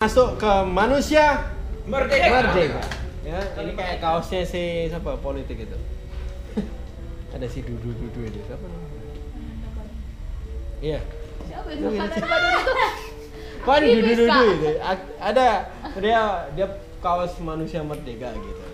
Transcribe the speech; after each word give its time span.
masuk 0.00 0.40
ke 0.40 0.52
manusia 0.64 1.52
Merdeka. 1.84 2.32
merdeka. 2.32 2.80
Ya, 3.20 3.36
ini 3.60 3.76
kayak 3.76 4.00
kaosnya 4.00 4.48
si 4.48 4.88
siapa 4.88 5.20
politik 5.20 5.68
itu. 5.68 5.76
Ada 7.36 7.44
si 7.44 7.60
Dudu 7.60 7.92
Dudu 7.92 8.24
ini 8.24 8.40
siapa 8.48 8.64
namanya? 8.64 9.04
Iya. 10.80 11.04
Siapa 11.52 11.68
itu? 11.76 11.84
Kan 12.00 12.08
Dudu. 12.16 14.08
Dudu 14.24 14.40
itu. 14.56 14.70
Ada 15.20 15.68
dia 16.00 16.48
dia 16.56 16.66
kaos 17.04 17.36
manusia 17.44 17.84
merdeka 17.84 18.32
gitu. 18.32 18.64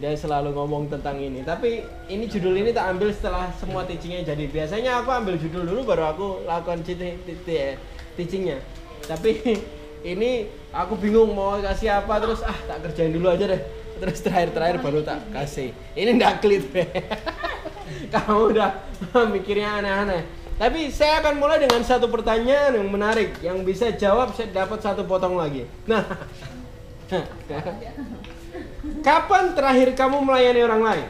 Dia 0.00 0.16
selalu 0.16 0.56
ngomong 0.56 0.88
tentang 0.88 1.20
ini, 1.20 1.44
tapi 1.44 1.84
ini 2.08 2.32
judul 2.32 2.64
ini 2.64 2.72
tak 2.72 2.96
ambil 2.96 3.12
setelah 3.12 3.52
semua 3.60 3.84
teachingnya 3.84 4.24
jadi. 4.24 4.48
Biasanya 4.48 5.04
aku 5.04 5.12
ambil 5.12 5.36
judul 5.36 5.68
dulu 5.68 5.92
baru 5.92 6.16
aku 6.16 6.26
lakukan 6.48 6.80
eh, 6.96 7.76
teachingnya. 8.16 8.64
Tapi 9.04 9.40
ini 10.12 10.48
aku 10.72 10.96
bingung 10.98 11.32
mau 11.32 11.56
kasih 11.60 12.02
apa 12.02 12.20
terus 12.20 12.40
ah 12.44 12.56
tak 12.66 12.88
kerjain 12.88 13.12
dulu 13.12 13.30
aja 13.30 13.44
deh. 13.48 13.62
Terus 13.94 14.18
terakhir-terakhir 14.20 14.76
baru 14.82 15.00
tak 15.06 15.22
kasih. 15.30 15.70
Ini 15.94 16.18
ndak 16.18 16.42
klit. 16.42 16.66
Kamu 18.12 18.50
udah 18.50 18.70
mikirnya 19.34 19.80
aneh-aneh. 19.80 20.22
Tapi 20.54 20.86
saya 20.94 21.18
akan 21.18 21.34
mulai 21.42 21.58
dengan 21.58 21.82
satu 21.82 22.06
pertanyaan 22.06 22.78
yang 22.78 22.86
menarik 22.86 23.42
yang 23.42 23.66
bisa 23.66 23.90
jawab 23.90 24.38
saya 24.38 24.54
dapat 24.54 24.78
satu 24.78 25.02
potong 25.02 25.34
lagi. 25.34 25.66
Nah, 25.82 26.06
kapan 29.02 29.50
terakhir 29.58 29.98
kamu 29.98 30.22
melayani 30.22 30.60
orang 30.62 30.82
lain? 30.86 31.08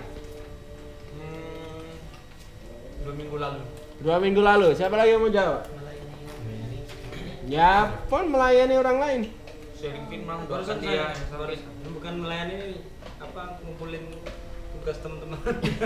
Hmm, 1.12 1.92
dua 3.04 3.14
minggu 3.20 3.36
lalu. 3.36 3.60
Dua 4.00 4.16
minggu 4.16 4.40
lalu. 4.40 4.68
Siapa 4.72 4.96
lagi 4.96 5.12
yang 5.12 5.20
mau 5.20 5.28
jawab? 5.28 5.60
Ya, 7.44 8.00
pun 8.08 8.32
melayani 8.32 8.74
orang 8.74 8.98
lain. 8.98 9.20
Sharing 9.76 10.08
pin 10.08 10.24
mang 10.24 10.48
barusan 10.48 10.80
dia. 10.80 11.12
barusan 11.28 11.68
bukan 11.92 12.14
melayani 12.24 12.80
apa 13.20 13.60
ngumpulin 13.60 14.04
tugas 14.72 14.96
teman-teman 15.00 15.40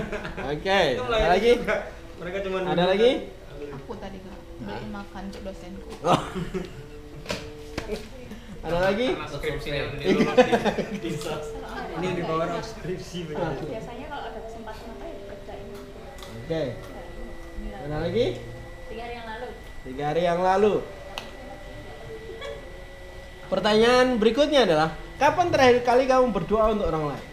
Oke, 0.55 0.81
Itu 0.95 1.03
ada 1.05 1.29
lagi? 1.35 1.51
juga. 1.59 1.77
mereka 2.19 2.39
cuma 2.47 2.59
Ada 2.63 2.85
lagi? 2.87 3.11
kan. 3.11 3.75
Aku 3.75 3.93
tadi 3.99 4.19
kak 4.23 4.39
beliin 4.59 4.91
makan 4.91 5.23
untuk 5.27 5.43
dosenku. 5.45 5.91
Oh. 6.03 6.21
Ada 8.59 8.79
lagi? 8.91 9.07
Iya. 9.15 9.85
dilulus 9.99 10.35
di 10.99 11.11
ini 11.99 12.09
di 12.13 12.23
bawah 12.23 12.59
skripsi 12.59 13.19
biasanya 13.31 14.07
kalau 14.07 14.23
ada 14.29 14.41
kesempatan 14.43 14.87
apa 14.93 15.05
ya 15.07 15.15
kerjain 15.31 15.67
Oke, 16.39 16.63
ada 17.79 17.97
lagi? 18.03 18.27
tiga 18.91 19.03
hari 19.07 19.15
yang 19.15 19.27
lalu 19.27 19.49
Tiga 19.87 20.05
hari 20.05 20.23
yang 20.27 20.41
lalu. 20.43 20.75
Pertanyaan 23.49 24.21
berikutnya 24.21 24.69
adalah, 24.69 24.93
kapan 25.17 25.49
terakhir 25.49 25.81
kali 25.81 26.05
kamu 26.05 26.37
berdoa 26.37 26.77
untuk 26.77 26.93
orang 26.93 27.17
lain? 27.17 27.25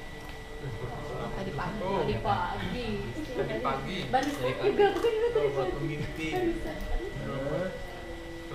Tadi 1.36 1.52
pagi. 1.52 1.80
Oh. 1.84 2.00
tadi 2.02 2.16
pagi 2.24 2.88
Tadi 3.36 3.56
pagi. 3.60 3.98
baru 4.08 4.30
juga 4.64 4.86
bukan 4.96 5.12
itu 5.12 5.28
tadi 5.36 5.50
pagi 5.52 5.96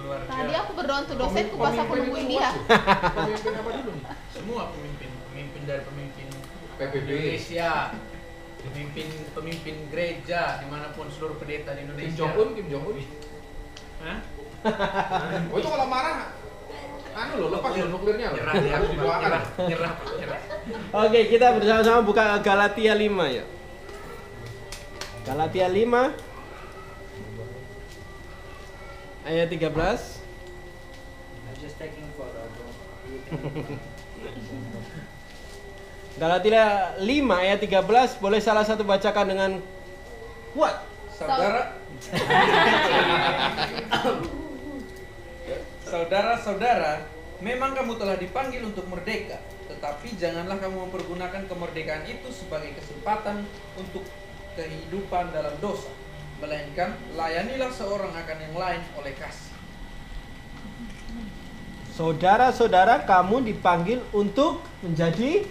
Tadi 0.00 0.53
aku 0.56 0.70
berdoa 0.72 0.98
untuk 1.05 1.16
dosenku 1.20 1.56
pas 1.61 1.77
aku 1.77 1.92
nungguin 2.00 2.27
dia. 2.33 2.48
Pemimpin 3.12 3.53
apa 3.53 3.69
dulu 3.77 3.91
nih? 3.92 4.05
Semua 4.33 4.62
pemimpin, 4.72 5.11
pemimpin 5.28 5.62
dari 5.69 5.83
pemimpin 5.84 6.27
PBB. 6.81 7.08
Indonesia, 7.12 7.70
pemimpin 8.64 9.06
pemimpin 9.36 9.77
gereja 9.92 10.64
di 10.64 10.66
mana 10.72 10.97
pun 10.97 11.12
seluruh 11.12 11.36
pendeta 11.36 11.77
di 11.77 11.84
Kim 11.84 11.92
Indonesia. 11.92 12.16
Jong 12.16 12.34
Un, 12.41 12.48
Kim 12.56 12.66
Jong 12.72 12.84
Un. 12.88 12.97
Hah? 14.00 14.19
Oh 15.53 15.56
itu 15.61 15.69
kalau 15.69 15.86
marah, 15.88 16.33
anu 17.11 17.42
loh 17.42 17.58
lepas 17.58 17.75
loh 17.75 17.91
nuklirnya 17.91 18.30
loh. 18.30 18.39
Nyerah 18.39 18.55
dia, 18.62 18.72
Harus 18.78 18.89
didoakan. 18.94 19.30
nyerah. 19.66 19.92
Oke, 20.94 21.27
kita 21.27 21.58
bersama-sama 21.58 22.06
buka 22.06 22.39
Galatia 22.39 22.94
5 22.94 23.27
ya. 23.28 23.44
Galatia 25.26 25.66
5 25.69 26.15
ayat 29.26 29.50
13. 29.53 30.22
just 31.60 31.76
taking 31.76 32.09
photo 32.16 32.41
Galatia 36.21 36.97
5 36.97 37.04
ayat 37.37 37.60
13 37.60 38.16
boleh 38.16 38.41
salah 38.41 38.65
satu 38.65 38.81
bacakan 38.81 39.28
dengan 39.28 39.60
kuat. 40.56 40.81
Saudara 41.12 41.77
Saudara-saudara, 45.91 47.03
memang 47.43 47.75
kamu 47.75 47.99
telah 47.99 48.15
dipanggil 48.15 48.62
untuk 48.62 48.87
merdeka, 48.87 49.43
tetapi 49.67 50.15
janganlah 50.15 50.62
kamu 50.62 50.87
mempergunakan 50.87 51.51
kemerdekaan 51.51 52.06
itu 52.06 52.31
sebagai 52.31 52.78
kesempatan 52.78 53.43
untuk 53.75 54.06
kehidupan 54.55 55.34
dalam 55.34 55.51
dosa, 55.59 55.91
melainkan 56.39 56.95
layanilah 57.19 57.75
seorang 57.75 58.15
akan 58.15 58.39
yang 58.39 58.55
lain 58.55 58.83
oleh 59.03 59.19
kasih. 59.19 59.51
Saudara-saudara, 61.99 63.03
kamu 63.03 63.51
dipanggil 63.51 63.99
untuk 64.15 64.62
menjadi 64.87 65.43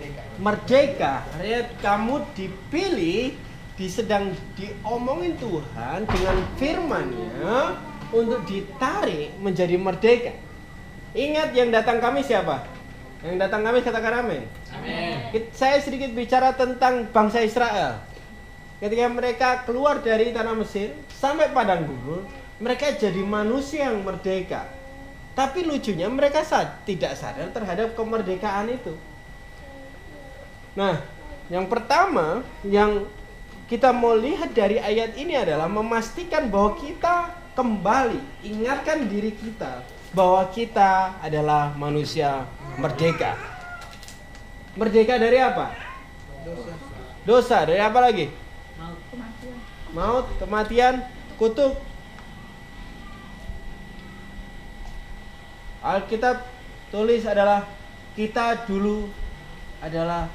Merdeka. 0.00 0.22
merdeka. 0.40 1.14
Artinya 1.36 1.62
kamu 1.84 2.14
dipilih, 2.32 3.36
di 3.74 3.90
sedang 3.90 4.30
diomongin 4.54 5.34
Tuhan 5.34 6.06
dengan 6.06 6.38
firman-Nya 6.62 7.74
untuk 8.14 8.46
ditarik 8.46 9.34
menjadi 9.42 9.74
merdeka. 9.74 10.32
Ingat 11.14 11.50
yang 11.54 11.74
datang 11.74 11.98
kami 11.98 12.22
siapa? 12.22 12.62
Yang 13.26 13.36
datang 13.42 13.62
kami 13.66 13.82
katakan 13.82 14.14
amin. 14.22 14.42
Amin. 14.70 15.18
Saya 15.50 15.82
sedikit 15.82 16.14
bicara 16.14 16.54
tentang 16.54 17.10
bangsa 17.10 17.42
Israel. 17.42 17.98
Ketika 18.78 19.06
mereka 19.08 19.48
keluar 19.64 20.02
dari 20.02 20.30
tanah 20.30 20.54
Mesir 20.54 20.92
sampai 21.08 21.50
padang 21.50 21.88
gurun, 21.88 22.26
mereka 22.60 22.92
jadi 22.94 23.22
manusia 23.22 23.90
yang 23.90 24.04
merdeka. 24.04 24.68
Tapi 25.34 25.66
lucunya 25.66 26.06
mereka 26.06 26.46
sa- 26.46 26.78
tidak 26.86 27.18
sadar 27.18 27.50
terhadap 27.50 27.98
kemerdekaan 27.98 28.70
itu. 28.70 28.94
Nah, 30.78 31.02
yang 31.48 31.66
pertama 31.66 32.42
yang 32.66 33.06
kita 33.66 33.90
mau 33.90 34.14
lihat 34.14 34.52
dari 34.52 34.78
ayat 34.78 35.16
ini 35.16 35.34
adalah 35.34 35.66
memastikan 35.70 36.50
bahwa 36.52 36.76
kita 36.78 37.43
kembali 37.54 38.18
ingatkan 38.42 39.06
diri 39.06 39.30
kita 39.30 39.86
bahwa 40.10 40.42
kita 40.50 41.18
adalah 41.22 41.70
manusia 41.78 42.46
merdeka. 42.78 43.38
Merdeka 44.74 45.18
dari 45.18 45.38
apa? 45.38 45.70
Dosa. 47.22 47.62
Dari 47.62 47.78
apa 47.78 47.98
lagi? 48.02 48.26
kematian 49.10 49.56
Maut, 49.94 50.26
kematian, 50.42 50.94
kutuk. 51.38 51.78
Alkitab 55.78 56.42
tulis 56.90 57.22
adalah 57.22 57.70
kita 58.18 58.66
dulu 58.66 59.06
adalah 59.78 60.26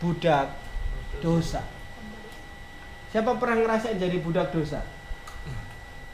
budak 0.00 0.52
dosa. 1.24 1.64
Siapa 3.08 3.40
pernah 3.40 3.64
ngerasain 3.64 3.96
jadi 3.96 4.20
budak 4.20 4.52
dosa? 4.52 4.84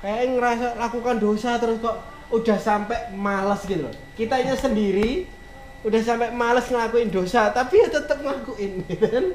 Kayak 0.05 0.37
ngerasa 0.37 0.67
lakukan 0.77 1.17
dosa 1.17 1.57
terus 1.57 1.81
kok 1.81 1.97
udah 2.29 2.59
sampai 2.61 3.09
males 3.17 3.65
gitu 3.65 3.89
loh. 3.89 3.95
Kitanya 4.13 4.53
sendiri 4.53 5.25
udah 5.81 6.01
sampai 6.05 6.29
males 6.29 6.69
ngelakuin 6.69 7.09
dosa, 7.09 7.49
tapi 7.49 7.81
ya 7.81 7.89
tetap 7.89 8.21
ngelakuin 8.21 8.85
gitu 8.85 9.01
kan. 9.17 9.27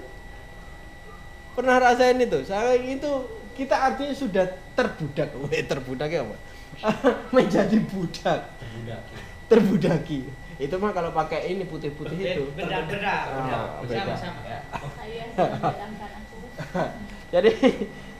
Pernah 1.58 1.82
rasain 1.82 2.22
itu? 2.22 2.46
Saya 2.46 2.78
itu 2.78 3.10
kita 3.58 3.74
artinya 3.74 4.14
sudah 4.14 4.46
terbudak. 4.78 5.34
Weh, 5.50 5.66
terbudak 5.66 6.10
ya 6.14 6.22
apa? 6.22 6.38
Menjadi 7.36 7.82
budak. 7.90 8.54
Terbudaki. 9.50 10.30
Itu 10.62 10.76
mah 10.78 10.94
kalau 10.94 11.10
pakai 11.10 11.50
ini 11.50 11.66
putih-putih 11.66 12.14
itu. 12.20 12.44
beda 12.54 12.86
beda 12.86 13.14
Ah, 13.26 13.82
beda. 13.82 14.14
sama 14.14 14.44
ya 14.46 14.60
aku 14.70 14.86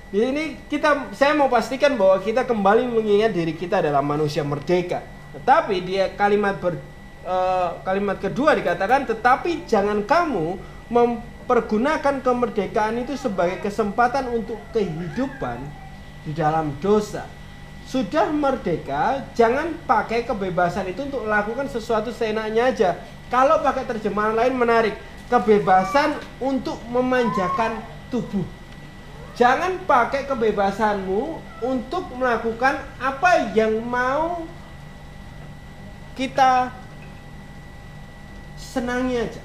Di 0.10 0.26
sini 0.26 0.58
kita 0.66 1.14
saya 1.14 1.38
mau 1.38 1.54
pastikan 1.54 1.94
bahwa 1.94 2.18
kita 2.18 2.42
kembali 2.42 2.90
mengingat 2.90 3.30
diri 3.30 3.54
kita 3.54 3.86
adalah 3.86 4.02
manusia 4.02 4.42
merdeka. 4.42 5.06
Tetapi 5.38 5.86
dia 5.86 6.10
kalimat 6.18 6.58
ber, 6.58 6.82
eh, 7.22 7.70
kalimat 7.86 8.18
kedua 8.18 8.58
dikatakan 8.58 9.06
tetapi 9.06 9.70
jangan 9.70 10.02
kamu 10.02 10.58
mempergunakan 10.90 12.26
kemerdekaan 12.26 13.06
itu 13.06 13.14
sebagai 13.14 13.62
kesempatan 13.62 14.34
untuk 14.34 14.58
kehidupan 14.74 15.62
di 16.26 16.34
dalam 16.34 16.74
dosa. 16.82 17.30
Sudah 17.86 18.34
merdeka, 18.34 19.30
jangan 19.38 19.78
pakai 19.86 20.26
kebebasan 20.26 20.90
itu 20.90 21.06
untuk 21.06 21.26
melakukan 21.26 21.70
sesuatu 21.70 22.10
seenaknya 22.10 22.70
aja. 22.70 22.90
Kalau 23.30 23.62
pakai 23.62 23.86
terjemahan 23.86 24.34
lain 24.34 24.58
menarik, 24.58 24.98
kebebasan 25.30 26.18
untuk 26.42 26.78
memanjakan 26.90 27.82
tubuh. 28.10 28.59
Jangan 29.40 29.88
pakai 29.88 30.28
kebebasanmu 30.28 31.40
untuk 31.64 32.12
melakukan 32.12 32.76
apa 33.00 33.56
yang 33.56 33.80
mau 33.80 34.44
kita 36.20 36.76
senangi 38.60 39.16
aja. 39.16 39.42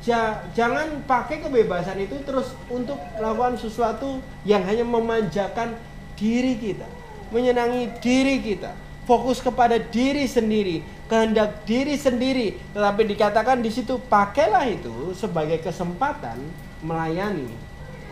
Ja- 0.00 0.40
jangan 0.56 1.04
pakai 1.04 1.44
kebebasan 1.44 2.00
itu 2.00 2.16
terus 2.24 2.56
untuk 2.72 2.96
melakukan 3.20 3.60
sesuatu 3.60 4.24
yang 4.48 4.64
hanya 4.64 4.88
memanjakan 4.88 5.76
diri 6.16 6.56
kita, 6.56 6.88
menyenangi 7.28 7.92
diri 8.00 8.40
kita, 8.40 8.72
fokus 9.04 9.44
kepada 9.44 9.76
diri 9.76 10.24
sendiri, 10.24 10.80
kehendak 11.12 11.60
diri 11.68 12.00
sendiri. 12.00 12.56
Tetapi 12.72 13.04
dikatakan 13.04 13.60
di 13.60 13.68
situ 13.68 14.00
pakailah 14.08 14.64
itu 14.64 15.12
sebagai 15.12 15.60
kesempatan 15.60 16.40
melayani 16.80 17.52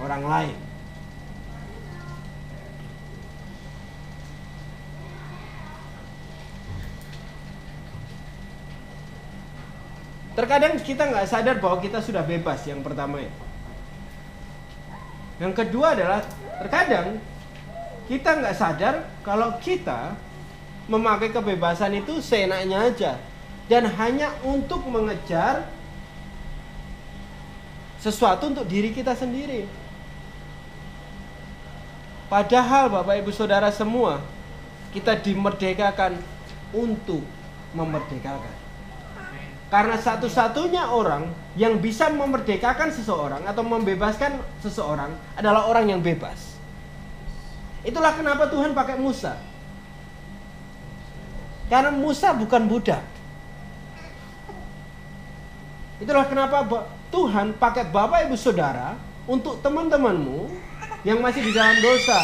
orang 0.05 0.25
lain. 0.29 0.74
Terkadang 10.34 10.75
kita 10.82 11.06
nggak 11.14 11.31
sadar 11.31 11.56
bahwa 11.62 11.78
kita 11.78 12.02
sudah 12.02 12.26
bebas 12.26 12.66
yang 12.66 12.82
pertama 12.82 13.22
ya. 13.22 13.32
Yang 15.38 15.54
kedua 15.62 15.94
adalah 15.94 16.26
terkadang 16.58 17.22
kita 18.10 18.31
nggak 18.42 18.56
sadar 18.58 18.94
kalau 19.22 19.54
kita 19.62 20.14
memakai 20.90 21.31
kebebasan 21.31 21.96
itu 22.02 22.19
seenaknya 22.20 22.78
aja 22.90 23.12
dan 23.70 23.88
hanya 23.88 24.34
untuk 24.44 24.84
mengejar 24.84 25.64
sesuatu 28.02 28.52
untuk 28.52 28.66
diri 28.69 28.92
kita 28.92 29.16
sendiri. 29.16 29.64
Padahal 32.28 32.90
Bapak 32.90 33.22
Ibu 33.22 33.31
Saudara 33.31 33.70
semua 33.70 34.20
kita 34.90 35.14
dimerdekakan 35.14 36.19
untuk 36.75 37.22
memerdekakan. 37.72 38.63
Karena 39.72 39.96
satu-satunya 39.99 40.87
orang 40.93 41.32
yang 41.58 41.81
bisa 41.82 42.06
memerdekakan 42.12 42.94
seseorang 42.94 43.43
atau 43.49 43.62
membebaskan 43.66 44.38
seseorang 44.62 45.11
adalah 45.34 45.66
orang 45.66 45.90
yang 45.90 46.00
bebas. 46.05 46.55
Itulah 47.84 48.16
kenapa 48.16 48.49
Tuhan 48.49 48.72
pakai 48.72 48.96
Musa. 48.96 49.37
Karena 51.69 51.90
Musa 51.93 52.32
bukan 52.37 52.64
budak. 52.70 53.02
Itulah 56.00 56.26
kenapa 56.28 56.64
Tuhan 57.08 57.56
pakai 57.56 57.88
Bapak 57.88 58.28
Ibu 58.28 58.37
Saudara 58.37 58.99
untuk 59.25 59.60
teman-temanmu 59.64 60.52
yang 61.05 61.20
masih 61.20 61.44
di 61.44 61.52
dalam 61.52 61.76
dosa. 61.81 62.19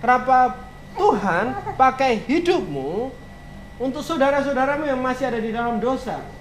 Kenapa 0.00 0.58
Tuhan 0.96 1.76
pakai 1.76 2.24
hidupmu 2.24 3.10
untuk 3.80 4.02
saudara-saudaramu 4.04 4.88
yang 4.88 5.00
masih 5.00 5.28
ada 5.30 5.40
di 5.40 5.50
dalam 5.54 5.78
dosa? 5.78 6.39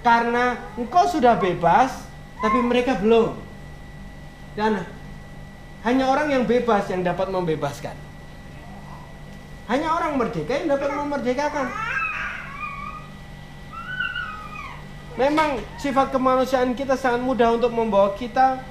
Karena 0.00 0.56
engkau 0.80 1.04
sudah 1.04 1.36
bebas, 1.36 2.08
tapi 2.40 2.58
mereka 2.64 2.96
belum. 2.96 3.36
Dan 4.56 4.80
hanya 5.84 6.04
orang 6.08 6.28
yang 6.32 6.44
bebas 6.44 6.88
yang 6.88 7.04
dapat 7.04 7.28
membebaskan. 7.28 7.96
Hanya 9.68 9.88
orang 9.94 10.18
merdeka 10.18 10.56
yang 10.56 10.68
dapat 10.72 10.88
memerdekakan. 10.92 11.68
Memang 15.20 15.60
sifat 15.76 16.10
kemanusiaan 16.10 16.72
kita 16.72 16.96
sangat 16.96 17.20
mudah 17.20 17.52
untuk 17.52 17.70
membawa 17.76 18.16
kita 18.16 18.64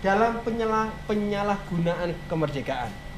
dalam 0.00 0.38
penyalah, 0.46 0.88
penyalahgunaan 1.10 2.14
kemerdekaan. 2.30 3.09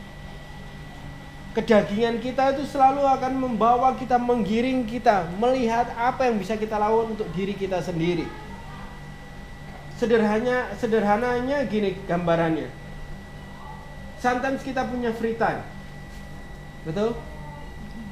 Kedagingan 1.52 2.16
kita 2.16 2.56
itu 2.56 2.64
selalu 2.64 3.04
akan 3.04 3.32
membawa 3.36 3.92
kita, 3.92 4.16
menggiring 4.16 4.88
kita, 4.88 5.28
melihat 5.36 5.92
apa 6.00 6.24
yang 6.24 6.40
bisa 6.40 6.56
kita 6.56 6.80
lakukan 6.80 7.12
untuk 7.12 7.28
diri 7.36 7.52
kita 7.52 7.76
sendiri. 7.84 8.24
Sederhananya, 10.00 10.72
sederhananya 10.80 11.68
gini 11.68 11.92
gambarannya. 12.08 12.72
Sometimes 14.16 14.64
kita 14.64 14.88
punya 14.88 15.12
free 15.12 15.36
time, 15.36 15.60
betul? 16.88 17.20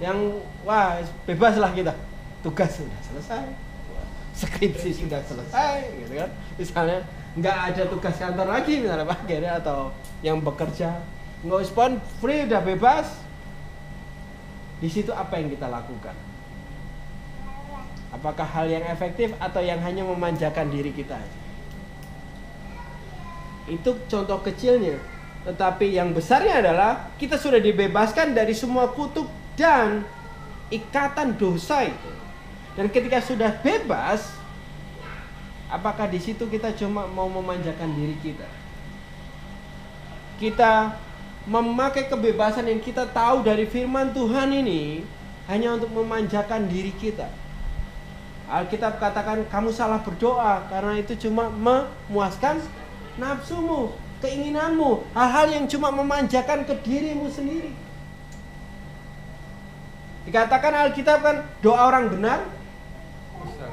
Yang 0.04 0.44
wah 0.68 1.00
bebas 1.24 1.56
lah 1.56 1.72
kita, 1.72 1.96
tugas 2.44 2.76
sudah 2.76 3.00
selesai, 3.08 3.46
skripsi 4.36 4.90
sudah 5.00 5.24
selesai, 5.24 5.88
gitu 5.96 6.12
kan? 6.20 6.30
Misalnya 6.60 7.00
nggak 7.40 7.58
ada 7.72 7.82
tugas 7.86 8.14
kantor 8.18 8.52
lagi 8.52 8.82
misalnya 8.82 9.06
Pak 9.06 9.22
atau 9.62 9.94
yang 10.18 10.42
bekerja 10.42 10.98
nggak 11.46 11.62
respon 11.62 12.02
free 12.18 12.44
udah 12.44 12.58
bebas 12.58 13.06
di 14.80 14.88
situ 14.88 15.12
apa 15.12 15.36
yang 15.36 15.52
kita 15.52 15.68
lakukan? 15.68 16.16
Apakah 18.10 18.42
hal 18.42 18.66
yang 18.66 18.82
efektif 18.90 19.30
atau 19.38 19.62
yang 19.62 19.78
hanya 19.84 20.02
memanjakan 20.02 20.66
diri 20.72 20.90
kita 20.90 21.20
itu 23.70 23.94
contoh 24.10 24.42
kecilnya 24.42 24.98
tetapi 25.46 25.94
yang 25.94 26.10
besarnya 26.10 26.58
adalah 26.58 27.14
kita 27.22 27.38
sudah 27.38 27.62
dibebaskan 27.62 28.34
dari 28.34 28.50
semua 28.50 28.90
kutuk 28.90 29.30
dan 29.54 30.02
ikatan 30.74 31.38
dosa 31.38 31.86
itu. 31.86 32.10
Dan 32.74 32.90
ketika 32.90 33.22
sudah 33.22 33.54
bebas 33.62 34.40
Apakah 35.70 36.10
di 36.10 36.18
situ 36.18 36.50
kita 36.50 36.74
cuma 36.74 37.06
mau 37.06 37.30
memanjakan 37.30 37.94
diri 37.94 38.18
kita? 38.18 38.48
Kita 40.42 40.98
memakai 41.48 42.08
kebebasan 42.10 42.68
yang 42.68 42.80
kita 42.82 43.08
tahu 43.08 43.40
dari 43.40 43.64
firman 43.64 44.12
Tuhan 44.12 44.52
ini 44.52 45.00
hanya 45.48 45.76
untuk 45.76 45.88
memanjakan 45.96 46.68
diri 46.68 46.92
kita. 46.92 47.28
Alkitab 48.50 48.98
katakan 48.98 49.46
kamu 49.46 49.70
salah 49.70 50.02
berdoa 50.02 50.66
karena 50.66 50.98
itu 50.98 51.14
cuma 51.28 51.48
memuaskan 51.48 52.58
nafsumu, 53.14 53.94
keinginanmu, 54.18 55.06
hal-hal 55.14 55.46
yang 55.54 55.64
cuma 55.70 55.94
memanjakan 55.94 56.66
ke 56.66 56.74
dirimu 56.82 57.30
sendiri. 57.30 57.70
Dikatakan 60.26 60.90
Alkitab 60.90 61.18
kan 61.24 61.36
doa 61.64 61.80
orang 61.88 62.10
benar 62.12 62.44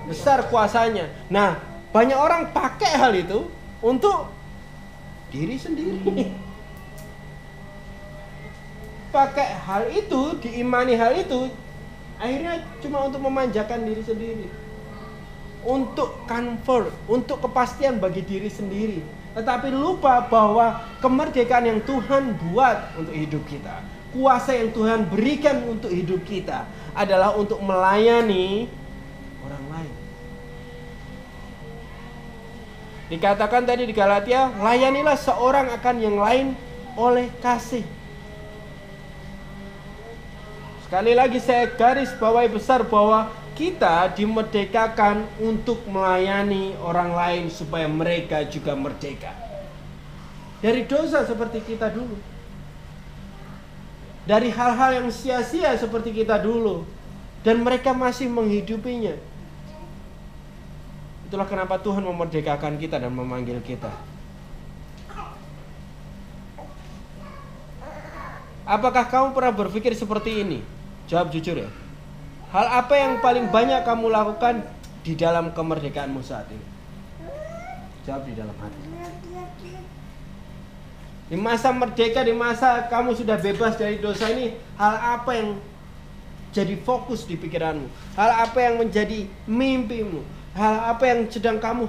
besar 0.08 0.48
kuasanya. 0.48 1.12
Nah, 1.28 1.60
banyak 1.92 2.16
orang 2.16 2.56
pakai 2.56 2.96
hal 2.96 3.12
itu 3.18 3.50
untuk 3.84 4.32
diri 5.34 5.60
sendiri. 5.60 6.00
Pakai 9.18 9.50
hal 9.66 9.90
itu, 9.98 10.38
diimani 10.46 10.94
hal 10.94 11.18
itu, 11.18 11.50
akhirnya 12.22 12.62
cuma 12.86 13.02
untuk 13.02 13.26
memanjakan 13.26 13.82
diri 13.82 14.06
sendiri. 14.06 14.46
Untuk 15.66 16.22
comfort, 16.30 16.94
untuk 17.10 17.42
kepastian 17.42 17.98
bagi 17.98 18.22
diri 18.22 18.46
sendiri. 18.46 19.02
Tetapi 19.34 19.74
lupa 19.74 20.22
bahwa 20.22 20.86
kemerdekaan 21.02 21.66
yang 21.66 21.82
Tuhan 21.82 22.38
buat 22.46 22.94
untuk 22.94 23.18
hidup 23.18 23.42
kita, 23.50 23.82
kuasa 24.14 24.54
yang 24.54 24.70
Tuhan 24.70 25.10
berikan 25.10 25.66
untuk 25.66 25.90
hidup 25.90 26.22
kita 26.22 26.70
adalah 26.94 27.34
untuk 27.34 27.58
melayani 27.58 28.70
orang 29.42 29.66
lain. 29.74 29.94
Dikatakan 33.18 33.66
tadi 33.66 33.90
di 33.90 33.98
Galatia, 33.98 34.54
layanilah 34.62 35.18
seorang 35.18 35.74
akan 35.74 35.96
yang 36.06 36.22
lain 36.22 36.54
oleh 36.94 37.34
kasih. 37.42 37.97
Sekali 40.88 41.12
lagi 41.12 41.36
saya 41.44 41.68
garis 41.68 42.16
bawahi 42.16 42.48
besar 42.48 42.80
bahwa 42.88 43.28
kita 43.60 44.08
dimerdekakan 44.16 45.28
untuk 45.36 45.84
melayani 45.84 46.80
orang 46.80 47.12
lain 47.12 47.44
supaya 47.52 47.92
mereka 47.92 48.48
juga 48.48 48.72
merdeka. 48.72 49.36
Dari 50.64 50.88
dosa 50.88 51.28
seperti 51.28 51.60
kita 51.60 51.92
dulu. 51.92 52.16
Dari 54.24 54.48
hal-hal 54.48 55.04
yang 55.04 55.12
sia-sia 55.12 55.76
seperti 55.76 56.24
kita 56.24 56.40
dulu. 56.40 56.88
Dan 57.44 57.68
mereka 57.68 57.92
masih 57.92 58.32
menghidupinya. 58.32 59.20
Itulah 61.28 61.52
kenapa 61.52 61.84
Tuhan 61.84 62.08
memerdekakan 62.08 62.80
kita 62.80 62.96
dan 62.96 63.12
memanggil 63.12 63.60
kita. 63.60 63.92
Apakah 68.64 69.04
kamu 69.12 69.36
pernah 69.36 69.52
berpikir 69.52 69.92
seperti 69.92 70.48
ini? 70.48 70.77
Jawab 71.08 71.32
jujur 71.32 71.56
ya. 71.56 71.70
Hal 72.52 72.68
apa 72.84 72.94
yang 72.96 73.20
paling 73.24 73.48
banyak 73.48 73.84
kamu 73.88 74.12
lakukan 74.12 74.64
di 75.04 75.16
dalam 75.16 75.56
kemerdekaanmu 75.56 76.20
saat 76.20 76.48
ini? 76.52 76.66
Jawab 78.04 78.28
di 78.28 78.34
dalam 78.36 78.56
hati. 78.60 78.82
Di 81.28 81.36
masa 81.36 81.76
merdeka, 81.76 82.24
di 82.24 82.32
masa 82.32 82.88
kamu 82.88 83.16
sudah 83.16 83.36
bebas 83.36 83.76
dari 83.76 84.00
dosa 84.00 84.32
ini, 84.32 84.56
hal 84.80 85.20
apa 85.20 85.32
yang 85.36 85.50
jadi 86.56 86.80
fokus 86.80 87.28
di 87.28 87.36
pikiranmu? 87.36 87.88
Hal 88.16 88.48
apa 88.48 88.60
yang 88.64 88.80
menjadi 88.80 89.28
mimpimu? 89.44 90.24
Hal 90.56 90.96
apa 90.96 91.04
yang 91.04 91.28
sedang 91.28 91.60
kamu 91.60 91.88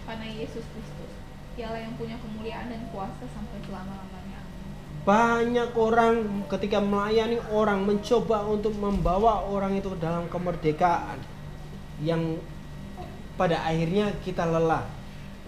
karena 0.04 0.26
Yesus 0.28 0.68
Kristus. 0.68 1.12
Dialah 1.56 1.80
yang 1.80 1.97
punya 1.97 2.20
kemuliaan 2.20 2.68
dan 2.68 2.92
kuasa 2.92 3.25
sampai 3.25 3.56
selama-lamanya. 3.64 4.17
Banyak 5.07 5.73
orang 5.78 6.47
ketika 6.50 6.83
melayani 6.83 7.38
orang 7.55 7.87
mencoba 7.87 8.45
untuk 8.45 8.75
membawa 8.76 9.47
orang 9.47 9.78
itu 9.78 9.95
dalam 9.97 10.26
kemerdekaan 10.26 11.19
yang 12.02 12.38
pada 13.38 13.62
akhirnya 13.62 14.11
kita 14.26 14.45
lelah. 14.45 14.85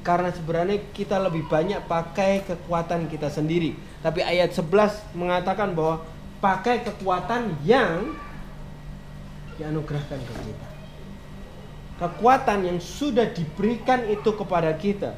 Karena 0.01 0.33
sebenarnya 0.33 0.81
kita 0.97 1.21
lebih 1.21 1.45
banyak 1.45 1.85
pakai 1.85 2.47
kekuatan 2.49 3.11
kita 3.13 3.29
sendiri. 3.29 3.77
Tapi 4.01 4.25
ayat 4.25 4.57
11 4.57 5.13
mengatakan 5.13 5.77
bahwa 5.77 6.01
pakai 6.41 6.81
kekuatan 6.89 7.53
yang 7.69 8.17
dianugerahkan 9.61 10.17
ke 10.17 10.35
kita. 10.41 10.69
Kekuatan 12.01 12.65
yang 12.65 12.79
sudah 12.81 13.29
diberikan 13.29 14.09
itu 14.09 14.33
kepada 14.33 14.73
kita. 14.73 15.13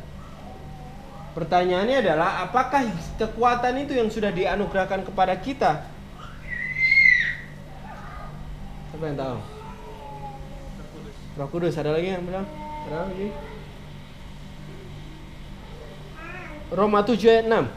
Pertanyaannya 1.33 2.05
adalah 2.05 2.45
apakah 2.45 2.85
kekuatan 3.17 3.81
itu 3.81 3.97
yang 3.97 4.13
sudah 4.13 4.29
dianugerahkan 4.29 5.01
kepada 5.01 5.33
kita? 5.41 5.89
Siapa 8.93 9.05
yang 9.09 9.17
tahu? 9.17 9.41
Roh 11.41 11.49
Kudus 11.49 11.81
ada 11.81 11.97
lagi 11.97 12.13
yang 12.13 12.29
bilang? 12.29 12.45
Ada 12.85 13.09
lagi? 13.09 13.33
Roma 16.69 17.01
7 17.01 17.17
ayat 17.25 17.49
6 17.49 17.69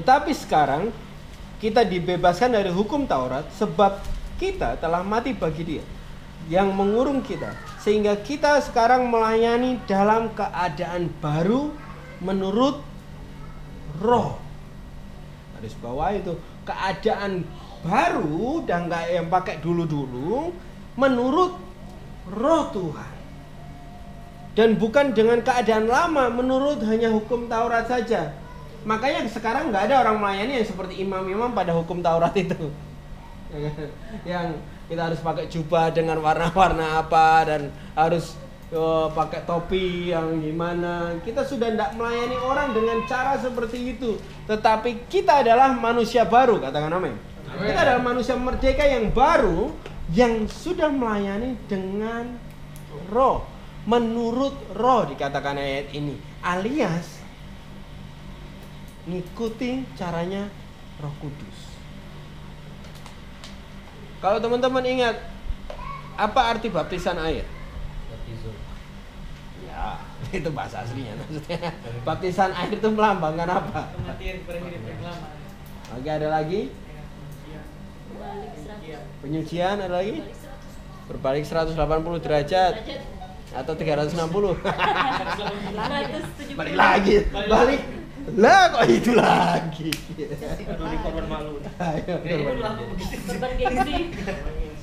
Tetapi 0.00 0.32
sekarang 0.32 0.88
kita 1.60 1.84
dibebaskan 1.84 2.56
dari 2.56 2.72
hukum 2.72 3.04
Taurat 3.04 3.44
sebab 3.52 4.00
kita 4.40 4.80
telah 4.80 5.04
mati 5.04 5.36
bagi 5.36 5.64
dia 5.64 5.84
yang 6.48 6.72
mengurung 6.72 7.20
kita. 7.20 7.52
Sehingga 7.78 8.16
kita 8.24 8.58
sekarang 8.64 9.06
melayani 9.12 9.78
dalam 9.84 10.32
keadaan 10.32 11.12
baru 11.20 11.70
menurut 12.24 12.80
roh. 14.00 14.40
Garis 15.54 15.76
bawah 15.78 16.10
itu 16.16 16.34
keadaan 16.64 17.44
baru 17.84 18.64
dan 18.66 18.90
nggak 18.90 19.04
yang 19.12 19.26
pakai 19.30 19.62
dulu-dulu 19.62 20.50
menurut 20.98 21.54
roh 22.32 22.64
Tuhan. 22.74 23.12
Dan 24.58 24.74
bukan 24.74 25.14
dengan 25.14 25.38
keadaan 25.38 25.86
lama 25.86 26.26
menurut 26.34 26.82
hanya 26.82 27.14
hukum 27.14 27.46
Taurat 27.46 27.86
saja. 27.86 28.34
Makanya 28.82 29.22
sekarang 29.30 29.70
nggak 29.70 29.86
ada 29.90 30.02
orang 30.02 30.18
melayani 30.18 30.58
yang 30.58 30.66
seperti 30.66 30.98
imam-imam 31.04 31.54
pada 31.54 31.76
hukum 31.76 32.02
Taurat 32.02 32.34
itu. 32.34 32.72
Yang 34.28 34.60
kita 34.88 35.12
harus 35.12 35.20
pakai 35.20 35.46
jubah 35.52 35.92
dengan 35.92 36.18
warna-warna 36.24 37.04
apa 37.04 37.44
dan 37.44 37.68
harus 37.92 38.32
oh, 38.72 39.12
pakai 39.12 39.44
topi 39.44 40.16
yang 40.16 40.40
gimana. 40.40 41.20
Kita 41.20 41.44
sudah 41.44 41.68
tidak 41.68 41.92
melayani 41.94 42.36
orang 42.40 42.72
dengan 42.72 43.04
cara 43.04 43.36
seperti 43.36 43.94
itu. 43.94 44.16
Tetapi 44.48 45.06
kita 45.12 45.44
adalah 45.44 45.76
manusia 45.76 46.24
baru 46.24 46.56
katakan 46.56 46.88
amin. 46.96 47.14
Kita 47.48 47.80
adalah 47.84 48.02
manusia 48.02 48.34
merdeka 48.36 48.84
yang 48.88 49.12
baru 49.12 49.72
yang 50.16 50.48
sudah 50.48 50.88
melayani 50.88 51.56
dengan 51.68 52.40
roh. 53.12 53.44
Menurut 53.88 54.56
roh 54.76 55.08
dikatakan 55.08 55.56
ayat 55.56 55.92
ini 55.96 56.16
alias 56.44 57.18
ngikuti 59.08 59.88
caranya 59.96 60.52
roh 61.00 61.14
kudus 61.18 61.57
kalau 64.18 64.38
teman-teman 64.38 64.82
ingat 64.82 65.16
apa 66.14 66.40
arti 66.50 66.66
baptisan 66.68 67.14
air 67.18 67.46
Baptizo. 68.08 68.50
Ya, 69.62 70.02
itu 70.38 70.50
bahasa 70.50 70.82
aslinya 70.82 71.14
maksudnya. 71.16 71.70
Baptisan 72.02 72.50
air 72.52 72.74
itu 72.74 72.88
melambangkan 72.88 73.46
apa? 73.46 73.94
Kematian 73.94 74.42
kepada 74.42 74.58
hidup 74.60 74.82
yang 74.82 75.02
lama. 75.06 75.28
Oke, 75.94 76.10
ada 76.10 76.28
lagi? 76.28 76.60
Balik 78.18 78.52
100. 78.58 79.22
Penyucian 79.22 79.76
ada 79.78 79.94
lagi? 79.94 80.18
Balik 80.18 80.34
100. 80.34 81.08
Berbalik 81.08 81.44
180 81.46 82.20
derajat 82.20 82.72
Derajat. 82.76 83.00
atau 83.56 83.72
360. 83.72 84.58
170. 84.60 86.58
Balik 86.58 86.74
lagi. 86.74 87.16
Balik. 87.30 87.80
Lah 88.36 88.74
kok 88.74 88.84
itu 88.90 89.16
lagi? 89.16 89.88
Aduh, 90.68 90.86
di 90.90 90.98
korban 91.00 91.26
malu. 91.30 91.62
Ayo. 91.80 92.14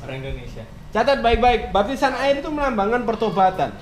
Orang 0.01 0.17
Indonesia. 0.21 0.63
Catat 0.95 1.19
baik-baik, 1.19 1.75
baptisan 1.75 2.15
air 2.17 2.39
itu 2.39 2.49
melambangkan 2.49 3.03
pertobatan. 3.03 3.75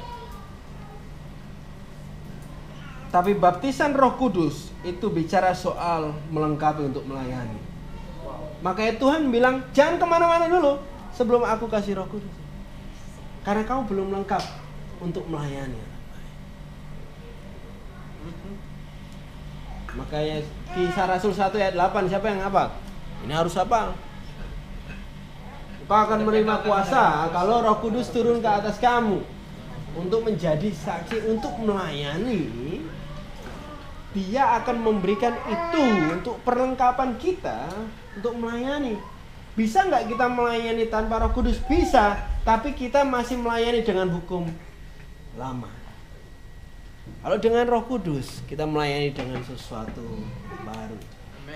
Tapi 3.13 3.37
baptisan 3.37 3.93
Roh 3.93 4.17
Kudus 4.17 4.73
itu 4.81 5.05
bicara 5.13 5.53
soal 5.53 6.17
melengkapi 6.33 6.89
untuk 6.89 7.05
melayani. 7.05 7.61
Makanya 8.65 8.97
Tuhan 8.97 9.29
bilang 9.29 9.61
jangan 9.75 10.01
ke 10.01 10.05
mana-mana 10.09 10.49
dulu 10.49 10.81
sebelum 11.13 11.45
aku 11.45 11.69
kasih 11.69 12.01
Roh 12.01 12.09
Kudus. 12.09 12.33
Karena 13.45 13.61
kamu 13.67 13.85
belum 13.85 14.07
lengkap 14.17 14.43
untuk 15.03 15.29
melayani. 15.29 15.77
Makanya 19.93 20.41
kisah 20.73 21.05
Rasul 21.05 21.33
1 21.33 21.53
ayat 21.53 21.75
8 21.77 22.09
siapa 22.09 22.25
yang 22.33 22.41
hafal? 22.41 22.73
Ini 23.23 23.33
harus 23.33 23.53
apa? 23.55 23.93
Kau 25.83 25.99
akan 26.09 26.25
menerima 26.25 26.65
kuasa 26.65 27.29
kalau 27.29 27.61
Roh 27.61 27.77
Kudus 27.77 28.09
turun 28.09 28.41
ke 28.41 28.49
atas 28.49 28.81
kamu 28.81 29.21
untuk 29.93 30.25
menjadi 30.25 30.73
saksi 30.73 31.29
untuk 31.29 31.53
melayani. 31.61 32.49
Dia 34.17 34.57
akan 34.61 34.81
memberikan 34.81 35.37
itu 35.45 35.85
untuk 36.17 36.41
perlengkapan 36.41 37.13
kita 37.21 37.69
untuk 38.17 38.33
melayani. 38.41 38.97
Bisa 39.53 39.85
nggak 39.85 40.09
kita 40.09 40.25
melayani 40.25 40.89
tanpa 40.89 41.21
Roh 41.21 41.29
Kudus? 41.29 41.61
Bisa, 41.69 42.17
tapi 42.41 42.73
kita 42.73 43.05
masih 43.05 43.37
melayani 43.37 43.85
dengan 43.85 44.09
hukum 44.09 44.49
lama. 45.37 45.82
Kalau 47.23 47.39
dengan 47.39 47.63
Roh 47.71 47.87
Kudus, 47.87 48.43
kita 48.51 48.67
melayani 48.67 49.15
dengan 49.15 49.39
sesuatu 49.47 50.03
baru, 50.67 50.99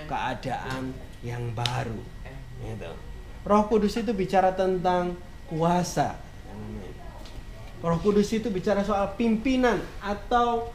keadaan 0.08 0.96
yang 1.20 1.52
baru. 1.52 2.00
Gitu. 2.64 2.92
Roh 3.44 3.64
Kudus 3.68 4.00
itu 4.00 4.16
bicara 4.16 4.56
tentang 4.56 5.20
kuasa. 5.52 6.16
Roh 7.84 8.00
Kudus 8.00 8.32
itu 8.32 8.48
bicara 8.48 8.80
soal 8.88 9.12
pimpinan 9.20 9.84
atau 10.00 10.72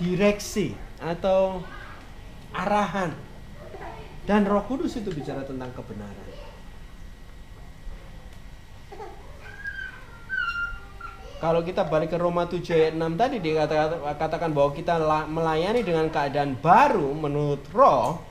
direksi 0.00 0.72
atau 0.96 1.60
arahan. 2.56 3.12
Dan 4.24 4.48
Roh 4.48 4.64
Kudus 4.64 4.96
itu 4.96 5.12
bicara 5.12 5.44
tentang 5.44 5.68
kebenaran. 5.76 6.31
Kalau 11.42 11.66
kita 11.66 11.82
balik 11.90 12.14
ke 12.14 12.18
Roma 12.22 12.46
7 12.46 12.62
ayat 12.70 12.94
6 12.94 13.18
tadi 13.18 13.42
dikatakan 13.42 14.54
bahwa 14.54 14.70
kita 14.70 14.94
la- 14.94 15.26
melayani 15.26 15.82
dengan 15.82 16.06
keadaan 16.06 16.54
baru 16.54 17.10
menurut 17.18 17.66
roh 17.74 18.22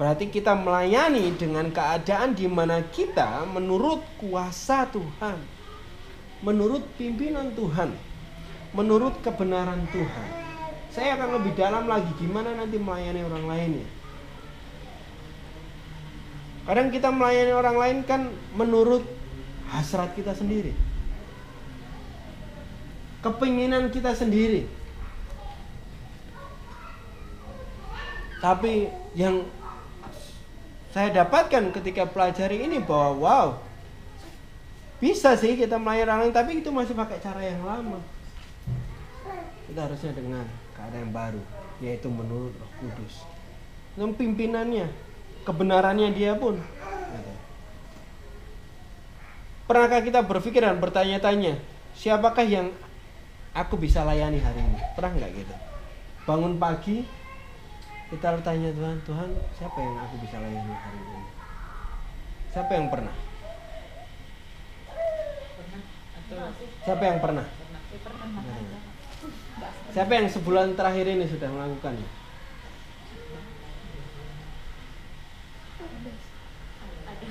Berarti 0.00 0.32
kita 0.32 0.56
melayani 0.56 1.36
dengan 1.36 1.68
keadaan 1.68 2.32
di 2.32 2.48
mana 2.48 2.80
kita 2.88 3.44
menurut 3.52 4.00
kuasa 4.16 4.88
Tuhan 4.88 5.36
Menurut 6.40 6.88
pimpinan 6.96 7.52
Tuhan 7.52 7.92
Menurut 8.72 9.20
kebenaran 9.20 9.84
Tuhan. 9.92 10.28
Saya 10.88 11.20
akan 11.20 11.40
lebih 11.40 11.52
dalam 11.52 11.84
lagi 11.84 12.08
gimana 12.16 12.56
nanti 12.56 12.80
melayani 12.80 13.20
orang 13.28 13.44
lainnya 13.44 13.88
Kadang 16.64 16.88
kita 16.88 17.12
melayani 17.12 17.52
orang 17.52 17.76
lain 17.76 17.98
kan 18.08 18.32
menurut 18.56 19.04
hasrat 19.68 20.16
kita 20.16 20.32
sendiri 20.32 20.95
kepinginan 23.26 23.90
kita 23.90 24.14
sendiri. 24.14 24.70
Tapi 28.38 28.86
yang 29.18 29.42
saya 30.94 31.10
dapatkan 31.10 31.74
ketika 31.74 32.06
pelajari 32.06 32.62
ini 32.62 32.78
bahwa 32.78 33.10
wow, 33.18 33.46
bisa 35.02 35.34
sih 35.34 35.58
kita 35.58 35.76
melayani 35.76 36.06
orang 36.06 36.18
lain, 36.24 36.34
tapi 36.36 36.50
itu 36.62 36.70
masih 36.70 36.94
pakai 36.94 37.18
cara 37.18 37.42
yang 37.42 37.66
lama. 37.66 37.98
Kita 39.66 39.90
harusnya 39.90 40.14
dengan 40.14 40.46
keadaan 40.78 41.10
yang 41.10 41.12
baru, 41.12 41.42
yaitu 41.82 42.06
menurut 42.06 42.54
Roh 42.54 42.72
Kudus. 42.78 43.26
Dan 43.98 44.14
pimpinannya, 44.14 44.88
kebenarannya 45.42 46.14
dia 46.14 46.38
pun. 46.38 46.62
Pernahkah 49.66 50.00
kita 50.00 50.22
berpikir 50.22 50.62
dan 50.62 50.78
bertanya-tanya, 50.78 51.58
siapakah 51.98 52.46
yang 52.46 52.70
aku 53.56 53.80
bisa 53.80 54.04
layani 54.04 54.36
hari 54.36 54.60
ini. 54.60 54.78
Pernah 54.92 55.12
nggak 55.16 55.32
gitu? 55.32 55.54
Bangun 56.28 56.60
pagi 56.60 57.08
kita 58.06 58.38
tanya 58.44 58.70
Tuhan 58.70 59.02
Tuhan 59.02 59.30
siapa 59.56 59.78
yang 59.82 59.96
aku 59.98 60.14
bisa 60.20 60.36
layani 60.38 60.74
hari 60.76 61.00
ini? 61.00 61.20
Siapa 62.52 62.72
yang 62.76 62.86
pernah? 62.92 63.14
Siapa 66.84 67.02
yang 67.02 67.18
pernah? 67.24 67.46
Siapa 69.96 70.12
yang 70.12 70.26
sebulan 70.28 70.76
terakhir 70.76 71.06
ini 71.08 71.24
sudah 71.24 71.48
melakukannya 71.48 72.08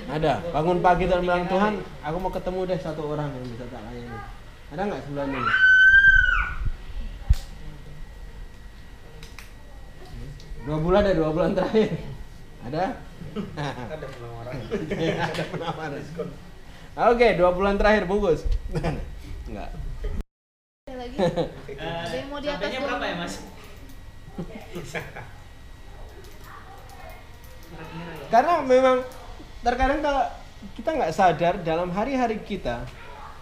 ada. 0.06 0.38
Bangun 0.54 0.78
pagi 0.80 1.10
dan 1.10 1.22
bilang 1.22 1.50
Tuhan 1.50 1.82
aku 2.02 2.16
mau 2.18 2.30
ketemu 2.30 2.60
deh 2.66 2.78
satu 2.78 3.10
orang 3.10 3.30
yang 3.30 3.46
bisa 3.46 3.64
tak 3.70 3.82
layani. 3.86 4.18
Ada 4.74 4.82
nggak 4.82 5.02
sebulan 5.06 5.30
ini 5.30 5.75
Dua 10.66 10.82
bulan 10.82 11.06
ada 11.06 11.14
dua 11.14 11.30
bulan 11.30 11.54
terakhir. 11.54 11.94
Ada? 12.66 12.98
Ada 13.54 14.06
penawaran. 14.10 14.58
ada 15.30 15.42
penawaran. 15.54 16.02
Oke, 17.14 17.38
dua 17.38 17.54
bulan 17.54 17.78
terakhir 17.78 18.10
bungkus. 18.10 18.42
Enggak. 19.46 19.70
Lagi 20.90 21.16
Ada 21.78 22.16
yang 22.18 22.34
mau 22.34 22.42
di 22.42 22.50
atas 22.50 22.66
berapa 22.66 23.04
ya 23.06 23.14
mas? 23.14 23.46
Karena 28.34 28.58
memang 28.66 29.06
terkadang 29.62 30.02
kalau 30.02 30.26
kita 30.74 30.90
nggak 30.98 31.14
sadar 31.14 31.54
dalam 31.62 31.94
hari-hari 31.94 32.42
kita, 32.42 32.82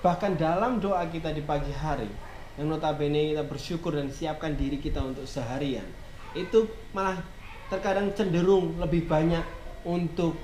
bahkan 0.05 0.37
dalam 0.37 0.77
doa 0.77 1.09
kita 1.09 1.33
di 1.33 1.41
pagi 1.41 1.73
hari, 1.73 2.13
yang 2.61 2.69
notabene 2.69 3.33
kita 3.33 3.49
bersyukur 3.49 3.97
dan 3.97 4.13
siapkan 4.13 4.53
diri 4.53 4.77
kita 4.77 5.01
untuk 5.01 5.25
seharian, 5.25 5.89
itu 6.35 6.67
malah 6.91 7.23
terkadang 7.71 8.11
cenderung 8.13 8.77
lebih 8.83 9.07
banyak 9.07 9.43
untuk 9.87 10.37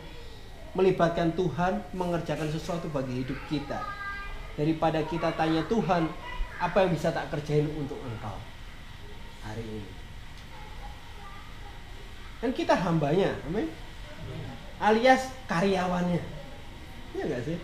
melibatkan 0.74 1.34
Tuhan 1.34 1.82
mengerjakan 1.90 2.48
sesuatu 2.50 2.86
bagi 2.94 3.26
hidup 3.26 3.36
kita. 3.50 3.82
Daripada 4.54 5.02
kita 5.06 5.34
tanya 5.34 5.66
Tuhan 5.66 6.06
apa 6.60 6.76
yang 6.84 6.90
bisa 6.94 7.10
tak 7.10 7.30
kerjain 7.34 7.66
untuk 7.74 7.98
engkau 8.06 8.38
hari 9.42 9.64
ini? 9.66 9.90
Kan 12.40 12.50
kita 12.56 12.72
hambanya 12.72 13.36
amin. 13.50 13.68
Alias 14.80 15.28
karyawannya. 15.44 16.22
Iya 17.18 17.24
nggak 17.26 17.42
sih? 17.44 17.58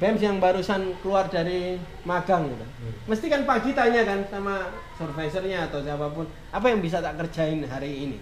BEMS 0.00 0.22
yang 0.24 0.40
barusan 0.40 0.96
keluar 1.04 1.28
dari 1.28 1.76
magang 2.08 2.48
gitu. 2.48 2.66
Mesti 3.04 3.26
kan 3.28 3.44
pagi 3.44 3.76
tanya 3.76 4.00
kan 4.08 4.24
sama 4.32 4.72
supervisornya 5.00 5.72
atau 5.72 5.80
siapa 5.80 6.12
pun, 6.12 6.28
apa 6.52 6.66
yang 6.68 6.84
bisa 6.84 7.00
tak 7.00 7.16
kerjain 7.16 7.64
hari 7.64 8.04
ini? 8.04 8.18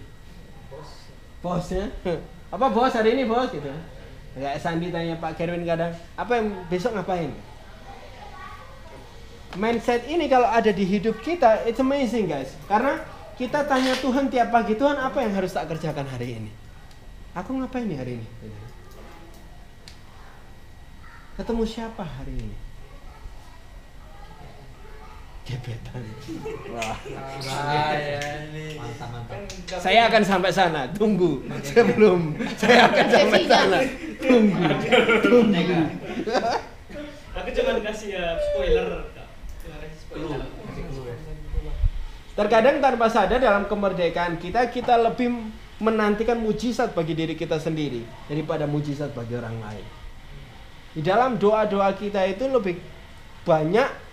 Bosnya. 1.43 1.91
Apa 2.55 2.65
bos 2.73 2.89
hari 2.89 3.13
ini 3.13 3.29
bos 3.29 3.53
gitu. 3.53 3.69
Kayak 4.33 4.57
Sandi 4.57 4.89
tanya 4.89 5.13
Pak 5.21 5.37
Kerwin 5.37 5.61
kadang, 5.69 5.93
apa 6.17 6.41
yang 6.41 6.65
besok 6.65 6.97
ngapain? 6.97 7.29
Mindset 9.53 10.09
ini 10.09 10.25
kalau 10.25 10.49
ada 10.49 10.73
di 10.73 10.81
hidup 10.81 11.21
kita, 11.21 11.61
it's 11.69 11.77
amazing 11.77 12.25
guys. 12.25 12.57
Karena 12.65 13.05
kita 13.37 13.69
tanya 13.69 13.93
Tuhan 14.01 14.33
tiap 14.33 14.49
pagi, 14.49 14.73
Tuhan 14.73 14.97
apa 14.97 15.21
yang 15.21 15.37
harus 15.37 15.53
tak 15.53 15.69
kerjakan 15.69 16.09
hari 16.09 16.41
ini? 16.41 16.49
Aku 17.37 17.53
ngapain 17.53 17.85
nih 17.85 17.97
hari 18.01 18.11
ini? 18.17 18.25
Gitu. 18.25 18.61
Ketemu 21.37 21.63
siapa 21.69 22.01
hari 22.01 22.33
ini? 22.33 22.68
Gebetan. 25.49 26.03
Wah. 26.69 26.93
Mantap 28.77 29.09
mantap. 29.09 29.39
Saya 29.81 30.05
akan 30.05 30.21
sampai 30.21 30.51
sana. 30.53 30.85
Tunggu. 30.93 31.41
Sebelum 31.65 32.37
saya 32.53 32.85
akan 32.85 33.05
sampai 33.09 33.41
sana. 33.49 33.79
Tunggu. 34.21 34.65
Tunggu. 35.25 35.79
Aku 37.33 37.49
cuma 37.49 37.81
kasih 37.81 38.09
ya 38.13 38.37
spoiler. 38.37 39.09
Kak. 39.17 39.27
Cuma 39.65 39.75
kasih 39.81 39.97
spoiler. 40.05 40.45
Terkadang 42.37 42.77
tanpa 42.77 43.09
sadar 43.09 43.41
dalam 43.41 43.65
kemerdekaan 43.65 44.37
kita 44.37 44.69
kita 44.69 45.01
lebih 45.01 45.49
menantikan 45.81 46.37
mujizat 46.37 46.93
bagi 46.93 47.17
diri 47.17 47.33
kita 47.33 47.57
sendiri 47.57 48.05
daripada 48.29 48.69
mujizat 48.69 49.17
bagi 49.17 49.33
orang 49.33 49.57
lain. 49.59 49.85
Di 50.93 51.01
dalam 51.01 51.41
doa-doa 51.41 51.89
kita 51.97 52.21
itu 52.29 52.45
lebih 52.45 52.77
banyak 53.43 54.08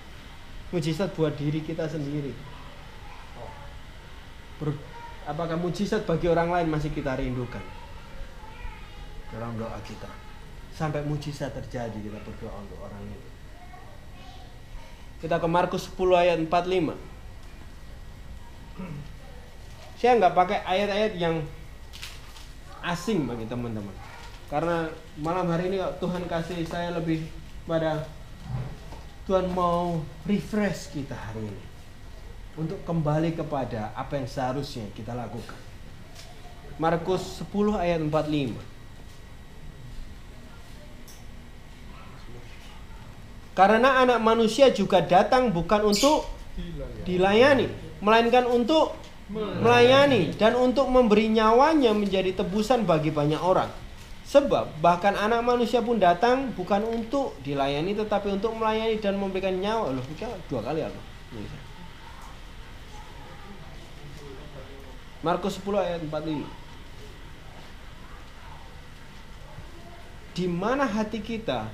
mujizat 0.75 1.15
buat 1.15 1.35
diri 1.39 1.63
kita 1.63 1.87
sendiri. 1.87 2.35
Ber- 4.57 4.83
apakah 5.29 5.59
mujizat 5.61 6.03
bagi 6.09 6.27
orang 6.27 6.49
lain 6.51 6.69
masih 6.73 6.91
kita 6.91 7.15
rindukan 7.19 7.63
dalam 9.31 9.55
doa 9.61 9.79
kita? 9.85 10.09
Sampai 10.73 11.05
mujizat 11.05 11.53
terjadi 11.57 11.97
kita 11.97 12.19
berdoa 12.21 12.57
untuk 12.61 12.79
orang 12.83 13.01
itu. 13.09 13.29
Kita 15.17 15.41
ke 15.41 15.49
Markus 15.49 15.89
10 15.89 16.13
ayat 16.13 16.39
45. 16.45 16.93
Saya 19.97 20.13
nggak 20.21 20.37
pakai 20.37 20.61
ayat-ayat 20.61 21.17
yang 21.17 21.41
asing 22.85 23.25
bagi 23.25 23.49
teman-teman. 23.49 23.97
Karena 24.53 24.87
malam 25.19 25.49
hari 25.49 25.73
ini 25.73 25.81
Tuhan 25.99 26.29
kasih 26.29 26.63
saya 26.69 26.93
lebih 26.95 27.25
pada 27.65 28.05
Tuhan 29.27 29.51
mau 29.51 30.07
refresh 30.23 30.95
kita 30.95 31.19
hari 31.19 31.51
ini 31.51 31.65
untuk 32.55 32.79
kembali 32.87 33.35
kepada 33.35 33.91
apa 33.99 34.23
yang 34.23 34.31
seharusnya 34.31 34.87
kita 34.95 35.19
lakukan. 35.19 35.59
Markus 36.79 37.43
10 37.43 37.75
ayat 37.75 37.99
45. 37.99 38.55
Karena 43.59 44.05
anak 44.07 44.23
manusia 44.23 44.71
juga 44.71 45.03
datang 45.03 45.51
bukan 45.51 45.91
untuk 45.91 46.31
dilayani, 47.03 47.67
melainkan 47.99 48.47
untuk 48.47 48.95
melayani 49.27 50.39
dan 50.39 50.55
untuk 50.55 50.87
memberi 50.87 51.27
nyawanya 51.35 51.91
menjadi 51.91 52.31
tebusan 52.31 52.87
bagi 52.87 53.11
banyak 53.11 53.43
orang. 53.43 53.75
Sebab 54.27 54.83
bahkan 54.83 55.15
anak 55.15 55.39
manusia 55.47 55.79
pun 55.79 56.03
datang 56.03 56.51
bukan 56.59 56.83
untuk 56.83 57.39
dilayani 57.47 57.95
tetapi 57.95 58.35
untuk 58.35 58.59
melayani 58.59 58.99
dan 58.99 59.15
memberikan 59.15 59.55
nyawa. 59.55 59.95
Loh, 59.95 60.03
kita 60.03 60.27
dua 60.51 60.67
kali 60.67 60.83
apa? 60.83 61.01
Markus 65.23 65.63
10 65.63 65.79
ayat 65.79 66.03
45. 66.07 66.43
Di 70.37 70.47
mana 70.51 70.85
hati 70.85 71.23
kita 71.23 71.71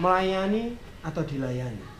melayani 0.00 0.80
atau 1.04 1.22
dilayani? 1.24 1.99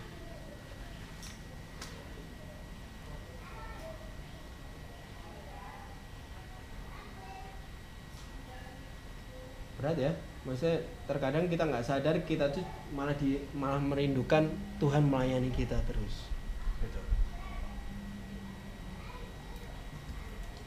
Berat 9.80 9.96
ya. 9.96 10.12
Maksudnya 10.44 10.76
terkadang 11.08 11.48
kita 11.48 11.64
nggak 11.64 11.84
sadar 11.84 12.16
kita 12.28 12.52
tuh 12.52 12.60
malah 12.92 13.16
di 13.16 13.40
malah 13.56 13.80
merindukan 13.80 14.44
Tuhan 14.76 15.08
melayani 15.08 15.48
kita 15.48 15.80
terus. 15.88 16.28
Gitu. 16.84 17.00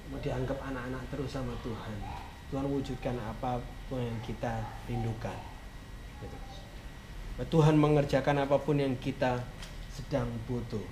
Mau 0.10 0.17
dianggap 0.17 0.58
anak-anak 0.58 1.04
terus 1.13 1.30
sama 1.30 1.54
Tuhan. 1.62 1.97
Tuhan 2.49 2.65
wujudkan 2.65 3.17
apa 3.21 3.62
pun 3.86 4.02
yang 4.02 4.17
kita 4.26 4.65
rindukan. 4.89 5.38
Gitu. 6.21 6.38
Tuhan 7.38 7.78
mengerjakan 7.78 8.49
apa 8.49 8.58
pun 8.58 8.82
yang 8.82 8.97
kita 8.97 9.41
sedang 9.93 10.30
butuh. 10.49 10.86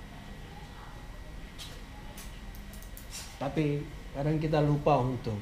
Tapi 3.42 3.82
kadang 4.14 4.38
kita 4.38 4.62
lupa 4.62 5.02
untuk 5.02 5.38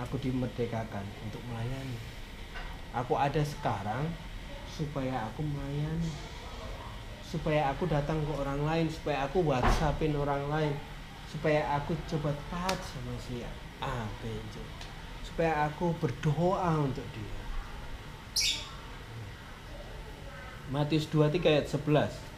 aku 0.00 0.16
dimerdekakan 0.20 1.04
untuk 1.24 1.42
melayani. 1.48 1.98
Aku 2.96 3.14
ada 3.14 3.40
sekarang 3.44 4.08
supaya 4.66 5.28
aku 5.28 5.44
melayani. 5.44 6.12
Supaya 7.26 7.70
aku 7.70 7.86
datang 7.86 8.18
ke 8.26 8.32
orang 8.34 8.66
lain, 8.66 8.86
supaya 8.90 9.28
aku 9.28 9.46
WhatsAppin 9.46 10.18
orang 10.18 10.50
lain, 10.50 10.74
supaya 11.30 11.62
aku 11.78 11.94
coba 12.10 12.34
taat 12.50 12.78
sama 12.82 13.14
si 13.22 13.46
A, 13.78 14.08
B, 14.18 14.26
C. 14.50 14.58
Supaya 15.22 15.70
aku 15.70 15.94
berdoa 16.02 16.82
untuk 16.82 17.06
dia. 17.14 17.38
Matius 20.70 21.06
23 21.10 21.46
ayat 21.46 21.66
11. 21.66 22.29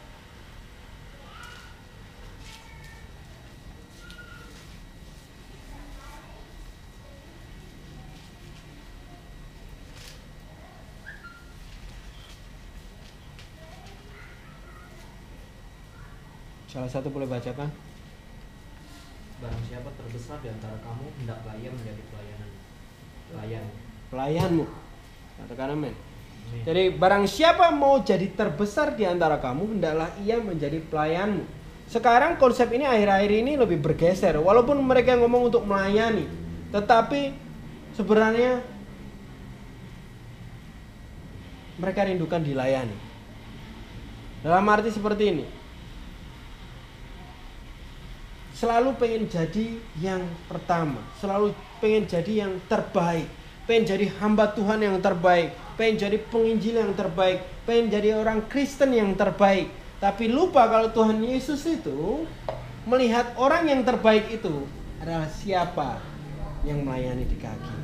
Salah 16.83 16.99
satu 16.99 17.15
boleh 17.15 17.31
bacakan? 17.31 17.71
Barang 19.39 19.63
siapa 19.71 19.87
terbesar 19.95 20.35
di 20.43 20.51
antara 20.51 20.75
kamu, 20.83 21.15
hendaklah 21.15 21.55
ia 21.55 21.71
menjadi 21.71 22.01
pelayanan. 22.11 22.49
Pelayan. 23.31 23.65
Pelayanmu. 24.11 24.65
Katakan 25.39 25.79
amin. 25.79 25.95
Jadi 26.67 26.83
barang 26.99 27.23
siapa 27.23 27.71
mau 27.71 28.03
jadi 28.03 28.27
terbesar 28.35 28.99
di 28.99 29.07
antara 29.07 29.39
kamu, 29.39 29.79
hendaklah 29.79 30.11
ia 30.27 30.43
menjadi 30.43 30.83
pelayanmu. 30.91 31.47
Sekarang 31.87 32.35
konsep 32.35 32.67
ini 32.75 32.83
akhir-akhir 32.83 33.31
ini 33.31 33.55
lebih 33.55 33.79
bergeser. 33.79 34.35
Walaupun 34.43 34.75
mereka 34.83 35.15
ngomong 35.15 35.55
untuk 35.55 35.63
melayani, 35.63 36.27
tetapi 36.75 37.31
sebenarnya 37.95 38.59
mereka 41.79 42.03
rindukan 42.03 42.43
dilayani. 42.43 42.97
Dalam 44.43 44.67
arti 44.67 44.91
seperti 44.91 45.31
ini. 45.31 45.62
Selalu 48.53 48.95
pengen 49.01 49.25
jadi 49.25 49.81
yang 49.97 50.23
pertama, 50.45 51.01
selalu 51.17 51.57
pengen 51.81 52.05
jadi 52.05 52.45
yang 52.45 52.53
terbaik, 52.69 53.25
pengen 53.65 53.83
jadi 53.83 54.05
hamba 54.21 54.53
Tuhan 54.53 54.79
yang 54.79 54.97
terbaik, 55.01 55.51
pengen 55.73 55.97
jadi 55.97 56.17
penginjil 56.29 56.75
yang 56.79 56.93
terbaik, 56.93 57.41
pengen 57.65 57.89
jadi 57.89 58.09
orang 58.21 58.45
Kristen 58.45 58.93
yang 58.93 59.17
terbaik. 59.17 59.73
Tapi 59.97 60.29
lupa 60.29 60.69
kalau 60.69 60.93
Tuhan 60.93 61.17
Yesus 61.23 61.65
itu 61.65 62.29
melihat 62.85 63.33
orang 63.39 63.71
yang 63.71 63.81
terbaik 63.81 64.29
itu 64.29 64.67
adalah 65.01 65.27
siapa 65.31 65.97
yang 66.67 66.85
melayani 66.85 67.25
di 67.25 67.37
kaki. 67.39 67.77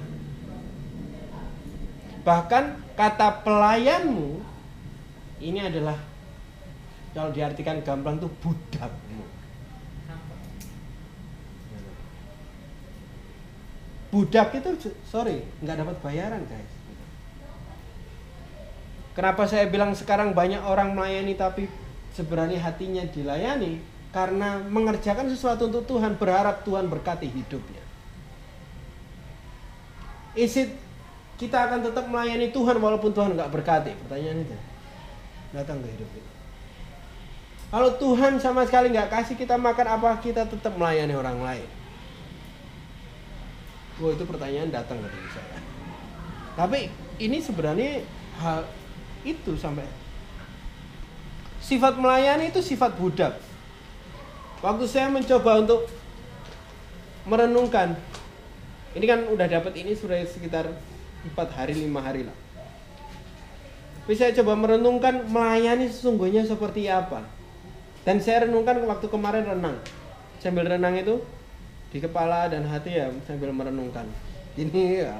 Bahkan 2.24 2.94
kata 2.94 3.42
pelayanmu 3.42 4.44
ini 5.40 5.60
adalah 5.64 5.96
kalau 7.16 7.32
diartikan 7.34 7.82
gamblang 7.82 8.22
itu 8.22 8.30
budakmu. 8.44 9.09
Budak 14.10 14.58
itu 14.58 14.90
sorry 15.06 15.46
nggak 15.62 15.86
dapat 15.86 15.96
bayaran 16.02 16.42
guys. 16.50 16.74
Kenapa 19.14 19.46
saya 19.46 19.70
bilang 19.70 19.94
sekarang 19.94 20.34
banyak 20.34 20.62
orang 20.66 20.98
melayani 20.98 21.38
tapi 21.38 21.70
sebenarnya 22.18 22.58
hatinya 22.64 23.06
dilayani 23.06 23.78
karena 24.10 24.58
mengerjakan 24.66 25.30
sesuatu 25.30 25.70
untuk 25.70 25.86
Tuhan 25.86 26.18
berharap 26.18 26.66
Tuhan 26.66 26.90
berkati 26.90 27.30
hidupnya. 27.30 27.84
Is 30.34 30.58
it 30.58 30.74
kita 31.38 31.70
akan 31.70 31.86
tetap 31.86 32.10
melayani 32.10 32.50
Tuhan 32.50 32.82
walaupun 32.82 33.14
Tuhan 33.14 33.38
nggak 33.38 33.54
berkati? 33.54 33.94
Pertanyaan 34.06 34.42
itu 34.42 34.58
datang 35.54 35.86
ke 35.86 35.88
hidup 35.94 36.10
kita. 36.10 36.32
Kalau 37.70 37.90
Tuhan 38.02 38.42
sama 38.42 38.66
sekali 38.66 38.90
nggak 38.90 39.14
kasih 39.14 39.38
kita 39.38 39.54
makan 39.54 39.88
apa 40.02 40.18
kita 40.18 40.50
tetap 40.50 40.74
melayani 40.74 41.14
orang 41.14 41.38
lain? 41.38 41.70
Wah 44.00 44.12
itu 44.16 44.24
pertanyaan 44.24 44.72
datang 44.72 45.04
ke 45.04 45.08
diri 45.12 45.30
saya. 45.36 45.60
Tapi 46.56 46.88
ini 47.20 47.44
sebenarnya 47.44 48.04
hal 48.40 48.64
itu 49.28 49.60
sampai 49.60 49.84
sifat 51.60 52.00
melayani 52.00 52.48
itu 52.48 52.64
sifat 52.64 52.96
budak. 52.96 53.36
Waktu 54.64 54.86
saya 54.88 55.12
mencoba 55.12 55.64
untuk 55.64 55.88
merenungkan, 57.28 57.96
ini 58.96 59.06
kan 59.08 59.28
udah 59.28 59.48
dapat 59.48 59.76
ini 59.80 59.96
sudah 59.96 60.20
sekitar 60.24 60.68
empat 61.28 61.48
hari 61.56 61.76
lima 61.76 62.00
hari 62.00 62.24
lah. 62.24 62.36
Tapi 64.10 64.18
saya 64.18 64.34
coba 64.42 64.58
merenungkan 64.58 65.30
melayani 65.30 65.86
sesungguhnya 65.86 66.42
seperti 66.42 66.90
apa. 66.90 67.22
Dan 68.02 68.18
saya 68.18 68.50
renungkan 68.50 68.82
waktu 68.90 69.06
kemarin 69.06 69.46
renang. 69.46 69.78
Sambil 70.42 70.66
renang 70.66 70.98
itu 70.98 71.22
di 71.90 71.98
kepala 71.98 72.46
dan 72.50 72.66
hati 72.70 73.02
ya 73.02 73.10
sambil 73.26 73.50
merenungkan. 73.50 74.06
Ini 74.54 75.06
ya 75.06 75.16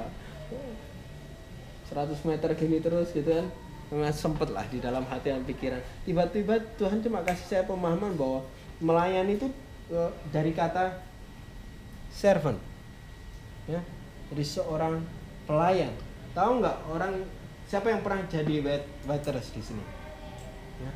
100 1.90 2.14
meter 2.22 2.50
gini 2.54 2.78
terus 2.78 3.10
gitu 3.10 3.26
kan. 3.26 3.46
Memang 3.90 4.14
sempet 4.14 4.54
lah 4.54 4.62
di 4.70 4.78
dalam 4.78 5.02
hati 5.10 5.34
dan 5.34 5.42
pikiran. 5.42 5.82
Tiba-tiba 6.06 6.62
Tuhan 6.78 7.02
cuma 7.02 7.26
kasih 7.26 7.46
saya 7.46 7.62
pemahaman 7.66 8.14
bahwa 8.14 8.46
melayani 8.78 9.34
itu 9.34 9.50
eh, 9.90 10.10
dari 10.30 10.54
kata 10.54 10.94
servant 12.14 12.58
ya. 13.66 13.82
Jadi 14.30 14.44
seorang 14.46 15.02
pelayan. 15.50 15.90
Tahu 16.30 16.62
nggak 16.62 16.76
orang 16.86 17.26
siapa 17.66 17.90
yang 17.90 18.06
pernah 18.06 18.22
jadi 18.30 18.62
wait, 18.62 18.86
waiters 19.10 19.50
di 19.50 19.62
sini? 19.62 19.82
Ya. 20.78 20.92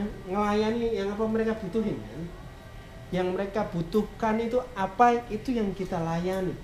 ya 0.00 0.04
ngelayani 0.32 0.96
yang 0.96 1.12
apa 1.12 1.24
mereka 1.28 1.52
butuhin 1.60 2.00
kan 2.00 2.22
yang 3.12 3.36
mereka 3.36 3.68
butuhkan 3.68 4.40
itu 4.40 4.58
apa 4.72 5.28
itu 5.28 5.52
yang 5.52 5.70
kita 5.76 6.00
layani 6.00 6.56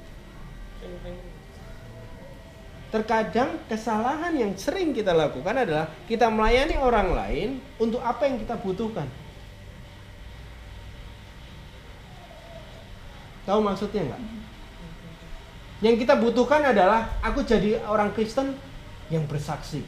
Terkadang 2.88 3.60
kesalahan 3.68 4.32
yang 4.32 4.56
sering 4.56 4.96
kita 4.96 5.12
lakukan 5.12 5.52
adalah 5.52 5.92
kita 6.08 6.32
melayani 6.32 6.80
orang 6.80 7.12
lain 7.12 7.48
untuk 7.76 8.00
apa 8.00 8.24
yang 8.24 8.40
kita 8.40 8.56
butuhkan. 8.56 9.04
Tahu 13.44 13.60
maksudnya 13.60 14.08
nggak? 14.08 14.22
Yang 15.84 15.96
kita 16.00 16.14
butuhkan 16.16 16.64
adalah 16.64 17.12
aku 17.20 17.44
jadi 17.44 17.76
orang 17.84 18.08
Kristen 18.16 18.56
yang 19.12 19.28
bersaksi. 19.28 19.84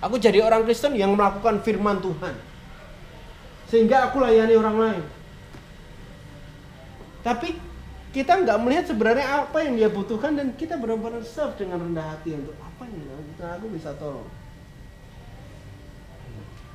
Aku 0.00 0.16
jadi 0.16 0.40
orang 0.40 0.64
Kristen 0.64 0.96
yang 0.96 1.12
melakukan 1.12 1.60
firman 1.60 2.00
Tuhan. 2.00 2.32
Sehingga 3.68 4.08
aku 4.08 4.24
layani 4.24 4.56
orang 4.56 4.76
lain. 4.80 5.02
Tapi 7.28 7.52
kita 8.08 8.40
nggak 8.40 8.56
melihat 8.64 8.88
sebenarnya 8.88 9.44
apa 9.44 9.60
yang 9.60 9.76
dia 9.76 9.92
butuhkan 9.92 10.32
dan 10.32 10.56
kita 10.56 10.80
benar-benar 10.80 11.20
serve 11.28 11.60
dengan 11.60 11.84
rendah 11.84 12.16
hati 12.16 12.32
untuk 12.32 12.56
apa 12.56 12.88
yang 12.88 13.04
aku 13.36 13.66
bisa 13.68 13.92
tolong. 14.00 14.24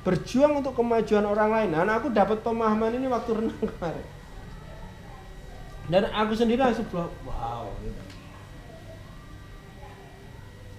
Berjuang 0.06 0.62
untuk 0.62 0.78
kemajuan 0.78 1.26
orang 1.26 1.50
lain. 1.50 1.68
Dan 1.74 1.90
aku 1.90 2.06
dapat 2.14 2.38
pemahaman 2.46 2.94
ini 2.94 3.10
waktu 3.10 3.34
renang 3.34 3.58
kemarin. 3.74 4.06
Dan 5.90 6.06
aku 6.14 6.32
sendiri 6.38 6.62
langsung 6.62 6.86
bilang 6.86 7.10
wow 7.26 7.66
gitu. 7.82 8.02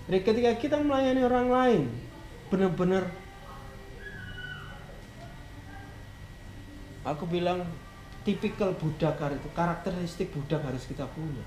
Jadi 0.06 0.20
ketika 0.22 0.52
kita 0.56 0.76
melayani 0.80 1.22
orang 1.26 1.48
lain 1.52 1.82
benar-benar 2.54 3.10
aku 7.02 7.26
bilang 7.26 7.66
tipikal 8.26 8.74
budak 8.74 9.22
itu 9.22 9.50
karakteristik 9.54 10.34
budak 10.34 10.66
harus 10.66 10.84
kita 10.90 11.06
punya 11.14 11.46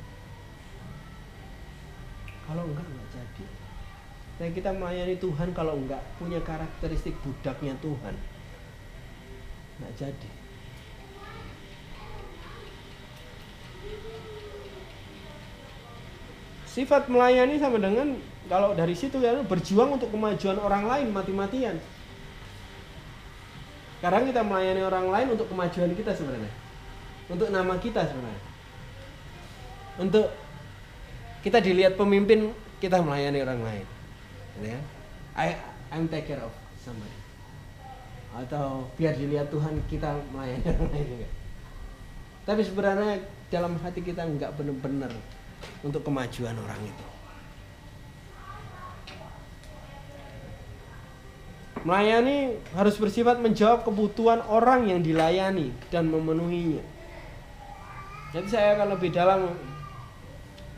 kalau 2.48 2.64
enggak 2.64 2.86
enggak 2.88 3.08
jadi 3.12 3.46
Dan 4.38 4.48
kita 4.54 4.70
melayani 4.72 5.20
Tuhan 5.20 5.50
kalau 5.52 5.76
enggak 5.76 6.00
punya 6.16 6.38
karakteristik 6.40 7.12
budaknya 7.26 7.74
Tuhan. 7.82 8.14
Enggak 9.76 9.92
jadi. 9.98 10.30
Sifat 16.70 17.10
melayani 17.10 17.58
sama 17.58 17.82
dengan 17.82 18.14
kalau 18.46 18.78
dari 18.78 18.94
situ 18.94 19.18
ya 19.18 19.42
berjuang 19.42 19.98
untuk 19.98 20.14
kemajuan 20.14 20.62
orang 20.62 20.86
lain 20.86 21.10
mati-matian. 21.10 21.82
Sekarang 23.98 24.30
kita 24.30 24.46
melayani 24.46 24.86
orang 24.86 25.10
lain 25.10 25.34
untuk 25.34 25.50
kemajuan 25.50 25.90
kita 25.98 26.14
sebenarnya. 26.14 26.67
Untuk 27.28 27.52
nama 27.52 27.76
kita 27.76 28.08
sebenarnya. 28.08 28.44
Untuk 30.00 30.26
kita 31.44 31.60
dilihat 31.60 32.00
pemimpin, 32.00 32.56
kita 32.80 33.04
melayani 33.04 33.38
orang 33.44 33.60
lain. 33.60 33.86
Gitu 34.56 34.66
ya. 34.72 34.80
I 35.36 35.54
I'm 35.92 36.08
take 36.08 36.26
care 36.26 36.40
of 36.40 36.52
somebody. 36.80 37.14
Atau 38.32 38.88
biar 38.96 39.16
dilihat 39.16 39.52
Tuhan 39.52 39.76
kita 39.92 40.16
melayani 40.32 40.64
orang 40.72 40.88
lain 40.92 41.06
juga. 41.06 41.28
Tapi 42.48 42.60
sebenarnya 42.64 43.12
dalam 43.52 43.76
hati 43.84 44.00
kita 44.00 44.24
nggak 44.24 44.56
benar-benar 44.56 45.12
untuk 45.84 46.00
kemajuan 46.00 46.56
orang 46.56 46.80
itu. 46.80 47.06
Melayani 51.86 52.58
harus 52.74 52.96
bersifat 52.98 53.38
menjawab 53.38 53.86
kebutuhan 53.86 54.42
orang 54.50 54.90
yang 54.90 55.00
dilayani 55.04 55.70
dan 55.92 56.10
memenuhinya. 56.10 56.97
Jadi 58.28 58.44
saya 58.44 58.76
akan 58.76 58.92
lebih 58.92 59.08
dalam 59.08 59.56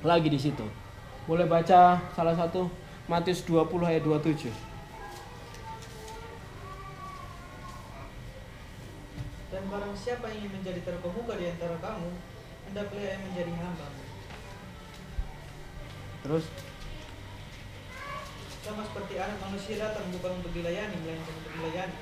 lagi 0.06 0.30
di 0.30 0.38
situ. 0.38 0.62
Boleh 1.26 1.50
baca 1.50 1.98
salah 2.14 2.34
satu 2.38 2.70
Matius 3.10 3.42
20 3.42 3.66
ayat 3.90 4.06
27. 4.06 4.54
Dan 9.50 9.66
barang 9.66 9.94
siapa 9.98 10.30
yang 10.30 10.46
ingin 10.46 10.62
menjadi 10.62 10.80
terkemuka 10.86 11.34
di 11.34 11.50
antara 11.50 11.74
kamu, 11.82 12.10
hendaklah 12.70 13.02
ia 13.02 13.18
menjadi 13.18 13.52
hamba. 13.58 13.88
Terus 16.22 16.46
Sama 18.60 18.84
seperti 18.84 19.16
anak 19.16 19.40
manusia 19.40 19.80
datang 19.80 20.04
bukan 20.12 20.36
untuk 20.38 20.52
dilayani, 20.52 20.92
melainkan 21.00 21.32
untuk 21.32 21.52
melayani, 21.58 21.96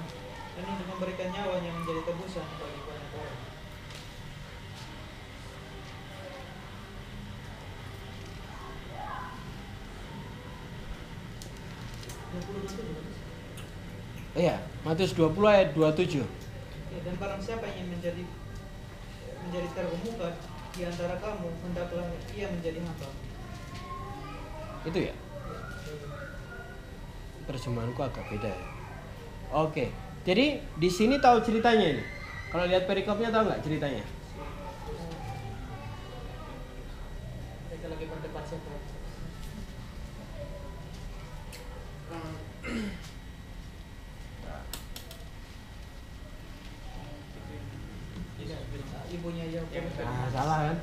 dan 0.58 0.64
untuk 0.66 0.87
memberikan 0.90 1.30
nyawanya 1.30 1.70
menjadi 1.70 2.02
tebusan 2.02 2.44
bagi 2.58 2.80
banyak 2.82 3.12
orang. 3.14 3.48
Iya, 14.38 14.57
Matius 14.87 15.12
20 15.14 15.35
ayat 15.44 15.68
27. 15.74 16.22
Ya, 16.22 16.98
dan 17.05 17.14
barang 17.18 17.42
siapa 17.42 17.64
yang 17.68 17.85
ingin 17.85 17.88
menjadi 17.98 18.22
menjadi 19.48 19.68
terkemuka 19.72 20.29
di 20.77 20.83
antara 20.85 21.14
kamu, 21.18 21.48
hendaklah 21.64 22.07
ia 22.37 22.46
menjadi 22.53 22.79
hamba. 22.85 23.09
Itu 24.87 24.98
ya. 25.11 25.14
Terjemahanku 27.48 28.01
agak 28.05 28.24
beda 28.29 28.51
ya. 28.53 28.68
Oke. 29.57 29.90
Jadi 30.29 30.61
di 30.61 30.90
sini 30.92 31.16
tahu 31.16 31.40
ceritanya 31.40 31.96
ini. 31.96 32.05
Kalau 32.53 32.64
lihat 32.68 32.85
perikopnya 32.85 33.33
tahu 33.33 33.48
nggak 33.48 33.64
ceritanya? 33.64 34.05
Mereka 37.68 37.87
lagi 37.88 38.05
berdebat 38.05 38.44
siapa. 38.44 38.97
Ibunya. 49.09 49.44
Nah, 50.04 50.28
salah 50.28 50.59
kan? 50.68 50.76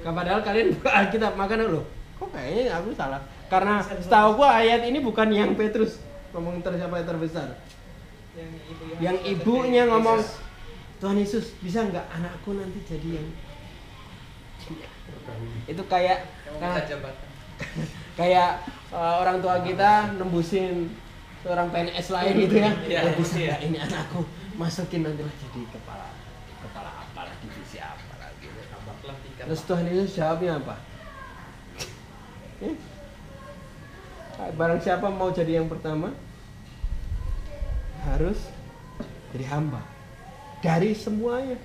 Kan 0.00 0.12
Padahal 0.14 0.40
kalian 0.40 0.72
buka 0.78 0.90
Alkitab 0.90 1.34
makanya 1.34 1.66
loh. 1.66 1.84
Kok 2.16 2.30
kayaknya 2.30 2.78
aku 2.78 2.94
salah? 2.94 3.20
Karena 3.50 3.82
setahu 3.82 4.38
gua 4.38 4.62
ayat 4.62 4.86
ini 4.86 5.02
bukan 5.02 5.28
yang 5.34 5.52
Petrus 5.58 5.98
ngomong 6.30 6.62
tersiapa 6.62 7.02
yang 7.02 7.08
terbesar. 7.10 7.48
Yang 8.38 8.50
ibu 8.70 8.82
Yang 9.02 9.18
ibunya 9.34 9.82
ngomong 9.90 10.22
Tuhan 11.02 11.16
Yesus 11.18 11.56
bisa 11.58 11.82
nggak 11.82 12.06
anakku 12.12 12.54
nanti 12.54 12.78
jadi 12.86 13.18
yang 13.18 13.28
itu 15.64 15.82
kayak 15.88 16.28
nah. 16.60 16.76
kayak 18.18 18.64
uh, 18.90 19.22
orang 19.22 19.38
tua 19.42 19.62
kita 19.62 20.14
nembusin 20.18 20.90
seorang 21.40 21.72
PNS 21.72 22.06
lain 22.12 22.34
gitu 22.46 22.56
ya. 22.60 22.70
Ya, 22.86 23.00
bisa 23.16 23.36
iya. 23.38 23.54
nggak 23.54 23.60
ini 23.68 23.78
anakku 23.80 24.20
masukin 24.60 25.06
nanti 25.06 25.24
lah 25.24 25.34
jadi 25.40 25.60
kepala 25.72 26.08
kepala 26.60 26.90
apalah 27.06 27.34
divisi 27.40 27.80
apalah 27.80 28.28
gitu. 28.42 28.58
Tambahlah 28.68 29.16
tiga. 29.24 29.42
Terus 29.48 29.62
Tuhan 29.64 29.84
Yesus 29.88 30.10
jawabnya 30.16 30.60
apa? 30.60 30.76
Eh? 32.60 32.76
Barang 34.56 34.80
siapa 34.80 35.08
mau 35.12 35.28
jadi 35.32 35.60
yang 35.60 35.68
pertama 35.68 36.12
harus 38.08 38.40
jadi 39.32 39.46
hamba 39.52 39.84
dari 40.64 40.92
semuanya. 40.96 41.60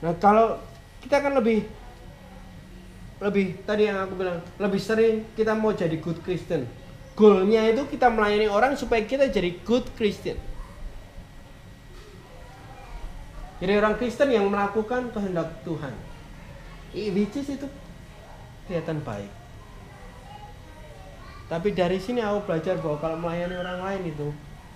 Nah 0.00 0.16
kalau 0.16 0.60
kita 1.04 1.20
kan 1.20 1.36
lebih 1.36 1.68
lebih 3.20 3.60
tadi 3.68 3.84
yang 3.84 4.00
aku 4.00 4.16
bilang 4.16 4.40
lebih 4.56 4.80
sering 4.80 5.28
kita 5.36 5.52
mau 5.52 5.76
jadi 5.76 6.00
good 6.00 6.24
Christian. 6.24 6.64
Goalnya 7.12 7.68
itu 7.68 7.84
kita 7.84 8.08
melayani 8.08 8.48
orang 8.48 8.80
supaya 8.80 9.04
kita 9.04 9.28
jadi 9.28 9.60
good 9.60 9.84
Christian. 9.92 10.40
Jadi 13.60 13.76
orang 13.76 14.00
Kristen 14.00 14.32
yang 14.32 14.48
melakukan 14.48 15.12
kehendak 15.12 15.52
Tuhan. 15.68 15.92
Which 16.96 17.36
is 17.36 17.60
itu 17.60 17.68
kelihatan 18.64 19.04
baik. 19.04 19.28
Tapi 21.52 21.76
dari 21.76 22.00
sini 22.00 22.24
aku 22.24 22.48
belajar 22.48 22.80
bahwa 22.80 22.96
kalau 23.04 23.16
melayani 23.20 23.60
orang 23.60 23.78
lain 23.84 24.02
itu 24.16 24.28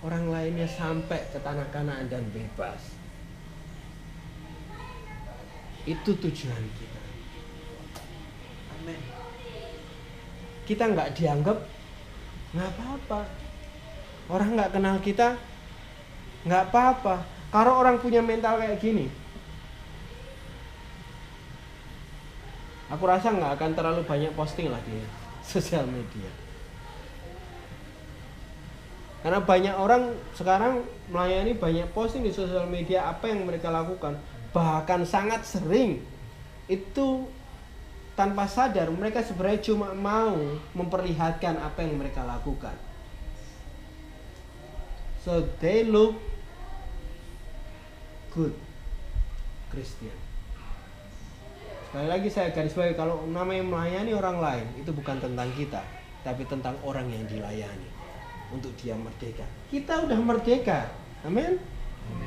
orang 0.04 0.28
lainnya 0.28 0.68
sampai 0.68 1.22
ke 1.32 1.40
tanah 1.40 1.64
kanaan 1.72 2.12
dan 2.12 2.28
bebas. 2.28 2.92
Itu 5.88 6.12
tujuan 6.20 6.64
kita. 6.76 6.93
Amin. 8.84 9.00
Kita 10.68 10.84
nggak 10.92 11.16
dianggap 11.16 11.58
nggak 12.52 12.68
apa-apa. 12.76 13.20
Orang 14.28 14.60
nggak 14.60 14.72
kenal 14.76 15.00
kita 15.00 15.40
nggak 16.44 16.68
apa-apa. 16.68 17.24
Kalau 17.48 17.80
orang 17.80 17.96
punya 17.96 18.20
mental 18.20 18.60
kayak 18.60 18.76
gini, 18.76 19.08
aku 22.92 23.04
rasa 23.08 23.32
nggak 23.32 23.56
akan 23.56 23.70
terlalu 23.72 24.04
banyak 24.04 24.32
posting 24.36 24.68
lah 24.68 24.80
di 24.84 25.00
sosial 25.56 25.88
media. 25.88 26.28
Karena 29.24 29.40
banyak 29.40 29.72
orang 29.80 30.12
sekarang 30.36 30.84
melayani 31.08 31.56
banyak 31.56 31.88
posting 31.96 32.28
di 32.28 32.32
sosial 32.36 32.68
media 32.68 33.08
apa 33.08 33.32
yang 33.32 33.48
mereka 33.48 33.72
lakukan. 33.72 34.20
Bahkan 34.52 35.08
sangat 35.08 35.48
sering 35.48 36.04
itu 36.68 37.24
tanpa 38.14 38.46
sadar 38.46 38.90
mereka 38.94 39.22
sebenarnya 39.26 39.60
cuma 39.74 39.90
mau 39.94 40.38
memperlihatkan 40.74 41.58
apa 41.58 41.82
yang 41.82 41.98
mereka 41.98 42.22
lakukan. 42.22 42.74
So 45.26 45.42
they 45.58 45.82
look 45.82 46.18
good 48.30 48.54
Christian. 49.74 50.14
Sekali 51.90 52.06
lagi 52.10 52.28
saya 52.30 52.50
garis 52.50 52.74
bawahi 52.74 52.98
kalau 52.98 53.22
namanya 53.30 53.62
melayani 53.62 54.12
orang 54.14 54.38
lain 54.42 54.66
itu 54.82 54.90
bukan 54.90 55.18
tentang 55.22 55.46
kita, 55.54 55.82
tapi 56.26 56.42
tentang 56.46 56.74
orang 56.82 57.06
yang 57.06 57.22
dilayani 57.26 57.88
untuk 58.50 58.74
dia 58.78 58.98
merdeka. 58.98 59.46
Kita 59.70 60.02
udah 60.06 60.18
merdeka, 60.18 60.90
amin. 61.22 61.58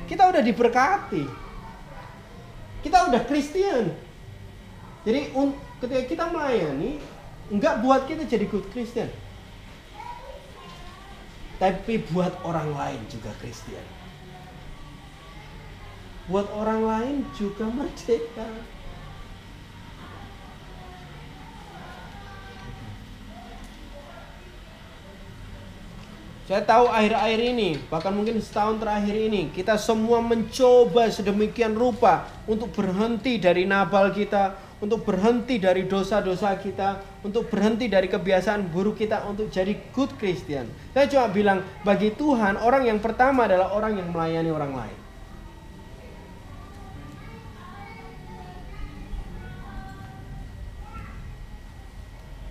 Kita 0.07 0.31
udah 0.31 0.41
diberkati. 0.41 1.23
Kita 2.81 3.11
udah 3.11 3.21
Kristen. 3.27 3.91
Jadi 5.03 5.35
un- 5.35 5.66
ketika 5.77 6.03
kita 6.09 6.23
melayani, 6.33 6.97
enggak 7.53 7.79
buat 7.85 8.09
kita 8.09 8.25
jadi 8.25 8.45
good 8.49 8.65
Christian, 8.73 9.09
tapi 11.57 12.01
buat 12.13 12.33
orang 12.45 12.69
lain 12.73 13.01
juga 13.09 13.33
Kristen. 13.41 13.85
Buat 16.29 16.51
orang 16.53 16.81
lain 16.83 17.15
juga 17.33 17.65
merdeka. 17.65 18.49
Saya 26.47 26.63
tahu 26.63 26.87
akhir-akhir 26.87 27.39
ini, 27.43 27.75
bahkan 27.91 28.15
mungkin 28.15 28.39
setahun 28.39 28.79
terakhir 28.79 29.11
ini, 29.11 29.51
kita 29.51 29.75
semua 29.75 30.23
mencoba 30.23 31.11
sedemikian 31.11 31.75
rupa 31.75 32.23
untuk 32.47 32.71
berhenti 32.71 33.35
dari 33.35 33.67
nabal 33.67 34.15
kita, 34.15 34.55
untuk 34.77 35.09
berhenti 35.09 35.57
dari 35.57 35.89
dosa-dosa 35.89 36.53
kita, 36.61 37.01
untuk 37.25 37.49
berhenti 37.49 37.89
dari 37.89 38.05
kebiasaan 38.05 38.69
buruk 38.69 39.01
kita 39.01 39.25
untuk 39.25 39.49
jadi 39.49 39.73
good 39.89 40.13
Christian. 40.21 40.69
Saya 40.93 41.09
cuma 41.09 41.25
bilang 41.33 41.65
bagi 41.81 42.13
Tuhan 42.13 42.61
orang 42.61 42.85
yang 42.85 43.01
pertama 43.01 43.49
adalah 43.49 43.73
orang 43.73 43.97
yang 43.97 44.13
melayani 44.13 44.53
orang 44.53 44.73
lain. 44.77 44.99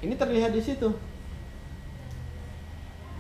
Ini 0.03 0.15
terlihat 0.19 0.51
di 0.55 0.63
situ. 0.63 0.91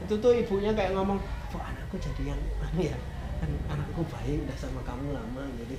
Itu 0.06 0.14
tuh 0.22 0.32
ibunya 0.38 0.70
kayak 0.70 0.94
ngomong, 0.94 1.18
"Kok 1.50 1.62
anakku 1.62 1.98
jadi 1.98 2.34
yang 2.34 2.40
anu 2.62 2.80
ya? 2.82 2.98
Anakku 3.70 4.02
baik 4.06 4.44
udah 4.46 4.58
sama 4.58 4.80
kamu 4.86 5.14
lama 5.14 5.42
jadi 5.62 5.74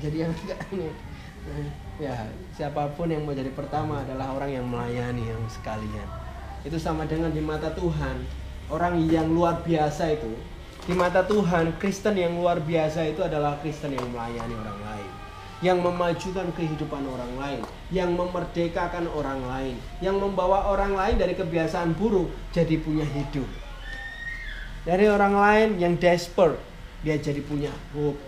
jadi 0.00 0.16
yang 0.26 0.32
enggak 0.32 0.60
ini." 0.72 0.90
Ya, 2.00 2.30
siapa 2.54 2.94
pun 2.94 3.10
yang 3.10 3.26
mau 3.26 3.34
jadi 3.34 3.50
pertama 3.52 4.02
adalah 4.02 4.34
orang 4.34 4.50
yang 4.50 4.66
melayani 4.66 5.26
yang 5.26 5.42
sekalian. 5.50 6.08
Itu 6.62 6.78
sama 6.78 7.06
dengan 7.06 7.34
di 7.34 7.42
mata 7.42 7.74
Tuhan, 7.74 8.22
orang 8.70 9.02
yang 9.10 9.26
luar 9.30 9.62
biasa 9.66 10.14
itu 10.14 10.32
di 10.82 10.98
mata 10.98 11.22
Tuhan, 11.22 11.78
Kristen 11.78 12.18
yang 12.18 12.34
luar 12.34 12.58
biasa 12.58 13.06
itu 13.06 13.22
adalah 13.22 13.54
Kristen 13.62 13.94
yang 13.94 14.06
melayani 14.10 14.54
orang 14.58 14.80
lain 14.82 15.10
yang 15.62 15.78
memajukan 15.78 16.50
kehidupan 16.58 17.06
orang 17.06 17.32
lain, 17.38 17.62
yang 17.94 18.10
memerdekakan 18.18 19.06
orang 19.14 19.38
lain, 19.46 19.78
yang 20.02 20.18
membawa 20.18 20.66
orang 20.74 20.90
lain 20.98 21.22
dari 21.22 21.38
kebiasaan 21.38 21.94
buruk 21.94 22.34
jadi 22.50 22.82
punya 22.82 23.06
hidup. 23.06 23.46
Dari 24.82 25.06
orang 25.06 25.38
lain 25.38 25.68
yang 25.78 25.94
desperate, 25.94 26.58
dia 27.06 27.14
jadi 27.14 27.38
punya 27.46 27.70
hope, 27.94 28.18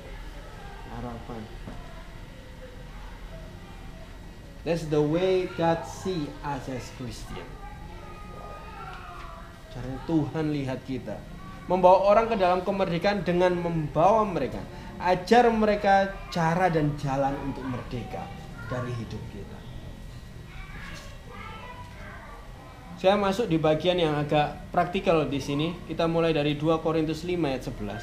harapan. 0.94 1.42
That's 4.64 4.88
the 4.88 5.00
way 5.00 5.44
God 5.60 5.84
see 5.84 6.24
us 6.40 6.64
as 6.72 6.88
Christian. 6.96 7.44
Caranya 9.68 10.00
Tuhan 10.08 10.56
lihat 10.56 10.80
kita. 10.88 11.20
Membawa 11.68 12.16
orang 12.16 12.32
ke 12.32 12.36
dalam 12.40 12.60
kemerdekaan 12.64 13.24
dengan 13.24 13.56
membawa 13.56 14.24
mereka 14.24 14.60
ajar 15.00 15.52
mereka 15.52 16.12
cara 16.32 16.72
dan 16.72 16.96
jalan 16.96 17.36
untuk 17.44 17.64
merdeka 17.66 18.24
dari 18.72 18.92
hidup 18.96 19.20
kita. 19.32 19.58
Saya 23.04 23.20
masuk 23.20 23.52
di 23.52 23.60
bagian 23.60 24.00
yang 24.00 24.16
agak 24.16 24.72
praktikal 24.72 25.28
di 25.28 25.36
sini. 25.36 25.76
Kita 25.84 26.08
mulai 26.08 26.32
dari 26.32 26.56
2 26.56 26.80
Korintus 26.80 27.20
5 27.20 27.36
ayat 27.36 27.62
11. 27.68 28.00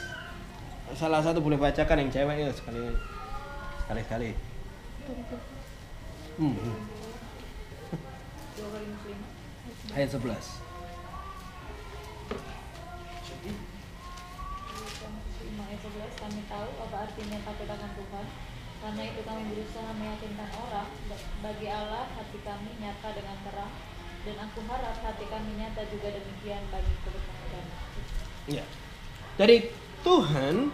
Salah 0.94 1.26
satu 1.26 1.42
boleh 1.42 1.58
bacakan 1.58 2.06
yang 2.06 2.12
cewek 2.14 2.38
ya 2.38 2.52
sekali 2.54 2.86
sekali 3.82 4.04
kali. 4.06 4.32
Hmm. 6.42 6.58
Ayat 9.94 10.10
11. 10.10 10.26
Lima 15.42 15.66
ayat 15.70 15.82
11, 15.86 16.18
kami 16.18 16.42
tahu 16.50 16.68
apa 16.82 16.98
artinya 17.06 17.38
takut 17.46 17.70
akan 17.70 17.92
Tuhan 17.94 18.26
karena 18.82 19.02
itu 19.06 19.22
kami 19.22 19.42
berusaha 19.54 19.94
meyakinkan 19.94 20.50
orang 20.58 20.90
ba- 21.06 21.30
bagi 21.46 21.70
Allah 21.70 22.10
hati 22.18 22.42
kami 22.42 22.74
nyata 22.82 23.14
dengan 23.14 23.38
terang 23.46 23.70
dan 24.26 24.36
aku 24.42 24.66
harap 24.66 24.98
hati 25.06 25.30
kami 25.30 25.62
nyata 25.62 25.86
juga 25.94 26.10
demikian 26.10 26.66
bagi 26.74 26.94
kebenaran 27.06 27.66
Ya. 28.50 28.66
Dari 29.38 29.70
Tuhan 30.02 30.74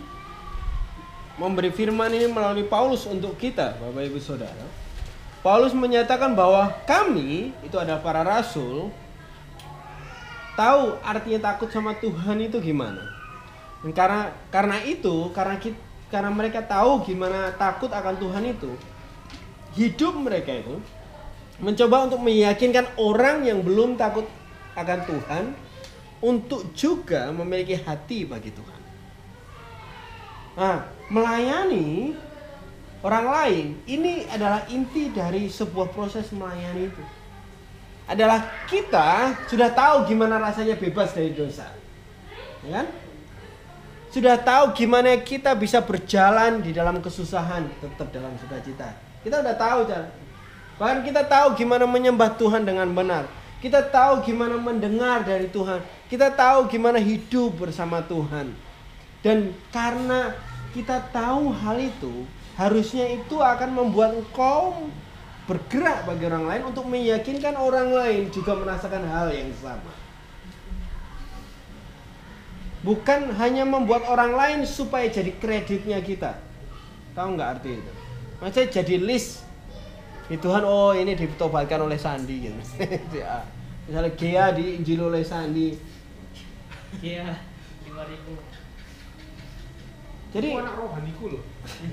memberi 1.36 1.76
firman 1.76 2.16
ini 2.16 2.32
melalui 2.32 2.64
Paulus 2.64 3.04
untuk 3.04 3.36
kita, 3.36 3.76
Bapak 3.76 4.08
Ibu 4.08 4.24
Saudara. 4.24 4.87
Paulus 5.46 5.72
menyatakan 5.72 6.34
bahwa 6.34 6.74
kami 6.84 7.54
itu 7.64 7.78
adalah 7.78 8.02
para 8.02 8.26
rasul 8.26 8.90
tahu 10.58 10.98
artinya 11.06 11.54
takut 11.54 11.70
sama 11.70 11.94
Tuhan 12.02 12.42
itu 12.42 12.58
gimana. 12.58 13.06
Dan 13.86 13.94
karena 13.94 14.34
karena 14.50 14.78
itu, 14.82 15.30
karena 15.32 15.56
kita, 15.62 15.78
karena 16.10 16.34
mereka 16.34 16.66
tahu 16.66 17.06
gimana 17.06 17.54
takut 17.56 17.94
akan 17.94 18.18
Tuhan 18.18 18.44
itu, 18.50 18.72
hidup 19.78 20.18
mereka 20.18 20.50
itu 20.58 20.82
mencoba 21.62 22.10
untuk 22.10 22.22
meyakinkan 22.26 22.98
orang 22.98 23.46
yang 23.46 23.62
belum 23.62 23.98
takut 23.98 24.26
akan 24.74 25.00
Tuhan 25.06 25.44
untuk 26.22 26.74
juga 26.74 27.30
memiliki 27.30 27.78
hati 27.78 28.26
bagi 28.26 28.50
Tuhan. 28.50 28.82
Nah, 30.58 30.90
melayani 31.14 32.18
orang 33.04 33.26
lain 33.30 33.66
ini 33.86 34.26
adalah 34.30 34.66
inti 34.70 35.10
dari 35.14 35.50
sebuah 35.52 35.92
proses 35.94 36.30
melayani 36.34 36.90
itu. 36.90 37.04
Adalah 38.08 38.68
kita 38.72 39.36
sudah 39.52 39.68
tahu 39.76 40.08
gimana 40.08 40.40
rasanya 40.40 40.80
bebas 40.80 41.12
dari 41.12 41.36
dosa. 41.36 41.68
Ya 42.64 42.82
kan? 42.82 42.88
Sudah 44.08 44.40
tahu 44.40 44.72
gimana 44.72 45.20
kita 45.20 45.52
bisa 45.54 45.84
berjalan 45.84 46.64
di 46.64 46.72
dalam 46.72 47.04
kesusahan 47.04 47.68
tetap 47.84 48.08
dalam 48.16 48.32
sukacita. 48.40 48.96
Kita 49.22 49.44
udah 49.44 49.56
tahu 49.60 49.80
cara. 49.92 50.08
Bahkan 50.80 51.00
kita 51.04 51.22
tahu 51.28 51.60
gimana 51.60 51.84
menyembah 51.84 52.32
Tuhan 52.40 52.64
dengan 52.64 52.88
benar. 52.96 53.28
Kita 53.58 53.82
tahu 53.82 54.24
gimana 54.24 54.56
mendengar 54.56 55.26
dari 55.26 55.50
Tuhan. 55.50 55.82
Kita 56.08 56.30
tahu 56.32 56.70
gimana 56.70 57.02
hidup 57.02 57.58
bersama 57.58 58.00
Tuhan. 58.06 58.54
Dan 59.26 59.52
karena 59.74 60.38
kita 60.72 61.02
tahu 61.10 61.50
hal 61.52 61.82
itu, 61.82 62.24
harusnya 62.58 63.06
itu 63.06 63.38
akan 63.38 63.70
membuat 63.70 64.18
engkau 64.18 64.90
bergerak 65.46 66.04
bagi 66.10 66.28
orang 66.28 66.46
lain 66.50 66.62
untuk 66.68 66.84
meyakinkan 66.90 67.56
orang 67.56 67.94
lain 67.94 68.28
juga 68.34 68.58
merasakan 68.58 69.06
hal 69.08 69.32
yang 69.32 69.54
sama. 69.62 69.94
Bukan 72.82 73.32
hanya 73.38 73.64
membuat 73.64 74.10
orang 74.10 74.34
lain 74.34 74.60
supaya 74.66 75.08
jadi 75.08 75.32
kreditnya 75.38 76.02
kita. 76.02 76.42
Tahu 77.14 77.38
nggak 77.38 77.50
arti 77.58 77.70
itu? 77.78 77.92
Maksudnya 78.38 78.68
jadi 78.82 78.96
list 79.02 79.48
di 80.28 80.36
Tuhan 80.36 80.62
oh 80.68 80.92
ini 80.92 81.16
ditobatkan 81.16 81.80
oleh 81.86 81.98
Sandi 81.98 82.36
gitu. 82.50 82.60
Ya. 83.22 83.46
Misalnya 83.88 84.12
Gea 84.20 84.46
diinjil 84.52 85.00
oleh 85.00 85.24
Sandi. 85.24 85.80
Lima 87.88 88.04
ribu. 88.04 88.36
Jadi 90.36 90.48
Itu 90.52 90.60
anak 90.60 90.76
rohaniku 90.76 91.26
loh. 91.32 91.44